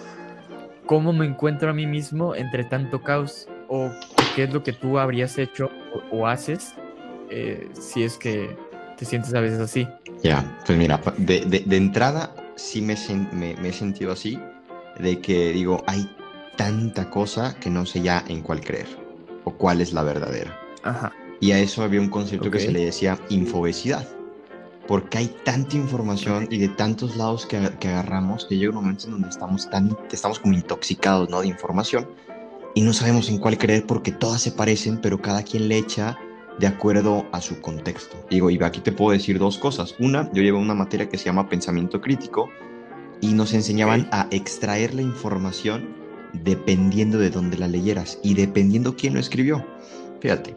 ¿Cómo 0.85 1.13
me 1.13 1.25
encuentro 1.25 1.69
a 1.69 1.73
mí 1.73 1.85
mismo 1.85 2.35
entre 2.35 2.63
tanto 2.63 3.01
caos? 3.01 3.47
¿O 3.67 3.91
qué 4.35 4.43
es 4.43 4.53
lo 4.53 4.63
que 4.63 4.73
tú 4.73 4.97
habrías 4.97 5.37
hecho 5.37 5.69
o, 6.11 6.27
haces 6.27 6.73
eh, 7.29 7.67
si 7.73 8.03
es 8.03 8.17
que 8.17 8.55
te 8.97 9.05
sientes 9.05 9.33
a 9.33 9.41
veces 9.41 9.59
así? 9.59 9.87
Ya, 10.23 10.57
pues 10.65 10.77
mira, 10.77 10.99
de, 11.17 11.41
de, 11.45 11.77
entrada 11.77 12.33
sí 12.55 12.81
me, 12.81 12.95
me, 13.33 13.55
me, 13.55 13.69
he 13.69 13.73
sentido 13.73 14.13
así, 14.13 14.39
de 14.99 15.19
que 15.19 15.51
digo, 15.51 15.83
hay 15.85 16.09
tanta 16.57 17.09
cosa 17.09 17.55
que 17.59 17.69
no 17.69 17.85
sé 17.85 18.01
ya 18.01 18.23
en 18.27 18.41
cuál 18.41 18.59
creer 18.59 18.87
o 19.45 19.53
cuál 19.53 19.79
es 19.79 19.93
la 19.93 20.03
verdadera. 20.03 20.59
Ajá. 20.83 21.13
Y 21.39 21.51
a 21.51 21.59
eso 21.59 21.83
había 21.83 22.01
un 22.01 22.09
concepto 22.09 22.51
que 22.51 22.59
se 22.59 22.71
le 22.71 22.85
decía 22.85 23.17
infobesidad. 23.29 24.07
Porque 24.87 25.17
hay 25.17 25.27
tanta 25.43 25.75
información 25.75 26.47
y 26.49 26.57
de 26.59 26.69
tantos 26.69 27.17
lados 27.17 27.45
que, 27.45 27.71
que 27.79 27.89
agarramos 27.89 28.45
que 28.45 28.57
llega 28.57 28.69
un 28.69 28.75
momento 28.77 29.05
en 29.05 29.11
donde 29.11 29.29
estamos, 29.29 29.69
tan, 29.69 29.95
estamos 30.11 30.39
como 30.39 30.53
intoxicados 30.53 31.29
¿no? 31.29 31.41
de 31.41 31.47
información 31.47 32.07
y 32.73 32.81
no 32.81 32.93
sabemos 32.93 33.29
en 33.29 33.37
cuál 33.37 33.57
creer 33.57 33.85
porque 33.85 34.11
todas 34.11 34.41
se 34.41 34.51
parecen, 34.51 34.99
pero 35.01 35.21
cada 35.21 35.43
quien 35.43 35.67
le 35.67 35.77
echa 35.77 36.17
de 36.59 36.67
acuerdo 36.67 37.25
a 37.31 37.41
su 37.41 37.59
contexto. 37.59 38.17
Digo, 38.29 38.49
y 38.49 38.63
aquí 38.63 38.81
te 38.81 38.91
puedo 38.91 39.11
decir 39.11 39.39
dos 39.39 39.57
cosas. 39.57 39.95
Una, 39.99 40.31
yo 40.31 40.41
llevo 40.41 40.59
una 40.59 40.73
materia 40.73 41.09
que 41.09 41.17
se 41.17 41.25
llama 41.25 41.49
pensamiento 41.49 41.99
crítico 41.99 42.49
y 43.19 43.33
nos 43.33 43.53
enseñaban 43.53 44.07
a 44.11 44.27
extraer 44.31 44.93
la 44.93 45.01
información 45.01 46.06
dependiendo 46.33 47.17
de 47.17 47.29
dónde 47.29 47.57
la 47.57 47.67
leyeras 47.67 48.19
y 48.23 48.33
dependiendo 48.33 48.95
quién 48.95 49.13
lo 49.13 49.19
escribió. 49.19 49.65
Fíjate, 50.19 50.55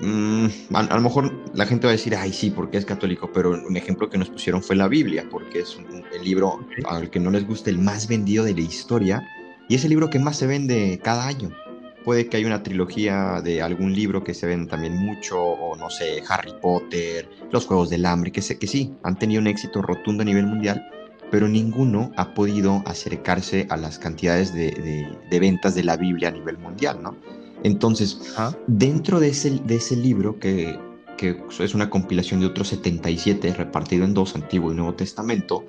Mm, 0.00 0.46
a, 0.74 0.94
lo 0.94 1.00
mejor 1.00 1.32
la 1.54 1.66
gente 1.66 1.86
va 1.86 1.90
a 1.90 1.96
decir, 1.96 2.14
ay, 2.14 2.32
sí, 2.32 2.50
porque 2.50 2.78
es 2.78 2.84
católico, 2.84 3.30
pero 3.32 3.50
un 3.50 3.76
ejemplo 3.76 4.08
que 4.08 4.18
nos 4.18 4.30
pusieron 4.30 4.62
fue 4.62 4.76
la 4.76 4.86
Biblia, 4.86 5.26
porque 5.28 5.60
es 5.60 5.76
el 6.14 6.24
libro 6.24 6.64
al 6.86 7.10
que 7.10 7.18
no 7.18 7.30
les 7.30 7.46
guste 7.46 7.70
el 7.70 7.78
más 7.78 8.06
vendido 8.06 8.44
de 8.44 8.54
la 8.54 8.60
historia 8.60 9.26
y 9.68 9.74
es 9.74 9.84
el 9.84 9.90
libro 9.90 10.08
que 10.08 10.18
más 10.18 10.36
se 10.36 10.46
vende 10.46 11.00
cada 11.02 11.26
año. 11.26 11.50
Puede 12.04 12.28
que 12.28 12.36
haya 12.36 12.46
una 12.46 12.62
trilogía 12.62 13.42
de 13.42 13.60
algún 13.60 13.92
libro 13.92 14.22
que 14.22 14.34
se 14.34 14.46
vende 14.46 14.70
también 14.70 14.96
mucho, 14.96 15.36
o 15.42 15.76
no 15.76 15.90
sé, 15.90 16.22
Harry 16.28 16.54
Potter, 16.62 17.28
Los 17.50 17.66
Juegos 17.66 17.90
del 17.90 18.06
Hambre, 18.06 18.30
que 18.30 18.40
sé 18.40 18.58
que 18.58 18.68
sí, 18.68 18.94
han 19.02 19.18
tenido 19.18 19.40
un 19.40 19.48
éxito 19.48 19.82
rotundo 19.82 20.22
a 20.22 20.24
nivel 20.24 20.46
mundial, 20.46 20.88
pero 21.30 21.48
ninguno 21.48 22.12
ha 22.16 22.34
podido 22.34 22.82
acercarse 22.86 23.66
a 23.70 23.76
las 23.76 23.98
cantidades 23.98 24.52
de, 24.54 25.08
de 25.30 25.40
ventas 25.40 25.74
de 25.74 25.84
la 25.84 25.96
Biblia 25.96 26.28
a 26.28 26.32
nivel 26.32 26.58
mundial, 26.58 27.02
¿no? 27.02 27.16
Entonces, 27.62 28.34
dentro 28.66 29.20
de 29.20 29.28
ese, 29.28 29.50
de 29.64 29.76
ese 29.76 29.96
libro, 29.96 30.38
que, 30.38 30.78
que, 31.16 31.40
es 31.60 31.74
una 31.74 31.90
compilación 31.90 32.40
de 32.40 32.46
otros 32.46 32.68
77 32.68 33.52
repartido 33.54 34.04
en 34.04 34.14
dos, 34.14 34.34
Antiguo 34.34 34.72
y 34.72 34.76
Nuevo 34.76 34.94
Testamento, 34.94 35.64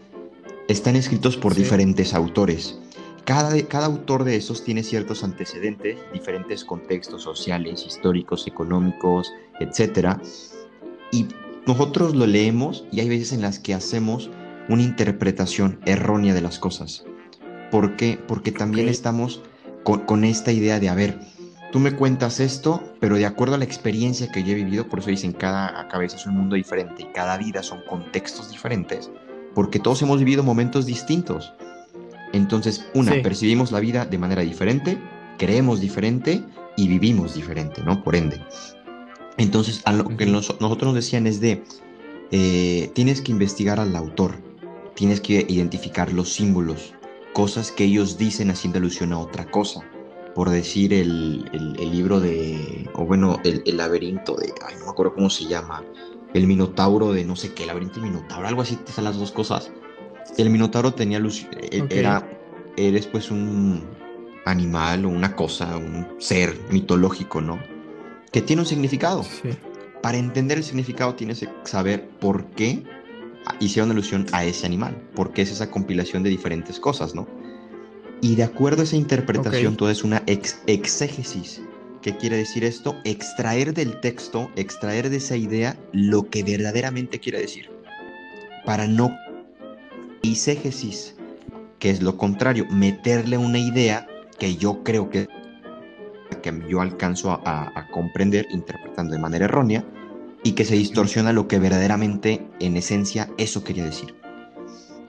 están 0.67 0.95
escritos 0.95 1.35
por 1.35 1.55
diferentes 1.55 2.13
autores. 2.13 2.77
Cada, 3.25 3.59
cada 3.67 3.87
autor 3.87 4.23
de 4.23 4.35
esos 4.35 4.63
tiene 4.63 4.83
ciertos 4.83 5.23
antecedentes, 5.23 5.97
diferentes 6.13 6.63
contextos 6.63 7.23
sociales, 7.23 7.85
históricos, 7.85 8.47
económicos, 8.47 9.31
etc. 9.59 10.17
Y 11.11 11.27
nosotros 11.65 12.15
lo 12.15 12.25
leemos 12.27 12.85
y 12.91 12.99
hay 12.99 13.09
veces 13.09 13.33
en 13.33 13.41
las 13.41 13.59
que 13.59 13.73
hacemos 13.73 14.29
una 14.69 14.84
interpretación 14.84 15.79
errónea 15.86 16.34
de 16.34 16.41
las 16.41 16.60
cosas. 16.60 17.03
¿Por 17.71 17.95
qué? 17.95 18.19
Porque 18.27 18.51
también 18.51 18.88
estamos 18.88 19.41
con, 19.84 20.01
con, 20.01 20.23
esta 20.23 20.51
idea 20.51 20.79
de, 20.79 20.89
a 20.89 20.95
ver, 20.95 21.19
tú 21.71 21.79
me 21.79 21.91
cuentas 21.91 22.39
esto, 22.39 22.82
pero 22.99 23.15
de 23.15 23.25
acuerdo 23.25 23.55
a 23.55 23.58
la 23.58 23.65
experiencia 23.65 24.32
que 24.32 24.43
yo 24.43 24.51
he 24.51 24.55
vivido, 24.55 24.88
por 24.88 24.99
eso 24.99 25.10
dicen 25.10 25.34
cada 25.34 25.88
cabeza 25.88 26.17
es 26.17 26.25
un 26.25 26.36
mundo 26.36 26.55
diferente 26.55 27.03
y 27.03 27.05
cada 27.13 27.38
vida 27.38 27.63
son 27.63 27.82
contextos 27.88 28.49
diferentes, 28.51 29.12
porque 29.53 29.79
todos 29.79 30.01
hemos 30.01 30.19
vivido 30.19 30.43
momentos 30.43 30.86
distintos. 30.86 31.53
Entonces, 32.34 32.86
una, 32.93 33.13
percibimos 33.23 33.71
la 33.71 33.79
vida 33.79 34.05
de 34.05 34.17
manera 34.17 34.41
diferente, 34.41 34.99
creemos 35.38 35.79
diferente 35.79 36.43
y 36.77 36.88
vivimos 36.88 37.34
diferente, 37.34 37.82
¿no? 37.84 38.03
Por 38.03 38.15
ende. 38.15 38.39
Entonces, 39.38 39.82
a 39.86 39.93
lo 39.93 40.05
que 40.15 40.25
nosotros 40.25 40.84
nos 40.84 40.95
decían 40.95 41.25
es 41.25 41.39
de, 41.39 41.63
eh, 42.32 42.91
tienes 42.93 43.21
que 43.21 43.32
investigar 43.32 43.79
al 43.79 43.95
autor, 43.95 44.36
tienes 44.99 45.21
que 45.21 45.45
identificar 45.47 46.12
los 46.12 46.27
símbolos, 46.33 46.93
cosas 47.31 47.71
que 47.71 47.85
ellos 47.85 48.17
dicen 48.17 48.51
haciendo 48.51 48.79
alusión 48.79 49.13
a 49.13 49.19
otra 49.19 49.49
cosa 49.49 49.81
por 50.35 50.49
decir 50.49 50.93
el, 50.93 51.49
el, 51.53 51.91
libro 51.91 52.19
de, 52.19 52.89
o 52.93 53.05
bueno, 53.05 53.39
el, 53.45 53.63
el, 53.65 53.77
laberinto 53.77 54.35
de, 54.35 54.53
ay, 54.67 54.75
no 54.77 54.85
me 54.85 54.91
acuerdo 54.91 55.15
cómo 55.15 55.29
se 55.29 55.45
llama, 55.45 55.83
el 56.33 56.47
minotauro 56.47 57.13
de 57.13 57.23
no 57.23 57.38
sé 57.38 57.53
qué, 57.53 57.65
laberinto 57.65 57.99
y 57.99 58.03
minotauro, 58.03 58.45
algo 58.45 58.62
así, 58.62 58.75
te 58.75 59.01
las 59.01 59.17
dos 59.17 59.31
cosas. 59.31 59.71
El 60.38 60.49
minotauro 60.49 60.93
tenía 60.93 61.19
luz, 61.19 61.47
e, 61.59 61.83
era, 61.89 62.29
eres 62.75 63.07
pues 63.07 63.31
un 63.31 63.83
animal 64.45 65.05
o 65.05 65.09
una 65.09 65.33
cosa, 65.35 65.77
un 65.77 66.07
ser 66.19 66.57
mitológico, 66.71 67.39
¿no? 67.39 67.57
Que 68.31 68.41
tiene 68.41 68.62
un 68.62 68.67
significado. 68.67 69.25
Para 70.01 70.17
entender 70.17 70.57
el 70.57 70.63
significado 70.63 71.15
tienes 71.15 71.39
que 71.39 71.49
saber 71.63 72.07
por 72.19 72.45
qué 72.51 72.83
hicieron 73.60 73.91
alusión 73.91 74.25
a 74.32 74.43
ese 74.43 74.65
animal, 74.65 74.95
porque 75.15 75.41
es 75.41 75.52
esa 75.52 75.69
compilación 75.69 76.23
de 76.23 76.30
diferentes 76.30 76.80
cosas, 76.80 77.15
¿no? 77.15 77.28
Y 78.21 78.36
de 78.36 78.43
acuerdo 78.43 78.82
a 78.82 78.84
esa 78.84 78.97
interpretación, 78.97 79.78
todo 79.78 79.89
es 79.89 80.04
una 80.04 80.23
exégesis. 80.28 81.62
¿Qué 82.02 82.15
quiere 82.17 82.38
decir 82.38 82.63
esto? 82.63 82.95
Extraer 83.04 83.73
del 83.73 83.99
texto, 84.02 84.49
extraer 84.56 85.10
de 85.10 85.17
esa 85.17 85.36
idea 85.36 85.78
lo 85.91 86.30
que 86.30 86.43
verdaderamente 86.43 87.19
quiere 87.19 87.39
decir. 87.39 87.69
Para 88.65 88.88
no... 88.88 89.15
Eisegesis, 90.21 91.15
que 91.80 91.89
es 91.89 92.02
lo 92.02 92.17
contrario, 92.17 92.65
meterle 92.69 93.38
una 93.38 93.58
idea 93.58 94.06
que 94.38 94.58
yo 94.58 94.84
creo 94.84 95.10
que, 95.10 95.28
que 96.41 96.62
yo 96.67 96.82
alcanzo 96.82 97.41
a, 97.45 97.88
comprender 97.91 98.45
interpretando 98.52 99.13
de 99.13 99.19
manera 99.19 99.45
errónea 99.45 99.86
y 100.43 100.54
que 100.54 100.65
se 100.65 100.75
distorsiona 100.75 101.34
lo 101.34 101.47
que 101.47 101.60
verdaderamente, 101.60 102.47
en 102.60 102.77
esencia, 102.77 103.29
eso 103.37 103.63
quería 103.63 103.85
decir. 103.85 104.15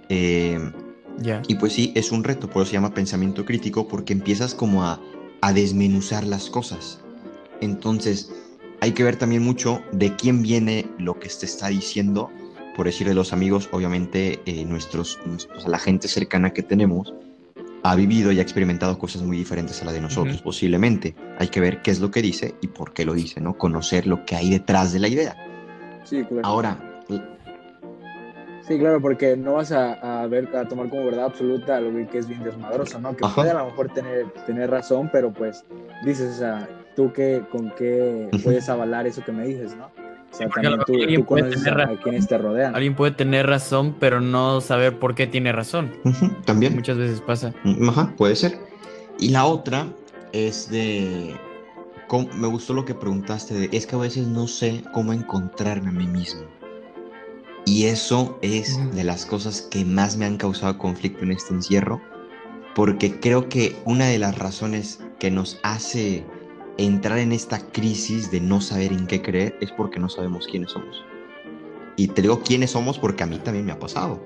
Eh, 0.08 0.58
y 1.46 1.54
pues 1.56 1.74
sí, 1.74 1.92
es 1.94 2.12
un 2.12 2.24
reto, 2.24 2.48
por 2.48 2.62
eso 2.62 2.70
se 2.70 2.76
llama 2.76 2.94
pensamiento 2.94 3.44
crítico, 3.44 3.86
porque 3.86 4.12
empiezas 4.12 4.54
como 4.54 4.84
a, 4.84 5.00
desmenuzar 5.54 6.24
las 6.24 6.50
cosas. 6.50 7.00
Entonces, 7.60 8.30
hay 8.80 8.92
que 8.92 9.04
ver 9.04 9.16
también 9.16 9.42
mucho 9.42 9.82
de 9.92 10.14
quién 10.16 10.42
viene 10.42 10.86
lo 10.98 11.18
que 11.18 11.30
se 11.30 11.46
está 11.46 11.68
diciendo, 11.68 12.30
por 12.76 12.86
decir 12.86 13.08
de 13.08 13.14
los 13.14 13.32
amigos, 13.32 13.68
obviamente 13.72 14.40
eh, 14.44 14.64
nuestros, 14.64 15.18
la 15.66 15.78
gente 15.78 16.08
cercana 16.08 16.52
que 16.52 16.62
tenemos 16.62 17.14
ha 17.82 17.94
vivido 17.96 18.32
y 18.32 18.38
ha 18.38 18.42
experimentado 18.42 18.98
cosas 18.98 19.22
muy 19.22 19.36
diferentes 19.36 19.80
a 19.82 19.84
la 19.84 19.92
de 19.92 20.00
nosotros, 20.00 20.42
posiblemente. 20.42 21.14
Hay 21.38 21.48
que 21.48 21.60
ver 21.60 21.82
qué 21.82 21.90
es 21.90 22.00
lo 22.00 22.10
que 22.10 22.22
dice 22.22 22.54
y 22.60 22.68
por 22.68 22.92
qué 22.92 23.04
lo 23.04 23.14
dice, 23.14 23.40
¿no? 23.40 23.56
Conocer 23.56 24.06
lo 24.06 24.24
que 24.24 24.36
hay 24.36 24.50
detrás 24.50 24.92
de 24.92 24.98
la 24.98 25.08
idea. 25.08 25.36
Sí, 26.04 26.24
claro. 26.24 26.46
Ahora, 26.46 26.90
Sí, 28.70 28.78
claro, 28.78 29.00
porque 29.00 29.36
no 29.36 29.54
vas 29.54 29.72
a, 29.72 30.24
ver, 30.28 30.54
a 30.56 30.68
tomar 30.68 30.88
como 30.88 31.04
verdad 31.06 31.24
absoluta 31.24 31.80
lo 31.80 32.08
que 32.08 32.18
es 32.18 32.28
bien 32.28 32.44
desmadroso, 32.44 33.00
¿no? 33.00 33.16
Que 33.16 33.26
puede 33.34 33.50
a 33.50 33.54
lo 33.54 33.64
mejor 33.64 33.92
tener, 33.92 34.30
tener 34.46 34.70
razón, 34.70 35.10
pero 35.12 35.32
pues 35.32 35.64
dices, 36.04 36.36
o 36.36 36.38
sea, 36.38 36.68
tú 36.94 37.12
qué, 37.12 37.42
con 37.50 37.72
qué 37.76 38.28
puedes 38.44 38.68
avalar 38.68 39.08
eso 39.08 39.24
que 39.24 39.32
me 39.32 39.44
dices, 39.44 39.76
¿no? 39.76 39.90
O 40.32 40.36
sea, 40.36 40.48
también 40.48 40.78
tú, 40.86 40.92
tú 41.14 41.26
conoces 41.26 41.66
a, 41.66 41.96
quienes 42.02 42.28
te 42.28 42.38
rodean. 42.38 42.74
Alguien 42.74 42.94
puede 42.94 43.12
tener 43.12 43.46
razón, 43.46 43.96
pero 43.98 44.20
no 44.20 44.60
saber 44.60 44.98
por 44.98 45.14
qué 45.14 45.26
tiene 45.26 45.52
razón. 45.52 45.92
también. 46.44 46.74
Muchas 46.74 46.96
veces 46.96 47.20
pasa. 47.20 47.52
Mm, 47.64 47.88
ajá, 47.88 48.14
puede 48.16 48.36
ser. 48.36 48.58
Y 49.18 49.30
la 49.30 49.44
otra 49.44 49.86
es 50.32 50.70
de... 50.70 51.34
me 52.34 52.46
gustó 52.46 52.74
lo 52.74 52.84
que 52.84 52.94
preguntaste, 52.94 53.54
de, 53.54 53.68
es 53.72 53.86
que 53.86 53.96
a 53.96 53.98
veces 53.98 54.26
no 54.26 54.46
sé 54.46 54.82
cómo 54.92 55.12
encontrarme 55.12 55.88
a 55.88 55.92
mí 55.92 56.06
mismo. 56.06 56.42
Y 57.66 57.86
eso 57.86 58.38
es 58.42 58.78
de 58.94 59.04
las 59.04 59.26
cosas 59.26 59.62
que 59.62 59.84
más 59.84 60.16
me 60.16 60.24
han 60.24 60.38
causado 60.38 60.78
conflicto 60.78 61.24
en 61.24 61.32
este 61.32 61.54
encierro, 61.54 62.00
porque 62.74 63.20
creo 63.20 63.48
que 63.48 63.76
una 63.84 64.06
de 64.06 64.18
las 64.18 64.38
razones 64.38 65.00
que 65.18 65.30
nos 65.30 65.58
hace 65.62 66.24
entrar 66.78 67.18
en 67.18 67.32
esta 67.32 67.58
crisis 67.58 68.30
de 68.30 68.40
no 68.40 68.60
saber 68.60 68.92
en 68.92 69.06
qué 69.06 69.22
creer 69.22 69.56
es 69.60 69.70
porque 69.72 69.98
no 69.98 70.08
sabemos 70.08 70.46
quiénes 70.46 70.72
somos. 70.72 71.04
Y 71.96 72.08
te 72.08 72.22
digo 72.22 72.40
quiénes 72.40 72.70
somos 72.70 72.98
porque 72.98 73.22
a 73.22 73.26
mí 73.26 73.38
también 73.38 73.66
me 73.66 73.72
ha 73.72 73.78
pasado. 73.78 74.22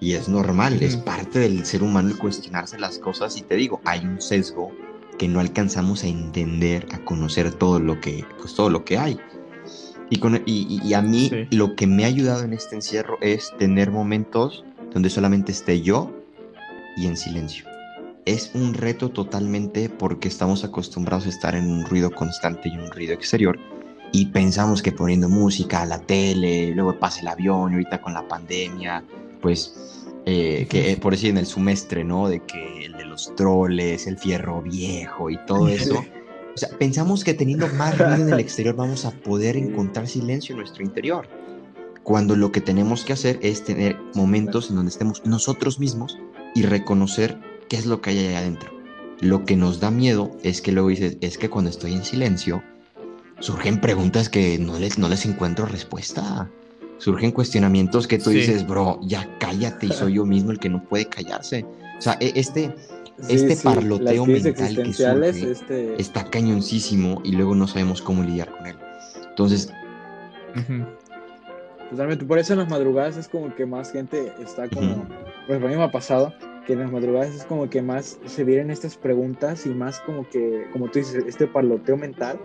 Y 0.00 0.12
es 0.12 0.28
normal, 0.28 0.82
es 0.82 0.96
parte 0.96 1.38
del 1.38 1.64
ser 1.64 1.82
humano 1.82 2.10
el 2.10 2.18
cuestionarse 2.18 2.78
las 2.78 2.98
cosas. 2.98 3.36
Y 3.36 3.42
te 3.42 3.56
digo, 3.56 3.80
hay 3.84 4.04
un 4.04 4.20
sesgo 4.20 4.72
que 5.18 5.28
no 5.28 5.40
alcanzamos 5.40 6.04
a 6.04 6.08
entender, 6.08 6.86
a 6.92 6.98
conocer 6.98 7.52
todo 7.52 7.78
lo 7.78 8.00
que, 8.00 8.24
pues 8.38 8.54
todo 8.54 8.70
lo 8.70 8.84
que 8.84 8.98
hay. 8.98 9.18
Y, 10.10 10.18
con, 10.18 10.42
y, 10.44 10.92
a 10.92 11.00
mí 11.00 11.30
lo 11.50 11.74
que 11.74 11.86
me 11.86 12.04
ha 12.04 12.08
ayudado 12.08 12.42
en 12.44 12.52
este 12.52 12.76
encierro 12.76 13.16
es 13.20 13.52
tener 13.58 13.90
momentos 13.90 14.64
donde 14.92 15.08
solamente 15.10 15.50
esté 15.50 15.80
yo 15.80 16.12
y 16.96 17.06
en 17.06 17.16
silencio 17.16 17.73
es 18.24 18.50
un 18.54 18.74
reto 18.74 19.10
totalmente 19.10 19.88
porque 19.88 20.28
estamos 20.28 20.64
acostumbrados 20.64 21.26
a 21.26 21.30
estar 21.30 21.54
en 21.54 21.70
un 21.70 21.86
ruido 21.86 22.10
constante 22.10 22.68
y 22.68 22.78
un 22.78 22.90
ruido 22.90 23.12
exterior 23.12 23.58
y 24.14 24.26
pensamos 24.26 24.80
que 24.80 24.92
poniendo 24.92 25.28
música, 25.28 25.84
la 25.84 25.98
tele, 25.98 26.70
luego 26.72 26.96
pasa 27.00 27.20
el 27.20 27.26
avión, 27.26 27.72
y 27.72 27.74
ahorita 27.74 28.00
con 28.00 28.14
la 28.14 28.28
pandemia, 28.28 29.02
pues 29.42 29.74
eh, 30.24 30.68
que 30.70 30.96
por 31.02 31.14
decir 31.14 31.30
en 31.30 31.38
el 31.38 31.46
semestre, 31.46 32.04
¿no? 32.04 32.28
De 32.28 32.38
que 32.38 32.86
el 32.86 32.92
de 32.92 33.06
los 33.06 33.34
troles, 33.34 34.06
el 34.06 34.16
fierro 34.16 34.62
viejo 34.62 35.30
y 35.30 35.38
todo 35.46 35.66
eso. 35.66 36.04
O 36.54 36.56
sea, 36.56 36.68
pensamos 36.78 37.24
que 37.24 37.34
teniendo 37.34 37.66
más 37.74 37.98
ruido 37.98 38.28
en 38.28 38.32
el 38.34 38.38
exterior 38.38 38.76
vamos 38.76 39.04
a 39.04 39.10
poder 39.10 39.56
encontrar 39.56 40.06
silencio 40.06 40.52
en 40.52 40.60
nuestro 40.60 40.84
interior. 40.84 41.26
Cuando 42.04 42.36
lo 42.36 42.52
que 42.52 42.60
tenemos 42.60 43.04
que 43.04 43.14
hacer 43.14 43.40
es 43.42 43.64
tener 43.64 43.98
momentos 44.14 44.70
en 44.70 44.76
donde 44.76 44.90
estemos 44.90 45.22
nosotros 45.24 45.80
mismos 45.80 46.20
y 46.54 46.62
reconocer 46.62 47.36
qué 47.68 47.76
es 47.76 47.86
lo 47.86 48.00
que 48.00 48.10
hay 48.10 48.18
ahí 48.18 48.34
adentro. 48.34 48.70
Lo 49.20 49.44
que 49.44 49.56
nos 49.56 49.80
da 49.80 49.90
miedo 49.90 50.36
es 50.42 50.60
que 50.60 50.72
luego 50.72 50.88
dices, 50.88 51.16
es 51.20 51.38
que 51.38 51.48
cuando 51.48 51.70
estoy 51.70 51.92
en 51.92 52.04
silencio, 52.04 52.62
surgen 53.40 53.80
preguntas 53.80 54.28
que 54.28 54.58
no 54.58 54.78
les, 54.78 54.98
no 54.98 55.08
les 55.08 55.24
encuentro 55.26 55.66
respuesta. 55.66 56.50
Surgen 56.98 57.32
cuestionamientos 57.32 58.06
que 58.06 58.18
tú 58.18 58.30
dices, 58.30 58.66
bro, 58.66 59.00
ya 59.02 59.28
cállate 59.38 59.86
y 59.86 59.90
soy 59.90 60.14
yo 60.14 60.24
mismo 60.24 60.50
el 60.52 60.58
que 60.58 60.68
no 60.68 60.82
puede 60.84 61.06
callarse. 61.06 61.64
O 61.98 62.00
sea, 62.00 62.16
e, 62.20 62.32
este, 62.34 62.74
este 63.28 63.56
parloteo 63.56 64.26
mental 64.26 64.76
que 64.76 64.92
surge 64.92 65.50
este... 65.50 66.00
está 66.00 66.24
cañoncísimo 66.30 67.20
y 67.24 67.32
luego 67.32 67.54
no 67.54 67.66
sabemos 67.66 68.00
cómo 68.00 68.22
lidiar 68.22 68.50
con 68.56 68.66
él. 68.66 68.76
Entonces... 69.28 69.72
Totalmente, 71.90 72.24
por 72.24 72.38
eso 72.38 72.54
en 72.54 72.60
las 72.60 72.68
madrugadas 72.68 73.16
es 73.16 73.28
como 73.28 73.54
que 73.54 73.66
más 73.66 73.92
gente 73.92 74.32
está 74.42 74.68
como, 74.68 75.06
pues 75.46 75.62
a 75.62 75.66
mí 75.66 75.76
me 75.76 75.82
ha 75.82 75.90
pasado, 75.90 76.32
que 76.64 76.74
en 76.74 76.80
las 76.80 76.92
madrugadas 76.92 77.34
es 77.34 77.44
como 77.44 77.68
que 77.68 77.82
más 77.82 78.18
se 78.26 78.44
vienen 78.44 78.70
estas 78.70 78.96
preguntas 78.96 79.66
y 79.66 79.70
más 79.70 80.00
como 80.00 80.28
que, 80.28 80.66
como 80.72 80.90
tú 80.90 80.98
dices, 80.98 81.24
este 81.26 81.46
parloteo 81.46 81.96
mental 81.96 82.40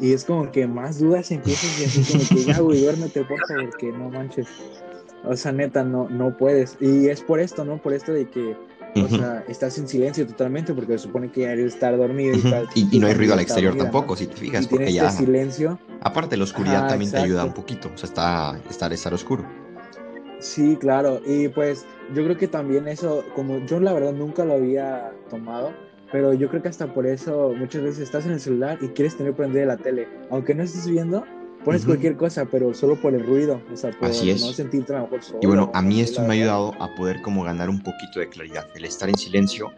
y 0.00 0.12
es 0.12 0.24
como 0.24 0.50
que 0.50 0.66
más 0.66 0.98
dudas 0.98 1.30
empiezan 1.30 1.70
y 1.80 1.84
así 1.84 2.12
como 2.12 2.24
que 2.28 2.44
ya, 2.44 2.58
güey, 2.60 2.82
duérmete, 2.82 3.24
porque 3.24 3.92
no 3.92 4.10
manches. 4.10 4.46
O 5.24 5.36
sea, 5.36 5.52
neta, 5.52 5.84
no, 5.84 6.08
no 6.08 6.36
puedes. 6.36 6.76
Y 6.80 7.08
es 7.08 7.20
por 7.22 7.40
esto, 7.40 7.64
¿no? 7.64 7.78
Por 7.78 7.94
esto 7.94 8.12
de 8.12 8.28
que, 8.28 8.56
o 8.96 9.08
sea, 9.08 9.44
estás 9.48 9.78
en 9.78 9.88
silencio 9.88 10.26
totalmente 10.26 10.74
porque 10.74 10.92
se 10.92 11.04
supone 11.04 11.30
que 11.30 11.42
ya 11.42 11.52
eres 11.52 11.74
estar 11.74 11.96
dormido 11.96 12.36
y 12.36 12.42
tal. 12.42 12.68
Y, 12.74 12.98
no 12.98 13.06
hay 13.06 13.14
ruido 13.14 13.34
al 13.34 13.40
exterior 13.40 13.76
tampoco, 13.76 14.16
si 14.16 14.26
te 14.26 14.36
fijas, 14.36 14.66
porque 14.66 14.92
ya... 14.92 15.08
Este 15.08 15.24
silencio. 15.24 15.78
Aparte, 16.02 16.36
la 16.36 16.44
oscuridad 16.44 16.88
también 16.88 17.10
te 17.10 17.18
ayuda 17.18 17.44
un 17.44 17.54
poquito, 17.54 17.90
o 17.94 17.96
sea, 17.96 18.08
está, 18.08 18.60
estar, 18.68 18.92
estar 18.92 19.14
oscuro. 19.14 19.63
Sí, 20.44 20.76
claro. 20.76 21.22
Y 21.24 21.48
pues 21.48 21.86
yo 22.14 22.22
creo 22.22 22.36
que 22.36 22.46
también 22.46 22.86
eso, 22.86 23.24
como 23.34 23.64
yo 23.64 23.80
la 23.80 23.94
verdad 23.94 24.12
nunca 24.12 24.44
lo 24.44 24.54
había 24.54 25.10
tomado, 25.30 25.72
pero 26.12 26.34
yo 26.34 26.50
creo 26.50 26.60
que 26.60 26.68
hasta 26.68 26.92
por 26.92 27.06
eso 27.06 27.54
muchas 27.56 27.82
veces 27.82 28.00
estás 28.00 28.26
en 28.26 28.32
el 28.32 28.40
celular 28.40 28.78
y 28.82 28.88
quieres 28.88 29.16
tener 29.16 29.32
prendida 29.32 29.64
la 29.64 29.78
tele. 29.78 30.06
Aunque 30.30 30.54
no 30.54 30.62
estés 30.62 30.86
viendo, 30.86 31.24
pones 31.64 31.86
cualquier 31.86 32.18
cosa, 32.18 32.44
pero 32.44 32.74
solo 32.74 33.00
por 33.00 33.14
el 33.14 33.24
ruido, 33.24 33.62
o 33.72 33.76
sea, 33.76 33.90
por 33.92 34.10
Así 34.10 34.30
no 34.32 34.52
sentirte 34.52 34.92
a 34.92 34.98
lo 34.98 35.04
mejor 35.04 35.22
solo. 35.22 35.38
Y 35.40 35.46
bueno, 35.46 35.70
a 35.72 35.80
mí 35.80 36.02
esto 36.02 36.20
me 36.20 36.28
ha 36.28 36.32
ayudado 36.32 36.74
a 36.78 36.94
poder 36.94 37.22
como 37.22 37.42
ganar 37.42 37.70
un 37.70 37.82
poquito 37.82 38.20
de 38.20 38.28
claridad, 38.28 38.68
el 38.74 38.84
estar 38.84 39.08
en 39.08 39.16
silencio. 39.16 39.72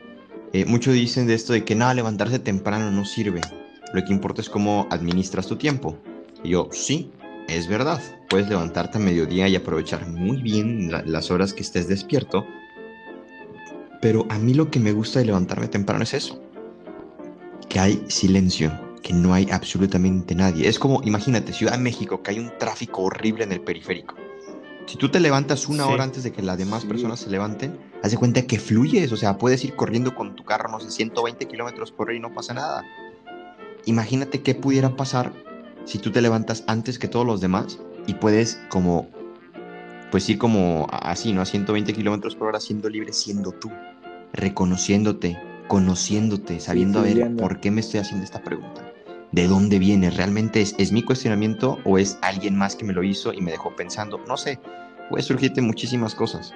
Eh, 0.52 0.64
muchos 0.64 0.94
dicen 0.94 1.28
de 1.28 1.34
esto 1.34 1.52
de 1.52 1.64
que 1.64 1.76
nada, 1.76 1.94
levantarse 1.94 2.40
temprano 2.40 2.90
no 2.90 3.04
sirve. 3.04 3.40
Lo 3.92 4.04
que 4.04 4.12
importa 4.12 4.40
es 4.40 4.50
cómo 4.50 4.88
administras 4.90 5.46
tu 5.46 5.54
tiempo. 5.54 5.96
Y 6.42 6.50
yo, 6.50 6.68
sí, 6.72 7.12
es 7.48 7.68
verdad, 7.68 8.00
puedes 8.28 8.48
levantarte 8.48 8.98
a 8.98 9.00
mediodía 9.00 9.48
y 9.48 9.56
aprovechar 9.56 10.06
muy 10.08 10.42
bien 10.42 10.90
las 10.90 11.30
horas 11.30 11.52
que 11.52 11.62
estés 11.62 11.88
despierto, 11.88 12.46
pero 14.00 14.26
a 14.28 14.38
mí 14.38 14.54
lo 14.54 14.70
que 14.70 14.80
me 14.80 14.92
gusta 14.92 15.20
de 15.20 15.26
levantarme 15.26 15.68
temprano 15.68 16.02
es 16.02 16.14
eso, 16.14 16.42
que 17.68 17.80
hay 17.80 18.04
silencio, 18.08 18.72
que 19.02 19.12
no 19.12 19.32
hay 19.32 19.48
absolutamente 19.50 20.34
nadie. 20.34 20.68
Es 20.68 20.78
como, 20.78 21.00
imagínate, 21.04 21.52
Ciudad 21.52 21.72
de 21.72 21.78
México, 21.78 22.22
que 22.22 22.32
hay 22.32 22.38
un 22.38 22.52
tráfico 22.58 23.02
horrible 23.02 23.44
en 23.44 23.52
el 23.52 23.60
periférico. 23.60 24.14
Si 24.86 24.96
tú 24.96 25.08
te 25.08 25.18
levantas 25.18 25.66
una 25.66 25.86
hora 25.86 26.04
antes 26.04 26.22
de 26.22 26.32
que 26.32 26.42
las 26.42 26.58
demás 26.58 26.84
personas 26.84 27.18
se 27.18 27.28
levanten, 27.28 27.76
haz 28.04 28.12
de 28.12 28.16
cuenta 28.16 28.42
que 28.42 28.60
fluyes, 28.60 29.10
o 29.10 29.16
sea, 29.16 29.36
puedes 29.36 29.64
ir 29.64 29.74
corriendo 29.74 30.14
con 30.14 30.36
tu 30.36 30.44
carro, 30.44 30.70
no 30.70 30.78
sé, 30.78 30.90
120 30.90 31.46
kilómetros 31.48 31.90
por 31.90 32.06
hora 32.06 32.16
y 32.16 32.20
no 32.20 32.32
pasa 32.32 32.54
nada. 32.54 32.84
Imagínate 33.84 34.42
qué 34.42 34.54
pudiera 34.54 34.94
pasar 34.96 35.32
si 35.86 35.98
tú 35.98 36.10
te 36.10 36.20
levantas 36.20 36.64
antes 36.66 36.98
que 36.98 37.08
todos 37.08 37.24
los 37.24 37.40
demás 37.40 37.78
y 38.06 38.14
puedes 38.14 38.60
como, 38.68 39.08
pues 40.10 40.28
ir 40.28 40.36
como 40.36 40.88
así, 40.90 41.32
¿no? 41.32 41.40
A 41.40 41.46
120 41.46 41.92
kilómetros 41.94 42.34
por 42.34 42.48
hora 42.48 42.60
siendo 42.60 42.88
libre, 42.88 43.12
siendo 43.12 43.52
tú, 43.52 43.70
reconociéndote, 44.32 45.38
conociéndote, 45.68 46.60
sabiendo 46.60 46.98
a 46.98 47.02
ver 47.02 47.34
por 47.36 47.60
qué 47.60 47.70
me 47.70 47.80
estoy 47.80 48.00
haciendo 48.00 48.24
esta 48.24 48.42
pregunta. 48.42 48.92
¿De 49.30 49.46
dónde 49.46 49.78
viene? 49.78 50.10
¿Realmente 50.10 50.60
es, 50.60 50.74
es 50.78 50.92
mi 50.92 51.02
cuestionamiento 51.02 51.78
o 51.84 51.98
es 51.98 52.18
alguien 52.20 52.56
más 52.56 52.74
que 52.74 52.84
me 52.84 52.92
lo 52.92 53.02
hizo 53.02 53.32
y 53.32 53.40
me 53.40 53.52
dejó 53.52 53.74
pensando? 53.76 54.20
No 54.26 54.36
sé, 54.36 54.58
puede 55.08 55.22
surgirte 55.22 55.62
muchísimas 55.62 56.14
cosas. 56.14 56.52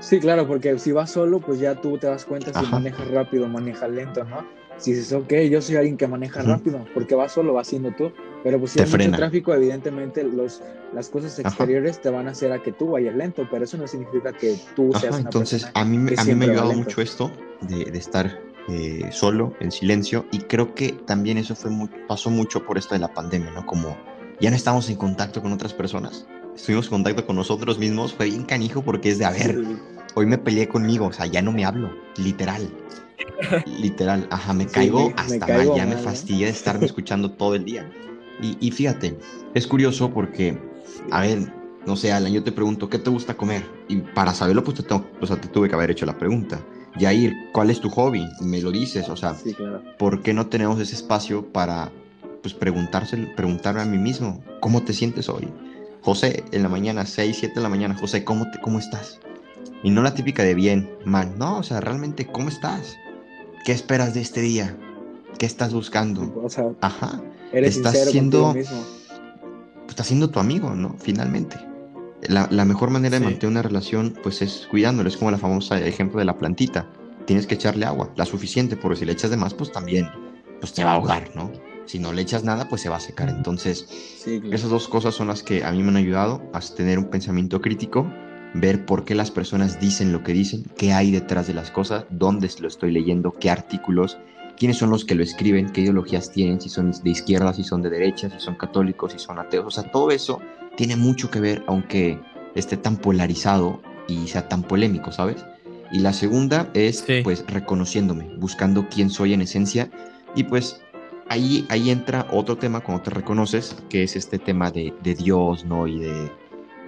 Sí, 0.00 0.18
claro, 0.18 0.46
porque 0.46 0.78
si 0.78 0.92
vas 0.92 1.10
solo, 1.10 1.40
pues 1.40 1.60
ya 1.60 1.74
tú 1.74 1.96
te 1.96 2.06
das 2.06 2.24
cuenta 2.24 2.58
si 2.58 2.66
manejas 2.70 3.08
rápido 3.10 3.44
o 3.46 3.48
manejas 3.48 3.90
lento, 3.90 4.24
¿no? 4.24 4.59
Si 4.80 4.92
dices, 4.94 5.12
ok, 5.12 5.32
yo 5.50 5.60
soy 5.62 5.76
alguien 5.76 5.96
que 5.96 6.06
maneja 6.06 6.42
rápido, 6.42 6.84
porque 6.94 7.14
vas 7.14 7.32
solo, 7.32 7.52
vas 7.54 7.68
siendo 7.68 7.92
tú. 7.92 8.12
Pero 8.42 8.58
pues 8.58 8.72
si 8.72 8.80
hay 8.80 8.90
mucho 8.90 9.10
tráfico, 9.12 9.54
evidentemente 9.54 10.24
los, 10.24 10.62
las 10.94 11.10
cosas 11.10 11.38
exteriores 11.38 12.00
te 12.00 12.08
van 12.08 12.26
a 12.26 12.30
hacer 12.30 12.52
a 12.52 12.62
que 12.62 12.72
tú 12.72 12.92
vayas 12.92 13.14
lento, 13.14 13.46
pero 13.50 13.64
eso 13.64 13.76
no 13.76 13.86
significa 13.86 14.32
que 14.32 14.58
tú 14.74 14.90
seas 14.98 15.14
una 15.14 15.24
Entonces, 15.24 15.64
persona 15.64 15.80
a 15.80 15.84
mí, 15.84 16.14
a 16.16 16.24
mí 16.24 16.34
me 16.34 16.46
ha 16.46 16.48
ayudado 16.50 16.72
mucho 16.72 17.02
esto 17.02 17.30
de, 17.60 17.84
de 17.84 17.98
estar 17.98 18.40
eh, 18.68 19.08
solo, 19.10 19.54
en 19.60 19.72
silencio, 19.72 20.26
y 20.30 20.38
creo 20.38 20.74
que 20.74 20.92
también 20.92 21.38
eso 21.38 21.54
fue 21.56 21.70
pasó 22.06 22.30
mucho 22.30 22.64
por 22.64 22.78
esto 22.78 22.94
de 22.94 23.00
la 23.00 23.12
pandemia, 23.12 23.50
¿no? 23.50 23.66
Como 23.66 23.96
ya 24.40 24.48
no 24.50 24.56
estamos 24.56 24.88
en 24.88 24.96
contacto 24.96 25.42
con 25.42 25.52
otras 25.52 25.74
personas, 25.74 26.26
estuvimos 26.54 26.86
en 26.86 26.90
contacto 26.90 27.26
con 27.26 27.36
nosotros 27.36 27.78
mismos, 27.78 28.14
fue 28.14 28.26
bien 28.26 28.44
canijo 28.44 28.82
porque 28.82 29.10
es 29.10 29.18
de, 29.18 29.24
a 29.24 29.30
ver, 29.30 29.58
hoy 30.14 30.26
me 30.26 30.38
peleé 30.38 30.68
conmigo, 30.68 31.06
o 31.06 31.12
sea, 31.12 31.26
ya 31.26 31.42
no 31.42 31.52
me 31.52 31.64
hablo, 31.64 31.90
literal. 32.16 32.70
Literal, 33.66 34.26
ajá, 34.30 34.52
me 34.52 34.66
caigo 34.66 35.12
hasta 35.16 35.46
mal, 35.46 35.74
ya 35.74 35.86
me 35.86 35.96
fastidia 35.96 36.46
de 36.46 36.52
estarme 36.52 36.86
escuchando 36.86 37.30
todo 37.32 37.54
el 37.54 37.64
día. 37.64 37.90
Y, 38.42 38.70
fíjate, 38.70 39.18
es 39.54 39.66
curioso 39.66 40.10
porque, 40.12 40.58
a 41.10 41.20
ver, 41.20 41.52
no 41.86 41.94
sé, 41.94 42.10
Alan, 42.10 42.32
yo 42.32 42.42
te 42.42 42.52
pregunto, 42.52 42.88
¿qué 42.88 42.98
te 42.98 43.10
gusta 43.10 43.36
comer? 43.36 43.62
Y 43.88 43.96
para 43.96 44.32
saberlo, 44.32 44.64
pues 44.64 44.78
te, 44.78 44.82
tengo, 44.82 45.06
o 45.20 45.26
sea, 45.26 45.38
te 45.38 45.48
tuve 45.48 45.68
que 45.68 45.74
haber 45.74 45.90
hecho 45.90 46.06
la 46.06 46.16
pregunta. 46.16 46.58
Yair, 46.98 47.34
¿cuál 47.52 47.70
es 47.70 47.80
tu 47.80 47.90
hobby? 47.90 48.26
Me 48.40 48.62
lo 48.62 48.70
dices, 48.70 49.08
o 49.10 49.16
sea, 49.16 49.36
¿por 49.98 50.22
qué 50.22 50.32
no 50.32 50.46
tenemos 50.46 50.80
ese 50.80 50.94
espacio 50.94 51.52
para, 51.52 51.92
pues, 52.42 52.54
preguntarme 52.54 53.82
a 53.82 53.84
mí 53.84 53.98
mismo, 53.98 54.42
¿cómo 54.60 54.82
te 54.82 54.94
sientes 54.94 55.28
hoy? 55.28 55.48
José, 56.00 56.44
en 56.50 56.62
la 56.62 56.70
mañana, 56.70 57.04
6, 57.04 57.36
7 57.38 57.56
de 57.56 57.60
la 57.60 57.68
mañana, 57.68 57.94
José, 57.94 58.24
¿cómo, 58.24 58.50
te, 58.50 58.58
cómo 58.60 58.78
estás? 58.78 59.20
Y 59.82 59.90
no 59.90 60.02
la 60.02 60.14
típica 60.14 60.42
de 60.42 60.54
bien, 60.54 60.90
mal, 61.04 61.38
no, 61.38 61.58
o 61.58 61.62
sea, 61.62 61.80
realmente, 61.80 62.26
¿cómo 62.26 62.48
estás? 62.48 62.96
¿Qué 63.64 63.72
esperas 63.72 64.14
de 64.14 64.20
este 64.20 64.40
día? 64.40 64.76
¿Qué 65.38 65.46
estás 65.46 65.72
buscando? 65.72 66.48
Ajá. 66.80 67.20
Eres 67.52 67.76
estás 67.76 68.10
siendo, 68.10 68.54
mismo. 68.54 68.82
Pues, 69.80 69.90
estás 69.90 70.06
siendo 70.06 70.30
tu 70.30 70.38
amigo, 70.38 70.74
¿no? 70.74 70.96
Finalmente. 70.98 71.56
La, 72.22 72.64
mejor 72.64 72.90
manera 72.90 73.18
de 73.18 73.24
mantener 73.24 73.50
una 73.50 73.62
relación, 73.62 74.14
pues 74.22 74.42
es 74.42 74.66
cuidándolo. 74.70 75.08
Es 75.08 75.16
como 75.16 75.30
la 75.30 75.38
famosa 75.38 75.78
ejemplo 75.80 76.18
de 76.18 76.24
la 76.24 76.36
plantita. 76.36 76.86
Tienes 77.26 77.46
que 77.46 77.54
echarle 77.54 77.86
agua, 77.86 78.12
la 78.16 78.24
suficiente, 78.24 78.76
porque 78.76 78.98
si 78.98 79.04
le 79.04 79.12
echas 79.12 79.30
de 79.30 79.36
más, 79.36 79.54
pues 79.54 79.72
también, 79.72 80.08
pues 80.58 80.72
te 80.72 80.84
va 80.84 80.92
a 80.92 80.94
ahogar, 80.94 81.30
¿no? 81.34 81.50
Si 81.86 81.98
no 81.98 82.12
le 82.12 82.22
echas 82.22 82.44
nada, 82.44 82.68
pues 82.68 82.82
se 82.82 82.88
va 82.88 82.96
a 82.96 83.00
secar. 83.00 83.28
Entonces, 83.28 83.88
esas 84.50 84.70
dos 84.70 84.88
cosas 84.88 85.14
son 85.14 85.28
las 85.28 85.42
que 85.42 85.64
a 85.64 85.72
mí 85.72 85.82
me 85.82 85.88
han 85.88 85.96
ayudado 85.96 86.42
a 86.52 86.60
tener 86.60 86.98
un 86.98 87.06
pensamiento 87.06 87.60
crítico, 87.60 88.10
ver 88.54 88.84
por 88.84 89.04
qué 89.04 89.14
las 89.14 89.30
personas 89.30 89.80
dicen 89.80 90.12
lo 90.12 90.22
que 90.22 90.32
dicen, 90.32 90.64
qué 90.76 90.92
hay 90.92 91.10
detrás 91.10 91.46
de 91.46 91.54
las 91.54 91.70
cosas, 91.70 92.04
dónde 92.10 92.50
lo 92.60 92.68
estoy 92.68 92.92
leyendo, 92.92 93.32
qué 93.32 93.50
artículos, 93.50 94.18
quiénes 94.56 94.78
son 94.78 94.90
los 94.90 95.04
que 95.04 95.14
lo 95.14 95.22
escriben, 95.22 95.70
qué 95.70 95.82
ideologías 95.82 96.32
tienen, 96.32 96.60
si 96.60 96.68
son 96.68 96.90
de 96.90 97.10
izquierda, 97.10 97.52
si 97.52 97.64
son 97.64 97.82
de 97.82 97.90
derecha, 97.90 98.28
si 98.30 98.40
son 98.40 98.56
católicos, 98.56 99.12
si 99.12 99.18
son 99.18 99.38
ateos. 99.38 99.66
O 99.66 99.70
sea, 99.70 99.90
todo 99.90 100.10
eso 100.10 100.40
tiene 100.76 100.96
mucho 100.96 101.30
que 101.30 101.40
ver, 101.40 101.62
aunque 101.66 102.18
esté 102.54 102.76
tan 102.76 102.96
polarizado 102.96 103.80
y 104.08 104.26
sea 104.28 104.48
tan 104.48 104.62
polémico, 104.62 105.12
¿sabes? 105.12 105.44
Y 105.92 106.00
la 106.00 106.12
segunda 106.12 106.70
es, 106.74 107.04
pues, 107.24 107.44
reconociéndome, 107.48 108.36
buscando 108.38 108.88
quién 108.88 109.10
soy 109.10 109.34
en 109.34 109.42
esencia 109.42 109.90
y 110.36 110.44
pues 110.44 110.80
ahí, 111.28 111.66
ahí 111.68 111.90
entra 111.90 112.26
otro 112.30 112.56
tema 112.56 112.80
cuando 112.80 113.02
te 113.02 113.10
reconoces, 113.10 113.76
que 113.88 114.02
es 114.02 114.16
este 114.16 114.38
tema 114.38 114.70
de, 114.70 114.92
Dios, 115.02 115.64
¿no? 115.64 115.86
Y 115.86 115.98
de 115.98 116.30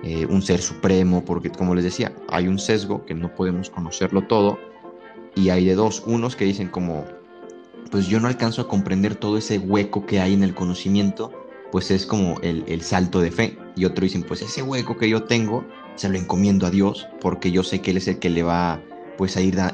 eh, 0.03 0.27
un 0.27 0.43
ser 0.43 0.61
supremo, 0.61 1.25
porque 1.25 1.51
como 1.51 1.75
les 1.75 1.85
decía, 1.85 2.13
hay 2.29 2.49
un 2.49 2.59
sesgo 2.59 3.05
que 3.05 3.15
no 3.15 3.35
podemos 3.35 3.71
conocerlo 3.71 4.23
todo, 4.23 4.59
y 5.35 5.51
hay 5.51 5.65
de 5.65 5.75
dos, 5.75 6.03
unos 6.07 6.37
que 6.37 6.45
dicen 6.45 6.69
como, 6.69 7.05
pues 7.91 8.07
yo 8.07 8.21
no 8.21 8.29
alcanzo 8.29 8.63
a 8.63 8.69
comprender 8.69 9.15
todo 9.15 9.39
ese 9.39 9.59
hueco 9.59 10.05
que 10.05 10.21
hay 10.21 10.35
en 10.35 10.43
el 10.43 10.55
conocimiento, 10.55 11.31
pues 11.71 11.91
es 11.91 12.05
como 12.05 12.39
el, 12.43 12.83
salto 12.83 13.21
de 13.21 13.31
fe, 13.31 13.59
y 13.77 13.85
otro 13.85 14.03
dicen, 14.03 14.25
pues 14.25 14.43
ese 14.43 14.63
hueco 14.63 14.97
que 14.97 15.09
yo 15.09 15.23
tengo, 15.25 15.65
se 15.95 16.09
lo 16.09 16.19
encomiendo 16.19 16.67
a 16.67 16.71
Dios, 16.71 17.07
porque 17.21 17.51
yo 17.51 17.63
sé 17.63 17.81
que 17.81 17.93
Él 17.93 17.99
es 17.99 18.09
el 18.09 18.19
que 18.19 18.31
le 18.31 18.43
va 18.43 18.81
pues 19.17 19.37
a 19.37 19.41
ir 19.41 19.61
a, 19.61 19.73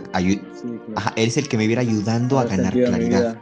él 1.17 1.29
es 1.29 1.37
el 1.37 1.49
que 1.49 1.57
me 1.57 1.67
viera 1.67 1.81
ayudando 1.81 2.39
a 2.39 2.45
ganar 2.45 2.73
claridad. 2.73 3.41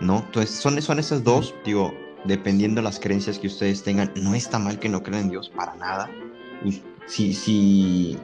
¿no? 0.00 0.24
Entonces, 0.26 0.56
son, 0.56 0.80
son 0.80 0.98
esas 0.98 1.22
dos, 1.22 1.54
digo, 1.64 1.94
dependiendo 2.24 2.80
de 2.80 2.84
las 2.84 3.00
creencias 3.00 3.38
que 3.38 3.46
ustedes 3.46 3.82
tengan, 3.82 4.12
no 4.16 4.34
está 4.34 4.58
mal 4.58 4.78
que 4.78 4.88
no 4.88 5.02
crean 5.02 5.24
en 5.24 5.30
Dios 5.30 5.50
para 5.54 5.74
nada. 5.76 6.10
Si, 7.06 7.32
si 7.32 8.18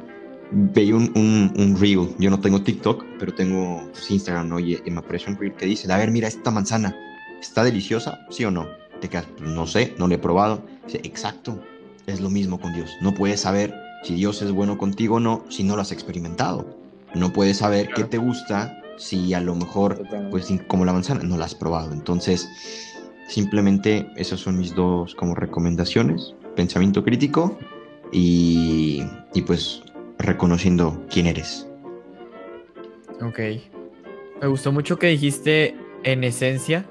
veía 0.51 0.95
un, 0.95 1.13
un, 1.15 1.77
reel, 1.81 2.15
yo 2.19 2.31
no 2.31 2.41
tengo 2.41 2.63
TikTok, 2.63 3.05
pero 3.19 3.35
tengo 3.35 3.91
Instagram, 4.09 4.49
¿no? 4.49 4.61
Y, 4.61 4.81
me 4.87 4.99
aparece 4.99 5.31
un 5.31 5.39
reel 5.39 5.55
que 5.55 5.67
dice, 5.67 5.91
a 5.93 5.97
ver, 5.97 6.11
mira, 6.11 6.29
esta 6.29 6.51
manzana, 6.51 6.95
¿está 7.41 7.65
deliciosa? 7.65 8.21
¿Sí 8.31 8.45
o 8.45 8.51
no? 8.51 8.67
Te 9.01 9.09
quedas, 9.09 9.27
pues, 9.37 9.49
no 9.51 9.67
sé, 9.67 9.95
no 9.99 10.09
le 10.09 10.17
he 10.17 10.19
probado. 10.19 10.65
Dice, 10.87 11.01
exacto, 11.05 11.61
es 12.07 12.21
lo 12.21 12.31
mismo 12.31 12.61
con 12.61 12.73
Dios. 12.75 12.91
No 13.01 13.15
puedes 13.15 13.41
saber 13.41 13.75
si 14.03 14.15
Dios 14.15 14.43
es 14.43 14.53
bueno 14.53 14.77
contigo 14.77 15.17
o 15.17 15.21
no 15.21 15.45
si 15.49 15.65
no 15.65 15.77
lo 15.77 15.83
has 15.83 15.93
experimentado. 15.93 16.79
No 17.15 17.33
puedes 17.33 17.59
saber 17.59 17.89
qué 17.95 18.05
te 18.05 18.19
gusta 18.19 18.77
si 18.97 19.35
a 19.35 19.41
lo 19.41 19.55
mejor, 19.55 20.03
pues 20.31 20.49
como 20.67 20.85
la 20.85 20.93
manzana, 20.93 21.23
no 21.23 21.37
la 21.37 21.47
has 21.47 21.55
probado. 21.55 21.93
Entonces, 21.93 22.49
simplemente 23.29 24.07
esas 24.17 24.41
son 24.41 24.59
mis 24.59 24.75
dos 24.75 25.15
como 25.15 25.35
recomendaciones. 25.35 26.35
Pensamiento 26.57 27.03
crítico 27.03 27.59
y, 28.13 29.03
y 29.35 29.43
pues 29.43 29.83
reconociendo 30.19 31.05
quién 31.11 31.27
eres. 31.27 31.69
Ok. 33.21 33.41
Me 34.41 34.49
gustó 34.49 34.73
mucho 34.73 34.99
que 34.99 35.09
dijiste 35.09 35.75
en 36.03 36.25
esencia, 36.25 36.85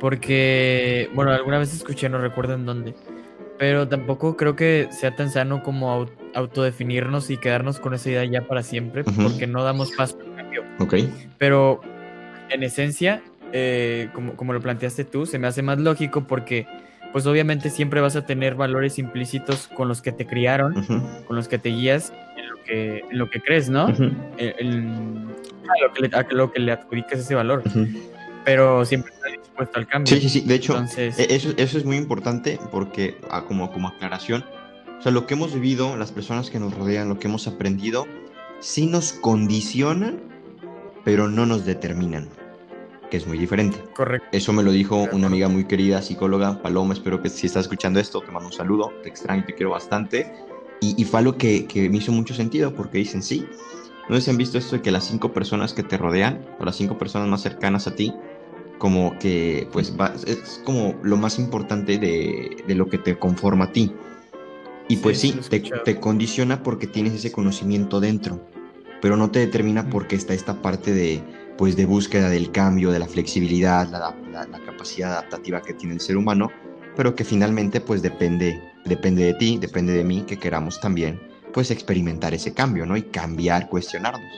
porque, 0.00 1.08
bueno, 1.14 1.30
alguna 1.30 1.58
vez 1.58 1.72
escuché, 1.72 2.08
no 2.08 2.18
recuerdo 2.18 2.54
en 2.54 2.66
dónde, 2.66 2.94
pero 3.58 3.88
tampoco 3.88 4.36
creo 4.36 4.54
que 4.56 4.88
sea 4.90 5.16
tan 5.16 5.30
sano 5.30 5.62
como 5.62 6.06
autodefinirnos 6.34 7.30
y 7.30 7.38
quedarnos 7.38 7.80
con 7.80 7.94
esa 7.94 8.10
idea 8.10 8.24
ya 8.24 8.46
para 8.46 8.62
siempre, 8.62 9.04
porque 9.04 9.46
no 9.46 9.62
damos 9.62 9.92
paso 9.92 10.18
al 10.20 10.36
cambio. 10.36 10.62
Ok. 10.78 10.94
Pero 11.38 11.80
en 12.50 12.62
esencia, 12.62 13.22
eh, 13.56 14.08
como, 14.12 14.34
como 14.34 14.52
lo 14.52 14.60
planteaste 14.60 15.04
tú, 15.04 15.26
se 15.26 15.38
me 15.38 15.46
hace 15.46 15.62
más 15.62 15.78
lógico 15.78 16.26
porque 16.26 16.66
pues 17.12 17.24
obviamente 17.26 17.70
siempre 17.70 18.00
vas 18.00 18.16
a 18.16 18.26
tener 18.26 18.56
valores 18.56 18.98
implícitos 18.98 19.68
con 19.68 19.86
los 19.86 20.02
que 20.02 20.10
te 20.10 20.26
criaron, 20.26 20.74
con 21.28 21.36
los 21.36 21.46
que 21.46 21.60
te 21.60 21.68
guías 21.68 22.12
en 22.36 22.50
lo 22.50 22.62
que, 22.64 23.04
en 23.08 23.18
lo 23.18 23.30
que 23.30 23.40
crees, 23.40 23.70
¿no? 23.70 23.86
a, 23.86 23.92
lo 23.92 25.92
que 25.94 26.02
le, 26.02 26.10
a 26.12 26.26
lo 26.32 26.50
que 26.50 26.58
le 26.58 26.72
adjudicas 26.72 27.20
ese 27.20 27.36
valor. 27.36 27.62
Pero 28.44 28.84
siempre 28.84 29.12
estás 29.14 29.30
dispuesto 29.30 29.78
al 29.78 29.86
cambio. 29.86 30.12
Sí, 30.12 30.20
sí, 30.22 30.28
sí. 30.28 30.40
De 30.40 30.56
hecho, 30.56 30.84
e, 30.96 31.12
eso, 31.16 31.54
eso 31.56 31.78
es 31.78 31.84
muy 31.84 31.96
importante 31.96 32.58
porque, 32.72 33.18
ah, 33.30 33.44
como, 33.46 33.70
como 33.70 33.86
aclaración, 33.86 34.44
o 34.98 35.00
sea, 35.00 35.12
lo 35.12 35.28
que 35.28 35.34
hemos 35.34 35.54
vivido, 35.54 35.96
las 35.96 36.10
personas 36.10 36.50
que 36.50 36.58
nos 36.58 36.74
rodean, 36.74 37.08
lo 37.08 37.20
que 37.20 37.28
hemos 37.28 37.46
aprendido, 37.46 38.08
sí 38.58 38.86
nos 38.86 39.12
condicionan, 39.12 40.18
pero 41.04 41.28
no 41.28 41.46
nos 41.46 41.64
determinan, 41.64 42.28
que 43.14 43.18
es 43.18 43.28
muy 43.28 43.38
diferente. 43.38 43.78
Correcto. 43.94 44.26
Eso 44.32 44.52
me 44.52 44.64
lo 44.64 44.72
dijo 44.72 45.06
una 45.12 45.28
amiga 45.28 45.48
muy 45.48 45.66
querida, 45.66 46.02
psicóloga, 46.02 46.60
Paloma, 46.60 46.94
espero 46.94 47.22
que 47.22 47.28
si 47.28 47.46
estás 47.46 47.66
escuchando 47.66 48.00
esto, 48.00 48.20
te 48.20 48.32
mando 48.32 48.48
un 48.48 48.52
saludo, 48.52 48.92
te 49.04 49.08
extraño, 49.08 49.44
te 49.46 49.54
quiero 49.54 49.70
bastante. 49.70 50.34
Y, 50.80 51.00
y 51.00 51.04
fue 51.04 51.20
algo 51.20 51.36
que, 51.36 51.66
que, 51.66 51.88
me 51.88 51.98
hizo 51.98 52.10
mucho 52.10 52.34
sentido, 52.34 52.74
porque 52.74 52.98
dicen, 52.98 53.22
sí, 53.22 53.46
no 54.08 54.20
si 54.20 54.30
han 54.30 54.36
visto 54.36 54.58
esto 54.58 54.74
de 54.74 54.82
que 54.82 54.90
las 54.90 55.04
cinco 55.04 55.32
personas 55.32 55.74
que 55.74 55.84
te 55.84 55.96
rodean, 55.96 56.44
o 56.58 56.64
las 56.64 56.74
cinco 56.74 56.98
personas 56.98 57.28
más 57.28 57.40
cercanas 57.40 57.86
a 57.86 57.94
ti, 57.94 58.12
como 58.78 59.16
que, 59.20 59.68
pues, 59.70 59.94
es 60.26 60.60
como 60.64 60.96
lo 61.04 61.16
más 61.16 61.38
importante 61.38 61.98
de, 61.98 62.64
de 62.66 62.74
lo 62.74 62.88
que 62.88 62.98
te 62.98 63.16
conforma 63.16 63.66
a 63.66 63.72
ti. 63.72 63.92
Y 64.88 64.96
pues 64.96 65.20
sí, 65.20 65.38
te, 65.48 65.60
te, 65.60 66.00
condiciona 66.00 66.64
porque 66.64 66.88
tienes 66.88 67.14
ese 67.14 67.30
conocimiento 67.30 68.00
dentro, 68.00 68.44
pero 69.00 69.16
no 69.16 69.30
te 69.30 69.38
determina 69.38 69.88
porque 69.88 70.16
está 70.16 70.34
esta 70.34 70.60
parte 70.60 70.92
de, 70.92 71.22
pues, 71.56 71.76
de 71.76 71.86
búsqueda 71.86 72.28
del 72.28 72.50
cambio, 72.50 72.90
de 72.90 72.98
la 72.98 73.06
flexibilidad, 73.06 73.88
la, 73.88 74.14
la, 74.46 74.58
capacidad 74.60 75.12
adaptativa 75.12 75.62
que 75.62 75.74
tiene 75.74 75.94
el 75.94 76.00
ser 76.00 76.16
humano, 76.16 76.50
pero 76.96 77.14
que 77.14 77.24
finalmente 77.24 77.80
pues 77.80 78.02
depende, 78.02 78.60
depende 78.84 79.24
de 79.24 79.34
ti, 79.34 79.58
depende 79.58 79.92
de 79.92 80.04
mí, 80.04 80.22
que 80.22 80.38
queramos 80.38 80.80
también 80.80 81.20
pues 81.52 81.70
experimentar 81.70 82.34
ese 82.34 82.52
cambio, 82.52 82.84
¿no? 82.84 82.96
Y 82.96 83.02
cambiar, 83.02 83.68
cuestionarnos. 83.68 84.32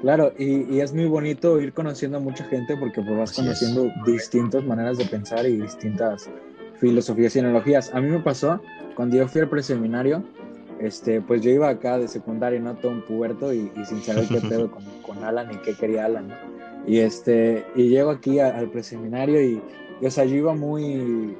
Claro, 0.00 0.32
y, 0.38 0.74
y 0.74 0.80
es 0.80 0.94
muy 0.94 1.06
bonito 1.06 1.60
ir 1.60 1.74
conociendo 1.74 2.16
a 2.16 2.20
mucha 2.20 2.44
gente 2.44 2.76
porque 2.76 3.02
pues 3.02 3.18
vas 3.18 3.32
conociendo 3.32 3.92
distintas 4.06 4.64
maneras 4.64 4.96
de 4.96 5.04
pensar 5.04 5.44
y 5.46 5.56
distintas 5.56 6.30
filosofías 6.78 7.36
y 7.36 7.40
analogías. 7.40 7.92
A 7.92 8.00
mí 8.00 8.08
me 8.08 8.20
pasó 8.20 8.62
cuando 8.94 9.16
yo 9.16 9.28
fui 9.28 9.42
al 9.42 9.48
preseminario, 9.48 10.24
este, 10.80 11.20
pues 11.20 11.42
yo 11.42 11.50
iba 11.50 11.68
acá 11.68 11.98
de 11.98 12.08
secundaria, 12.08 12.60
¿no? 12.60 12.74
Todo 12.76 12.92
un 12.92 13.02
puerto 13.02 13.52
y, 13.52 13.70
sin 13.84 14.02
saber 14.02 14.26
qué 14.28 14.40
pedo 14.40 14.70
con, 14.72 14.84
con, 15.02 15.22
Alan 15.24 15.52
y 15.52 15.56
qué 15.58 15.74
quería 15.74 16.06
Alan. 16.06 16.28
Y, 16.86 16.98
este, 16.98 17.64
y 17.74 17.88
llego 17.88 18.10
aquí 18.10 18.40
al 18.40 18.70
preseminario 18.70 19.40
y, 19.42 19.62
y, 20.00 20.06
o 20.06 20.10
sea, 20.10 20.24
yo 20.24 20.36
iba 20.36 20.54
muy... 20.54 21.36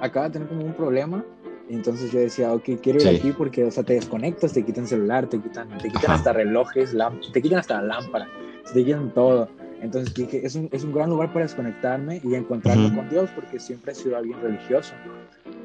Acaba 0.00 0.26
de 0.26 0.32
tener 0.34 0.48
como 0.48 0.64
un 0.64 0.74
problema 0.74 1.24
entonces 1.70 2.10
yo 2.10 2.18
decía, 2.18 2.52
ok, 2.52 2.64
quiero 2.82 3.00
ir 3.00 3.08
aquí 3.08 3.32
porque, 3.32 3.64
o 3.64 3.70
sea, 3.70 3.84
te 3.84 3.94
desconectas, 3.94 4.52
te 4.52 4.64
quitan 4.64 4.88
celular, 4.88 5.28
te 5.28 5.38
quitan, 5.38 5.68
te 5.78 5.88
quitan 5.88 6.10
hasta 6.10 6.32
relojes, 6.32 6.96
te 7.32 7.40
quitan 7.40 7.60
hasta 7.60 7.80
la 7.80 8.00
lámpara, 8.00 8.28
te 8.72 8.84
quitan 8.84 9.14
todo. 9.14 9.48
Entonces 9.80 10.12
dije, 10.12 10.44
es 10.44 10.56
un, 10.56 10.68
es 10.72 10.82
un 10.82 10.92
gran 10.92 11.08
lugar 11.08 11.32
para 11.32 11.44
desconectarme 11.44 12.20
y 12.24 12.34
encontrarme 12.34 12.94
con 12.94 13.08
Dios 13.08 13.30
porque 13.34 13.60
siempre 13.60 13.92
he 13.92 13.94
sido 13.94 14.16
alguien 14.16 14.40
religioso. 14.40 14.94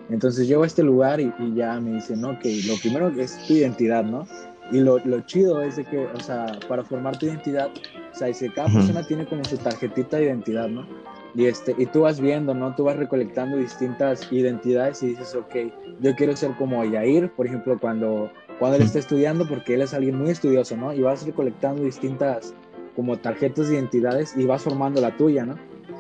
Entonces 0.10 0.48
llego 0.48 0.64
a 0.64 0.68
este 0.68 0.84
lugar 0.84 1.20
y, 1.20 1.32
ya 1.56 1.80
me 1.80 1.94
dicen, 1.94 2.22
no, 2.22 2.38
que 2.40 2.62
lo 2.68 2.76
primero 2.78 3.10
es 3.10 3.38
tu 3.48 3.54
identidad, 3.54 4.04
¿no? 4.04 4.28
Y 4.72 4.80
lo, 4.80 5.00
lo, 5.00 5.22
chido 5.22 5.62
es 5.62 5.76
de 5.76 5.86
que, 5.86 6.06
o 6.06 6.20
sea, 6.20 6.60
para 6.68 6.84
formar 6.84 7.18
tu 7.18 7.28
identidad, 7.28 7.70
o 8.12 8.16
sea, 8.16 8.28
dice, 8.28 8.52
cada 8.54 8.72
persona 8.72 9.06
tiene 9.06 9.26
como 9.26 9.44
su 9.46 9.58
tarjetita 9.58 10.18
de 10.18 10.26
identidad, 10.26 10.68
¿no? 10.68 10.88
Y, 11.36 11.46
este, 11.46 11.76
y 11.78 11.86
tú 11.86 12.02
vas 12.02 12.20
viendo, 12.20 12.54
¿no? 12.54 12.74
Tú 12.76 12.86
vas 12.86 12.96
recolectando 12.96 13.58
distintas 13.58 14.32
identidades 14.32 15.04
y 15.04 15.08
dices, 15.10 15.36
ok, 15.36 15.56
yo 16.00 16.16
quiero 16.16 16.36
ser 16.36 16.52
como 16.58 16.84
Yair, 16.84 17.30
por 17.32 17.46
ejemplo, 17.46 17.78
cuando, 17.80 18.32
cuando 18.58 18.78
él 18.78 18.84
está 18.84 19.00
estudiando, 19.00 19.48
porque 19.48 19.74
él 19.74 19.82
es 19.82 19.94
alguien 19.94 20.18
muy 20.18 20.32
estudioso, 20.32 20.78
¿no? 20.78 20.94
Y 20.94 21.02
vas 21.02 21.26
recolectando 21.26 21.84
distintas 21.84 22.54
como 22.96 23.18
tarjetas 23.18 23.68
de 23.68 23.76
identidades 23.76 24.36
y 24.38 24.46
vas 24.46 24.64
formando 24.64 25.02
la 25.02 25.16
tuya, 25.18 25.46
¿no? 25.46 25.56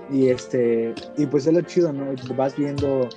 Y, 0.09 0.27
este, 0.29 0.93
y 1.17 1.25
pues 1.25 1.47
es 1.47 1.53
lo 1.53 1.61
chido, 1.61 1.91
¿no? 1.91 2.05
Vas 2.35 2.55
viendo, 2.55 3.09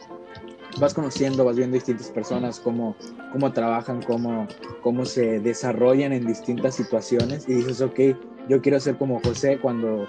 vas 0.81 0.95
conociendo, 0.95 1.45
vas 1.45 1.57
viendo 1.57 1.75
distintas 1.75 2.11
personas, 2.11 2.61
cómo, 2.61 2.97
cómo 3.33 3.53
trabajan, 3.53 4.03
cómo, 4.03 4.47
cómo 4.83 5.05
se 5.05 5.41
desarrollan 5.41 6.13
en 6.13 6.27
distintas 6.27 6.77
situaciones 6.77 7.49
y 7.49 7.55
dices, 7.55 7.81
ok, 7.81 8.01
yo 8.49 8.61
quiero 8.63 8.81
ser 8.81 8.97
como 8.97 9.21
José 9.21 9.59
cuando, 9.61 10.07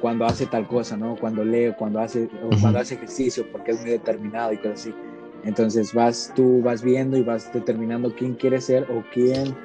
cuando 0.00 0.24
hace 0.24 0.46
tal 0.46 0.66
cosa, 0.68 0.96
¿no? 0.96 1.16
Cuando 1.16 1.44
lee, 1.44 1.74
cuando 1.76 2.00
hace, 2.00 2.28
cuando 2.60 2.78
hace 2.78 2.94
ejercicio, 2.94 3.46
porque 3.50 3.72
es 3.72 3.80
muy 3.80 3.90
determinado 3.90 4.52
y 4.52 4.58
cosas 4.58 4.80
así. 4.80 4.94
Entonces 5.44 5.94
vas 5.94 6.32
tú, 6.36 6.60
vas 6.62 6.82
viendo 6.82 7.16
y 7.16 7.22
vas 7.22 7.52
determinando 7.52 8.14
quién 8.14 8.34
quieres 8.34 8.64
ser 8.64 8.86
o 8.90 9.02
quién, 9.12 9.56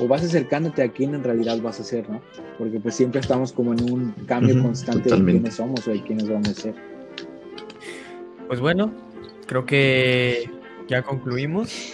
o 0.00 0.06
vas 0.06 0.22
acercándote 0.22 0.82
a 0.82 0.88
quién 0.88 1.14
en 1.14 1.24
realidad 1.24 1.58
vas 1.60 1.80
a 1.80 1.84
ser, 1.84 2.08
¿no? 2.08 2.20
Porque 2.58 2.78
pues 2.78 2.94
siempre 2.94 3.20
estamos 3.20 3.52
como 3.52 3.72
en 3.72 3.90
un 3.90 4.10
cambio 4.26 4.62
constante 4.62 5.10
de 5.10 5.24
quiénes 5.24 5.54
somos 5.54 5.86
o 5.88 5.90
de 5.90 6.02
quiénes 6.02 6.28
vamos 6.28 6.48
a 6.50 6.54
ser. 6.54 6.74
Pues 8.46 8.60
bueno, 8.60 8.92
creo 9.46 9.64
que 9.66 10.50
ya 10.88 11.02
concluimos. 11.02 11.92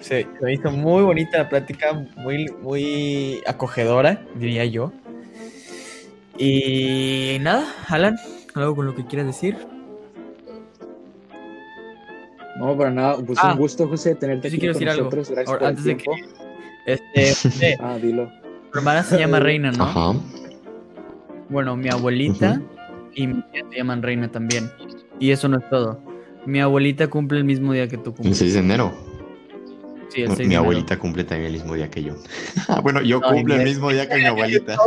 Se, 0.00 0.26
hizo 0.48 0.70
muy 0.70 1.02
bonita 1.02 1.38
la 1.38 1.48
plática, 1.48 1.92
muy, 2.16 2.46
muy 2.62 3.40
acogedora, 3.46 4.22
diría 4.34 4.64
yo. 4.66 4.92
Y 6.38 7.38
nada, 7.40 7.66
Alan, 7.88 8.16
¿Algo 8.56 8.74
con 8.74 8.86
lo 8.86 8.94
que 8.94 9.04
quieras 9.04 9.26
decir? 9.26 9.54
No, 12.58 12.76
para 12.76 12.90
nada. 12.90 13.18
Pues 13.18 13.38
Ah, 13.42 13.52
un 13.52 13.58
gusto, 13.58 13.86
José, 13.86 14.14
tenerte 14.14 14.48
sí 14.48 14.56
aquí 14.56 14.60
quiero 14.60 14.72
con 14.72 14.80
decir 14.80 14.88
algo. 14.88 15.04
nosotros. 15.04 15.30
Gracias 15.30 15.48
Ahora, 15.48 15.58
por 15.58 15.68
el 15.68 15.76
antes 15.76 15.84
de 15.84 15.96
que-. 15.98 16.36
Este, 16.86 17.70
eh, 17.72 17.76
Ah, 17.80 17.98
dilo. 18.00 18.24
mi 18.24 18.78
hermana 18.78 19.02
se 19.02 19.18
llama 19.18 19.40
Reina, 19.40 19.72
¿no? 19.72 19.84
Ajá. 19.84 20.14
Bueno, 21.50 21.76
mi 21.76 21.90
abuelita 21.90 22.62
y 23.14 23.26
mi 23.26 23.42
tía 23.52 23.62
se 23.70 23.76
llaman 23.76 24.02
Reina 24.02 24.28
también. 24.28 24.70
Y 25.20 25.32
eso 25.32 25.48
no 25.48 25.58
es 25.58 25.68
todo. 25.68 26.00
Mi 26.46 26.60
abuelita 26.60 27.08
cumple 27.08 27.38
el 27.38 27.44
mismo 27.44 27.72
día 27.72 27.88
que 27.88 27.96
tú 27.98 28.10
El 28.10 28.16
cumples. 28.16 28.38
6 28.38 28.54
de 28.54 28.60
enero. 28.60 28.92
Sí, 30.08 30.22
el 30.22 30.28
Mi 30.30 30.36
6 30.36 30.38
de 30.38 30.44
enero. 30.44 30.60
abuelita 30.62 30.98
cumple 30.98 31.24
también 31.24 31.46
el 31.48 31.52
mismo 31.60 31.74
día 31.74 31.90
que 31.90 32.02
yo. 32.04 32.14
bueno, 32.82 33.02
yo 33.02 33.20
Ay, 33.24 33.34
cumplo 33.34 33.54
el 33.56 33.64
mismo 33.64 33.90
día 33.90 34.08
que 34.08 34.16
mi 34.16 34.24
abuelita. 34.26 34.76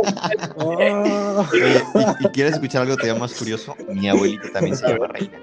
Oh. 0.56 1.44
¿y, 1.52 2.26
y 2.26 2.28
quieres 2.30 2.54
escuchar 2.54 2.82
algo 2.82 2.96
todavía 2.96 3.18
más 3.20 3.34
curioso? 3.34 3.76
Mi 3.92 4.08
abuelita 4.08 4.50
también 4.52 4.76
se 4.76 4.86
llama 4.88 5.06
Reina. 5.08 5.38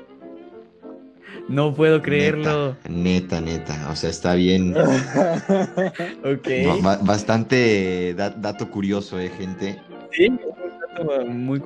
No 1.47 1.74
puedo 1.74 2.01
creerlo. 2.01 2.76
Neta, 2.89 3.39
neta, 3.39 3.41
neta. 3.41 3.89
O 3.91 3.95
sea, 3.95 4.09
está 4.09 4.34
bien. 4.36 4.76
Ok. 6.26 6.47
ba- 6.65 6.78
ba- 6.97 6.99
bastante 7.03 8.13
da- 8.15 8.32
dato 8.32 8.70
curioso, 8.70 9.18
eh, 9.20 9.30
gente. 9.30 9.80
Sí, 10.11 10.26
es 10.26 10.30
un 10.30 11.07
dato 11.07 11.26
muy... 11.26 11.61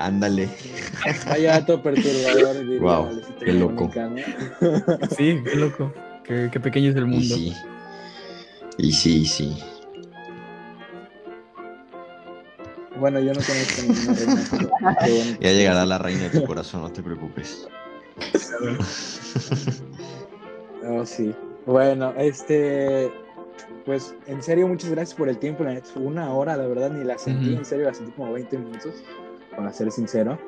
Ándale. 0.00 0.48
Vaya 1.28 1.52
dato 1.60 1.82
perturbador. 1.82 2.58
diría 2.60 2.80
Guau, 2.80 3.06
Alecita 3.08 3.44
qué 3.44 3.52
loco. 3.52 3.90
Sí, 5.16 5.38
qué 5.44 5.56
loco. 5.56 5.92
Qué, 6.24 6.48
qué 6.50 6.58
pequeño 6.58 6.90
es 6.90 6.96
el 6.96 7.02
Y 7.04 7.06
mundo. 7.06 7.34
sí. 7.36 7.52
Y 8.78 8.92
sí, 8.92 9.18
y 9.20 9.26
sí. 9.26 9.58
Bueno, 12.98 13.20
yo 13.20 13.32
no 13.34 13.40
conozco 13.40 13.82
ninguna 13.82 14.14
reina. 14.14 14.48
bueno. 14.80 15.38
Ya 15.40 15.52
llegará 15.52 15.84
la 15.86 15.98
reina 15.98 16.22
de 16.28 16.30
tu 16.40 16.46
corazón, 16.46 16.80
no 16.82 16.90
te 16.90 17.02
preocupes. 17.02 17.68
Oh, 20.86 21.04
sí. 21.04 21.34
Bueno, 21.66 22.12
este. 22.16 23.10
Pues 23.84 24.14
en 24.26 24.42
serio, 24.42 24.66
muchas 24.68 24.90
gracias 24.90 25.16
por 25.16 25.28
el 25.28 25.38
tiempo. 25.38 25.62
La 25.64 25.74
neta, 25.74 25.88
fue 25.92 26.02
una 26.02 26.32
hora, 26.32 26.56
la 26.56 26.66
verdad, 26.66 26.90
ni 26.90 27.04
la 27.04 27.18
sentí. 27.18 27.54
En 27.54 27.64
serio, 27.64 27.86
la 27.86 27.94
sentí 27.94 28.12
como 28.12 28.32
20 28.32 28.56
minutos, 28.58 28.94
para 29.56 29.72
ser 29.72 29.90
sincero. 29.90 30.38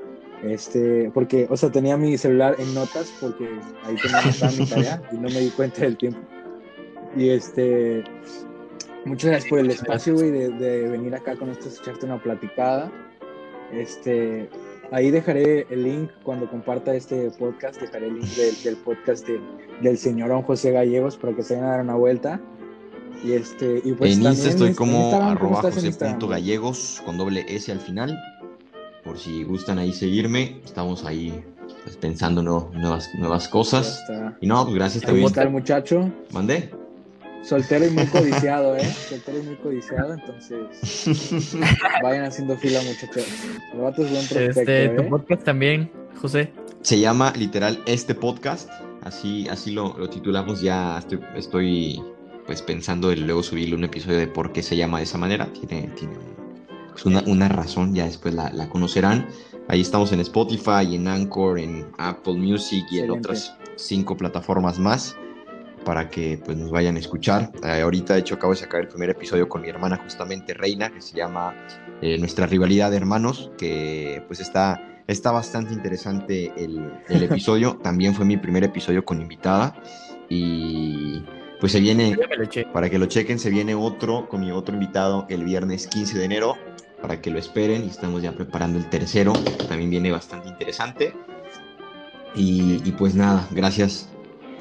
Este, 0.43 1.11
porque, 1.15 1.47
o 1.51 1.57
sea, 1.57 1.71
tenía 1.71 1.97
mi 1.97 2.19
celular 2.19 2.57
en 2.59 2.75
notas 2.75 3.13
porque 3.21 3.49
ahí 3.85 3.95
tenía 3.97 4.51
mi 4.59 4.67
tarea 4.71 5.03
y 5.13 5.17
no 5.17 5.29
me 5.29 5.41
di 5.41 5.51
cuenta 5.51 5.83
del 5.83 5.97
tiempo. 5.97 6.19
Y 7.17 7.29
este, 7.31 8.03
muchas 9.05 9.31
gracias 9.31 9.51
por 9.51 9.59
el 9.61 9.71
espacio, 9.71 10.15
güey, 10.15 10.31
de, 10.31 10.49
de 10.51 10.89
venir 10.89 11.15
acá 11.15 11.37
con 11.37 11.49
nosotros, 11.49 11.79
echarte 11.81 12.07
una 12.07 12.21
platicada. 12.21 12.91
Este, 13.73 14.49
ahí 14.91 15.11
dejaré 15.11 15.67
el 15.71 15.85
link 15.85 16.11
cuando 16.25 16.51
comparta 16.51 16.95
este 16.95 17.31
podcast, 17.31 17.81
dejaré 17.81 18.09
el 18.09 18.15
link 18.17 18.29
del, 18.31 18.63
del 18.65 18.77
podcast 18.79 19.27
de- 19.27 19.41
del 19.81 19.97
señorón 19.97 20.43
José 20.43 20.73
Gallegos 20.73 21.17
para 21.17 21.35
que 21.35 21.43
se 21.43 21.55
vayan 21.55 21.69
a 21.69 21.73
dar 21.73 21.81
una 21.83 21.95
vuelta. 21.95 22.41
Y 23.25 23.33
este, 23.35 23.81
y 23.85 23.93
pues 23.93 24.17
en 24.17 24.23
Insta 24.25 24.49
estoy 24.49 24.75
como 24.75 24.99
Instagram, 24.99 25.39
¿cómo 25.39 25.59
arroba 25.59 25.71
Instagram? 25.71 26.15
jose.gallegos 26.21 27.03
con 27.05 27.17
doble 27.19 27.45
S 27.49 27.71
al 27.71 27.79
final. 27.81 28.19
Por 29.05 29.19
si 29.19 29.43
gustan 29.45 29.79
ahí 29.79 29.93
seguirme, 29.93 30.61
estamos 30.65 31.05
ahí 31.05 31.43
pues, 31.85 31.97
pensando 31.97 32.43
¿no? 32.43 32.71
nuevas, 32.75 33.49
cosas. 33.49 34.03
Y 34.41 34.47
no, 34.47 34.65
pues 34.65 34.77
gracias 34.77 35.05
también. 35.05 35.27
está 35.27 35.43
el 35.43 35.51
muchacho, 35.51 36.11
¿Mandé? 36.33 36.71
soltero 37.43 37.87
y 37.87 37.91
muy 37.91 38.07
codiciado, 38.13 38.77
¿eh? 38.77 38.85
Soltero 38.85 39.39
y 39.39 39.43
muy 39.43 39.57
codiciado, 39.57 40.15
entonces 40.15 41.55
vayan 42.03 42.25
haciendo 42.25 42.57
fila, 42.57 42.81
muchachos. 42.83 43.27
El 43.73 43.81
vato 43.81 44.05
es 44.05 44.11
buen 44.11 44.27
prospecto, 44.27 44.61
Este, 44.61 44.89
tu 44.91 45.03
¿eh? 45.03 45.07
podcast 45.11 45.45
también, 45.45 45.91
José. 46.21 46.53
Se 46.83 46.99
llama 46.99 47.33
literal 47.37 47.81
este 47.87 48.15
podcast. 48.15 48.71
Así, 49.03 49.49
así 49.49 49.73
lo, 49.73 49.97
lo 49.99 50.09
titulamos 50.09 50.61
ya. 50.61 50.99
Estoy, 50.99 51.21
estoy, 51.37 52.03
pues 52.47 52.63
pensando 52.63 53.11
en 53.11 53.27
luego 53.27 53.43
subirle 53.43 53.75
un 53.75 53.85
episodio 53.85 54.19
de 54.19 54.29
por 54.29 54.53
qué 54.53 54.63
se 54.63 54.77
llama 54.77 54.99
de 54.99 55.05
esa 55.05 55.19
manera. 55.19 55.49
Tiene, 55.53 55.89
tiene 55.97 56.15
pues, 56.93 57.07
una, 57.07 57.23
una 57.27 57.49
razón, 57.49 57.95
ya 57.95 58.05
después 58.05 58.35
la, 58.35 58.51
la 58.53 58.69
conocerán. 58.69 59.27
Ahí 59.69 59.81
estamos 59.81 60.13
en 60.13 60.21
Spotify, 60.21 60.95
en 60.95 61.09
Anchor, 61.09 61.59
en 61.59 61.87
Apple 61.99 62.35
Music 62.35 62.85
y 62.91 62.99
en 62.99 63.05
Excelente. 63.05 63.29
otras 63.29 63.57
cinco 63.77 64.17
plataformas 64.17 64.79
más 64.79 65.17
para 65.85 66.09
que 66.09 66.41
pues, 66.45 66.57
nos 66.57 66.71
vayan 66.71 66.97
a 66.97 67.01
escuchar. 67.01 67.51
Eh, 67.65 67.81
ahorita, 67.81 68.15
de 68.15 68.21
hecho, 68.21 68.37
acabo 68.37 68.53
de 68.53 68.61
sacar 68.61 68.81
el 68.83 68.89
primer 68.89 69.11
episodio 69.11 69.49
con 69.49 69.63
mi 69.63 69.69
hermana, 69.69 69.97
justamente 70.03 70.55
Reina, 70.55 70.91
que 70.91 71.01
se 71.01 71.17
llama 71.17 71.55
eh, 72.01 72.19
Nuestra 72.19 72.47
rivalidad 72.47 72.91
de 72.91 72.97
hermanos, 72.99 73.51
que 73.57 74.23
pues 74.29 74.41
está 74.41 74.81
Está 75.07 75.33
bastante 75.33 75.75
interesante 75.75 76.53
el, 76.57 76.91
el 77.09 77.23
episodio. 77.31 77.77
También 77.83 78.15
fue 78.15 78.25
mi 78.25 78.37
primer 78.37 78.65
episodio 78.65 79.05
con 79.05 79.21
invitada. 79.21 79.75
Y 80.29 81.23
pues 81.61 81.73
se 81.73 81.81
viene, 81.81 82.17
para 82.73 82.89
que 82.89 82.99
lo 82.99 83.07
chequen, 83.07 83.39
se 83.39 83.51
viene 83.51 83.75
otro 83.75 84.29
con 84.29 84.41
mi 84.41 84.51
otro 84.51 84.75
invitado 84.75 85.27
el 85.29 85.45
viernes 85.45 85.87
15 85.87 86.19
de 86.19 86.25
enero. 86.25 86.57
Para 87.03 87.21
que 87.21 87.31
lo 87.31 87.39
esperen. 87.39 87.85
Y 87.85 87.89
estamos 87.89 88.23
ya 88.23 88.33
preparando 88.33 88.79
el 88.79 88.89
tercero, 88.89 89.33
que 89.59 89.65
también 89.67 89.91
viene 89.91 90.11
bastante 90.11 90.49
interesante. 90.49 91.15
Y, 92.35 92.81
y 92.89 92.93
pues 92.93 93.15
nada, 93.15 93.47
gracias. 93.51 94.09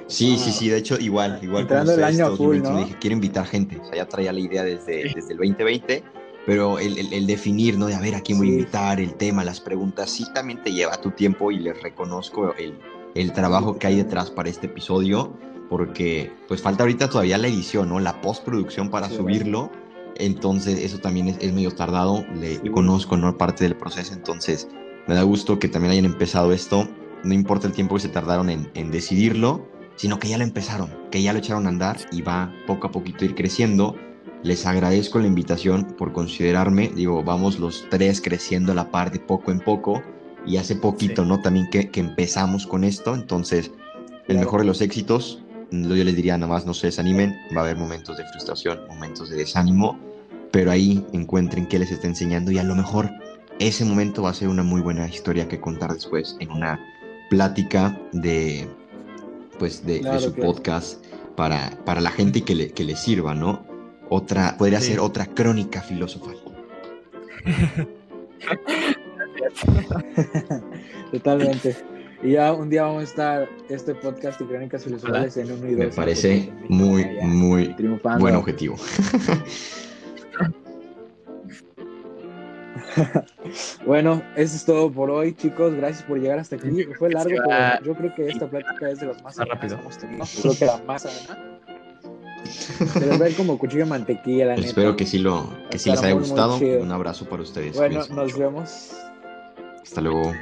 Sí, 0.07 0.37
sí, 0.37 0.51
sí, 0.51 0.67
de 0.67 0.77
hecho, 0.77 0.97
igual, 0.99 1.39
igual 1.41 1.67
como 1.67 1.89
el 1.89 2.03
año 2.03 2.25
a 2.25 2.27
todos 2.27 2.37
full, 2.37 2.57
2021, 2.57 2.69
¿no? 2.79 2.85
dije, 2.85 2.97
quiero 2.99 3.13
invitar 3.15 3.45
gente. 3.45 3.77
O 3.79 3.85
sea, 3.85 3.95
ya 3.95 4.05
traía 4.09 4.33
la 4.33 4.41
idea 4.41 4.63
desde, 4.63 5.03
desde 5.15 5.31
el 5.31 5.37
2020 5.37 6.03
pero 6.43 6.79
el, 6.79 6.97
el- 6.97 7.13
el 7.13 7.27
definir, 7.27 7.77
¿no? 7.77 7.85
De 7.85 7.93
a 7.93 7.99
ver 8.01 8.15
a 8.15 8.21
quién 8.21 8.39
voy 8.39 8.49
a 8.49 8.51
invitar, 8.53 8.99
el 8.99 9.13
tema, 9.13 9.43
las 9.43 9.61
preguntas, 9.61 10.09
sí 10.09 10.25
también 10.33 10.61
te 10.63 10.71
lleva 10.73 10.99
tu 10.99 11.11
tiempo 11.11 11.51
y 11.51 11.59
les 11.59 11.79
reconozco 11.83 12.55
el, 12.57 12.73
el 13.13 13.31
trabajo 13.31 13.77
que 13.77 13.85
hay 13.85 13.97
detrás 13.97 14.31
para 14.31 14.49
este 14.49 14.65
episodio, 14.65 15.37
porque 15.69 16.33
pues 16.47 16.59
falta 16.63 16.81
ahorita 16.81 17.09
todavía 17.11 17.37
la 17.37 17.45
edición, 17.47 17.89
¿no? 17.89 17.99
La 17.99 18.19
postproducción 18.21 18.89
para 18.89 19.07
Sí, 19.07 19.17
subirlo, 19.17 19.69
entonces 20.17 20.79
eso 20.79 20.99
también 20.99 21.27
es, 21.29 21.37
es 21.39 21.53
medio 21.53 21.71
tardado, 21.71 22.25
le 22.39 22.55
Sí. 22.57 22.69
conozco, 22.69 23.17
¿no? 23.17 23.37
Parte 23.37 23.63
del 23.63 23.75
proceso, 23.75 24.13
entonces 24.13 24.67
me 25.07 25.15
da 25.15 25.23
gusto 25.23 25.59
que 25.59 25.67
también 25.67 25.91
hayan 25.93 26.05
empezado 26.05 26.53
esto, 26.53 26.87
no 27.23 27.33
importa 27.33 27.67
el 27.67 27.73
tiempo 27.73 27.95
que 27.95 28.01
se 28.01 28.09
tardaron 28.09 28.49
en, 28.49 28.69
en 28.73 28.91
decidirlo, 28.91 29.67
sino 29.95 30.19
que 30.19 30.29
ya 30.29 30.37
lo 30.37 30.43
empezaron, 30.43 30.89
que 31.11 31.21
ya 31.21 31.33
lo 31.33 31.39
echaron 31.39 31.65
a 31.65 31.69
andar 31.69 31.97
y 32.11 32.21
va 32.21 32.51
poco 32.67 32.87
a 32.87 32.91
poquito 32.91 33.23
a 33.23 33.25
ir 33.25 33.35
creciendo. 33.35 33.95
Les 34.43 34.65
agradezco 34.65 35.19
la 35.19 35.27
invitación 35.27 35.83
por 35.97 36.13
considerarme. 36.13 36.89
Digo, 36.95 37.23
vamos 37.23 37.59
los 37.59 37.85
tres 37.91 38.19
creciendo 38.21 38.71
a 38.71 38.75
la 38.75 38.89
par 38.89 39.11
de 39.11 39.19
poco 39.19 39.51
en 39.51 39.59
poco. 39.59 40.01
Y 40.47 40.57
hace 40.57 40.75
poquito, 40.75 41.21
Sí. 41.21 41.27
¿no? 41.27 41.39
También 41.41 41.69
que, 41.69 41.91
que 41.91 41.99
empezamos 41.99 42.65
con 42.65 42.83
esto. 42.83 43.13
Entonces, 43.13 43.69
el 44.27 44.39
mejor 44.39 44.61
de 44.61 44.65
los 44.65 44.81
éxitos. 44.81 45.43
Yo 45.71 46.03
les 46.03 46.15
diría 46.15 46.37
nada 46.37 46.51
más, 46.51 46.65
no 46.65 46.73
se 46.73 46.87
desanimen. 46.87 47.35
Va 47.55 47.61
a 47.61 47.63
haber 47.63 47.77
momentos 47.77 48.17
de 48.17 48.25
frustración, 48.25 48.79
momentos 48.87 49.29
de 49.29 49.37
desánimo. 49.37 49.97
Pero 50.51 50.71
ahí 50.71 51.05
encuentren 51.13 51.65
qué 51.65 51.79
les 51.79 51.91
está 51.91 52.07
enseñando. 52.07 52.51
Y 52.51 52.59
a 52.59 52.63
lo 52.63 52.75
mejor 52.75 53.09
ese 53.59 53.85
momento 53.85 54.23
va 54.23 54.31
a 54.31 54.33
ser 54.33 54.49
una 54.49 54.63
muy 54.63 54.81
buena 54.81 55.07
historia 55.07 55.47
que 55.47 55.61
contar 55.61 55.93
después 55.93 56.35
en 56.39 56.51
una 56.51 56.79
plática 57.29 57.97
de, 58.11 58.67
pues, 59.59 59.85
de, 59.85 59.97
su 60.19 60.33
claro. 60.33 60.53
podcast 60.53 61.05
para, 61.37 61.71
para 61.85 62.01
la 62.01 62.11
gente 62.11 62.39
y 62.39 62.41
que 62.41 62.55
le, 62.55 62.71
que 62.71 62.83
le 62.83 62.97
sirva, 62.97 63.33
¿no? 63.33 63.65
Otra, 64.09 64.57
podría 64.57 64.81
Sí. 64.81 64.87
ser 64.91 64.99
otra 64.99 65.25
crónica 65.27 65.81
filosofal. 65.81 66.35
Totalmente. 71.11 71.77
Y 72.23 72.33
ya 72.33 72.53
un 72.53 72.69
día 72.69 72.83
vamos 72.83 73.01
a 73.01 73.03
estar 73.03 73.49
este 73.69 73.95
podcast 73.95 74.39
y 74.41 74.45
crónicas 74.45 74.83
filosofales 74.83 75.37
en 75.37 75.51
uno 75.51 75.69
y. 75.69 75.75
Me 75.75 75.87
parece 75.87 76.51
muy, 76.69 77.05
muy 77.21 77.73
triunfando. 77.75 78.19
buen 78.19 78.35
objetivo. 78.35 78.75
Bueno, 83.85 84.21
eso 84.35 84.55
es 84.55 84.65
todo 84.65 84.91
por 84.91 85.09
hoy, 85.09 85.33
chicos. 85.33 85.73
Gracias 85.73 86.03
por 86.03 86.19
llegar 86.19 86.39
hasta 86.39 86.55
aquí. 86.55 86.83
Fue 86.97 87.09
largo, 87.09 87.35
pero 87.47 87.83
yo 87.85 87.95
creo 87.95 88.15
que 88.15 88.27
esta 88.27 88.49
plática 88.49 88.89
es 88.89 88.99
de 88.99 89.07
las 89.07 89.23
más 89.23 89.37
rápido. 89.37 89.75
que 89.77 89.81
hemos 89.81 89.97
tenido. 89.97 90.25
Creo 90.41 90.55
que 90.57 90.65
la 90.65 90.77
más. 90.85 91.07
Se 92.43 93.17
les 93.17 93.35
como 93.35 93.57
cuchillo 93.57 93.83
de 93.85 93.89
mantequilla, 93.89 94.47
la 94.47 94.55
neta. 94.55 94.67
Espero 94.67 94.95
que 94.95 95.05
sí, 95.05 95.19
lo, 95.19 95.49
que 95.69 95.79
sí 95.79 95.89
les 95.89 96.01
haya 96.01 96.13
gustado. 96.13 96.57
Un 96.57 96.91
abrazo 96.91 97.27
para 97.29 97.43
ustedes. 97.43 97.75
Bueno, 97.75 97.99
Cuídense 97.99 98.13
nos 98.13 98.33
mucho. 98.33 98.39
vemos. 98.39 98.91
Hasta 99.83 100.01
luego. 100.01 100.33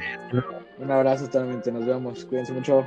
Un 0.80 0.90
abrazo 0.90 1.26
totalmente. 1.26 1.70
Nos 1.70 1.86
vemos. 1.86 2.24
Cuídense 2.24 2.52
mucho. 2.52 2.84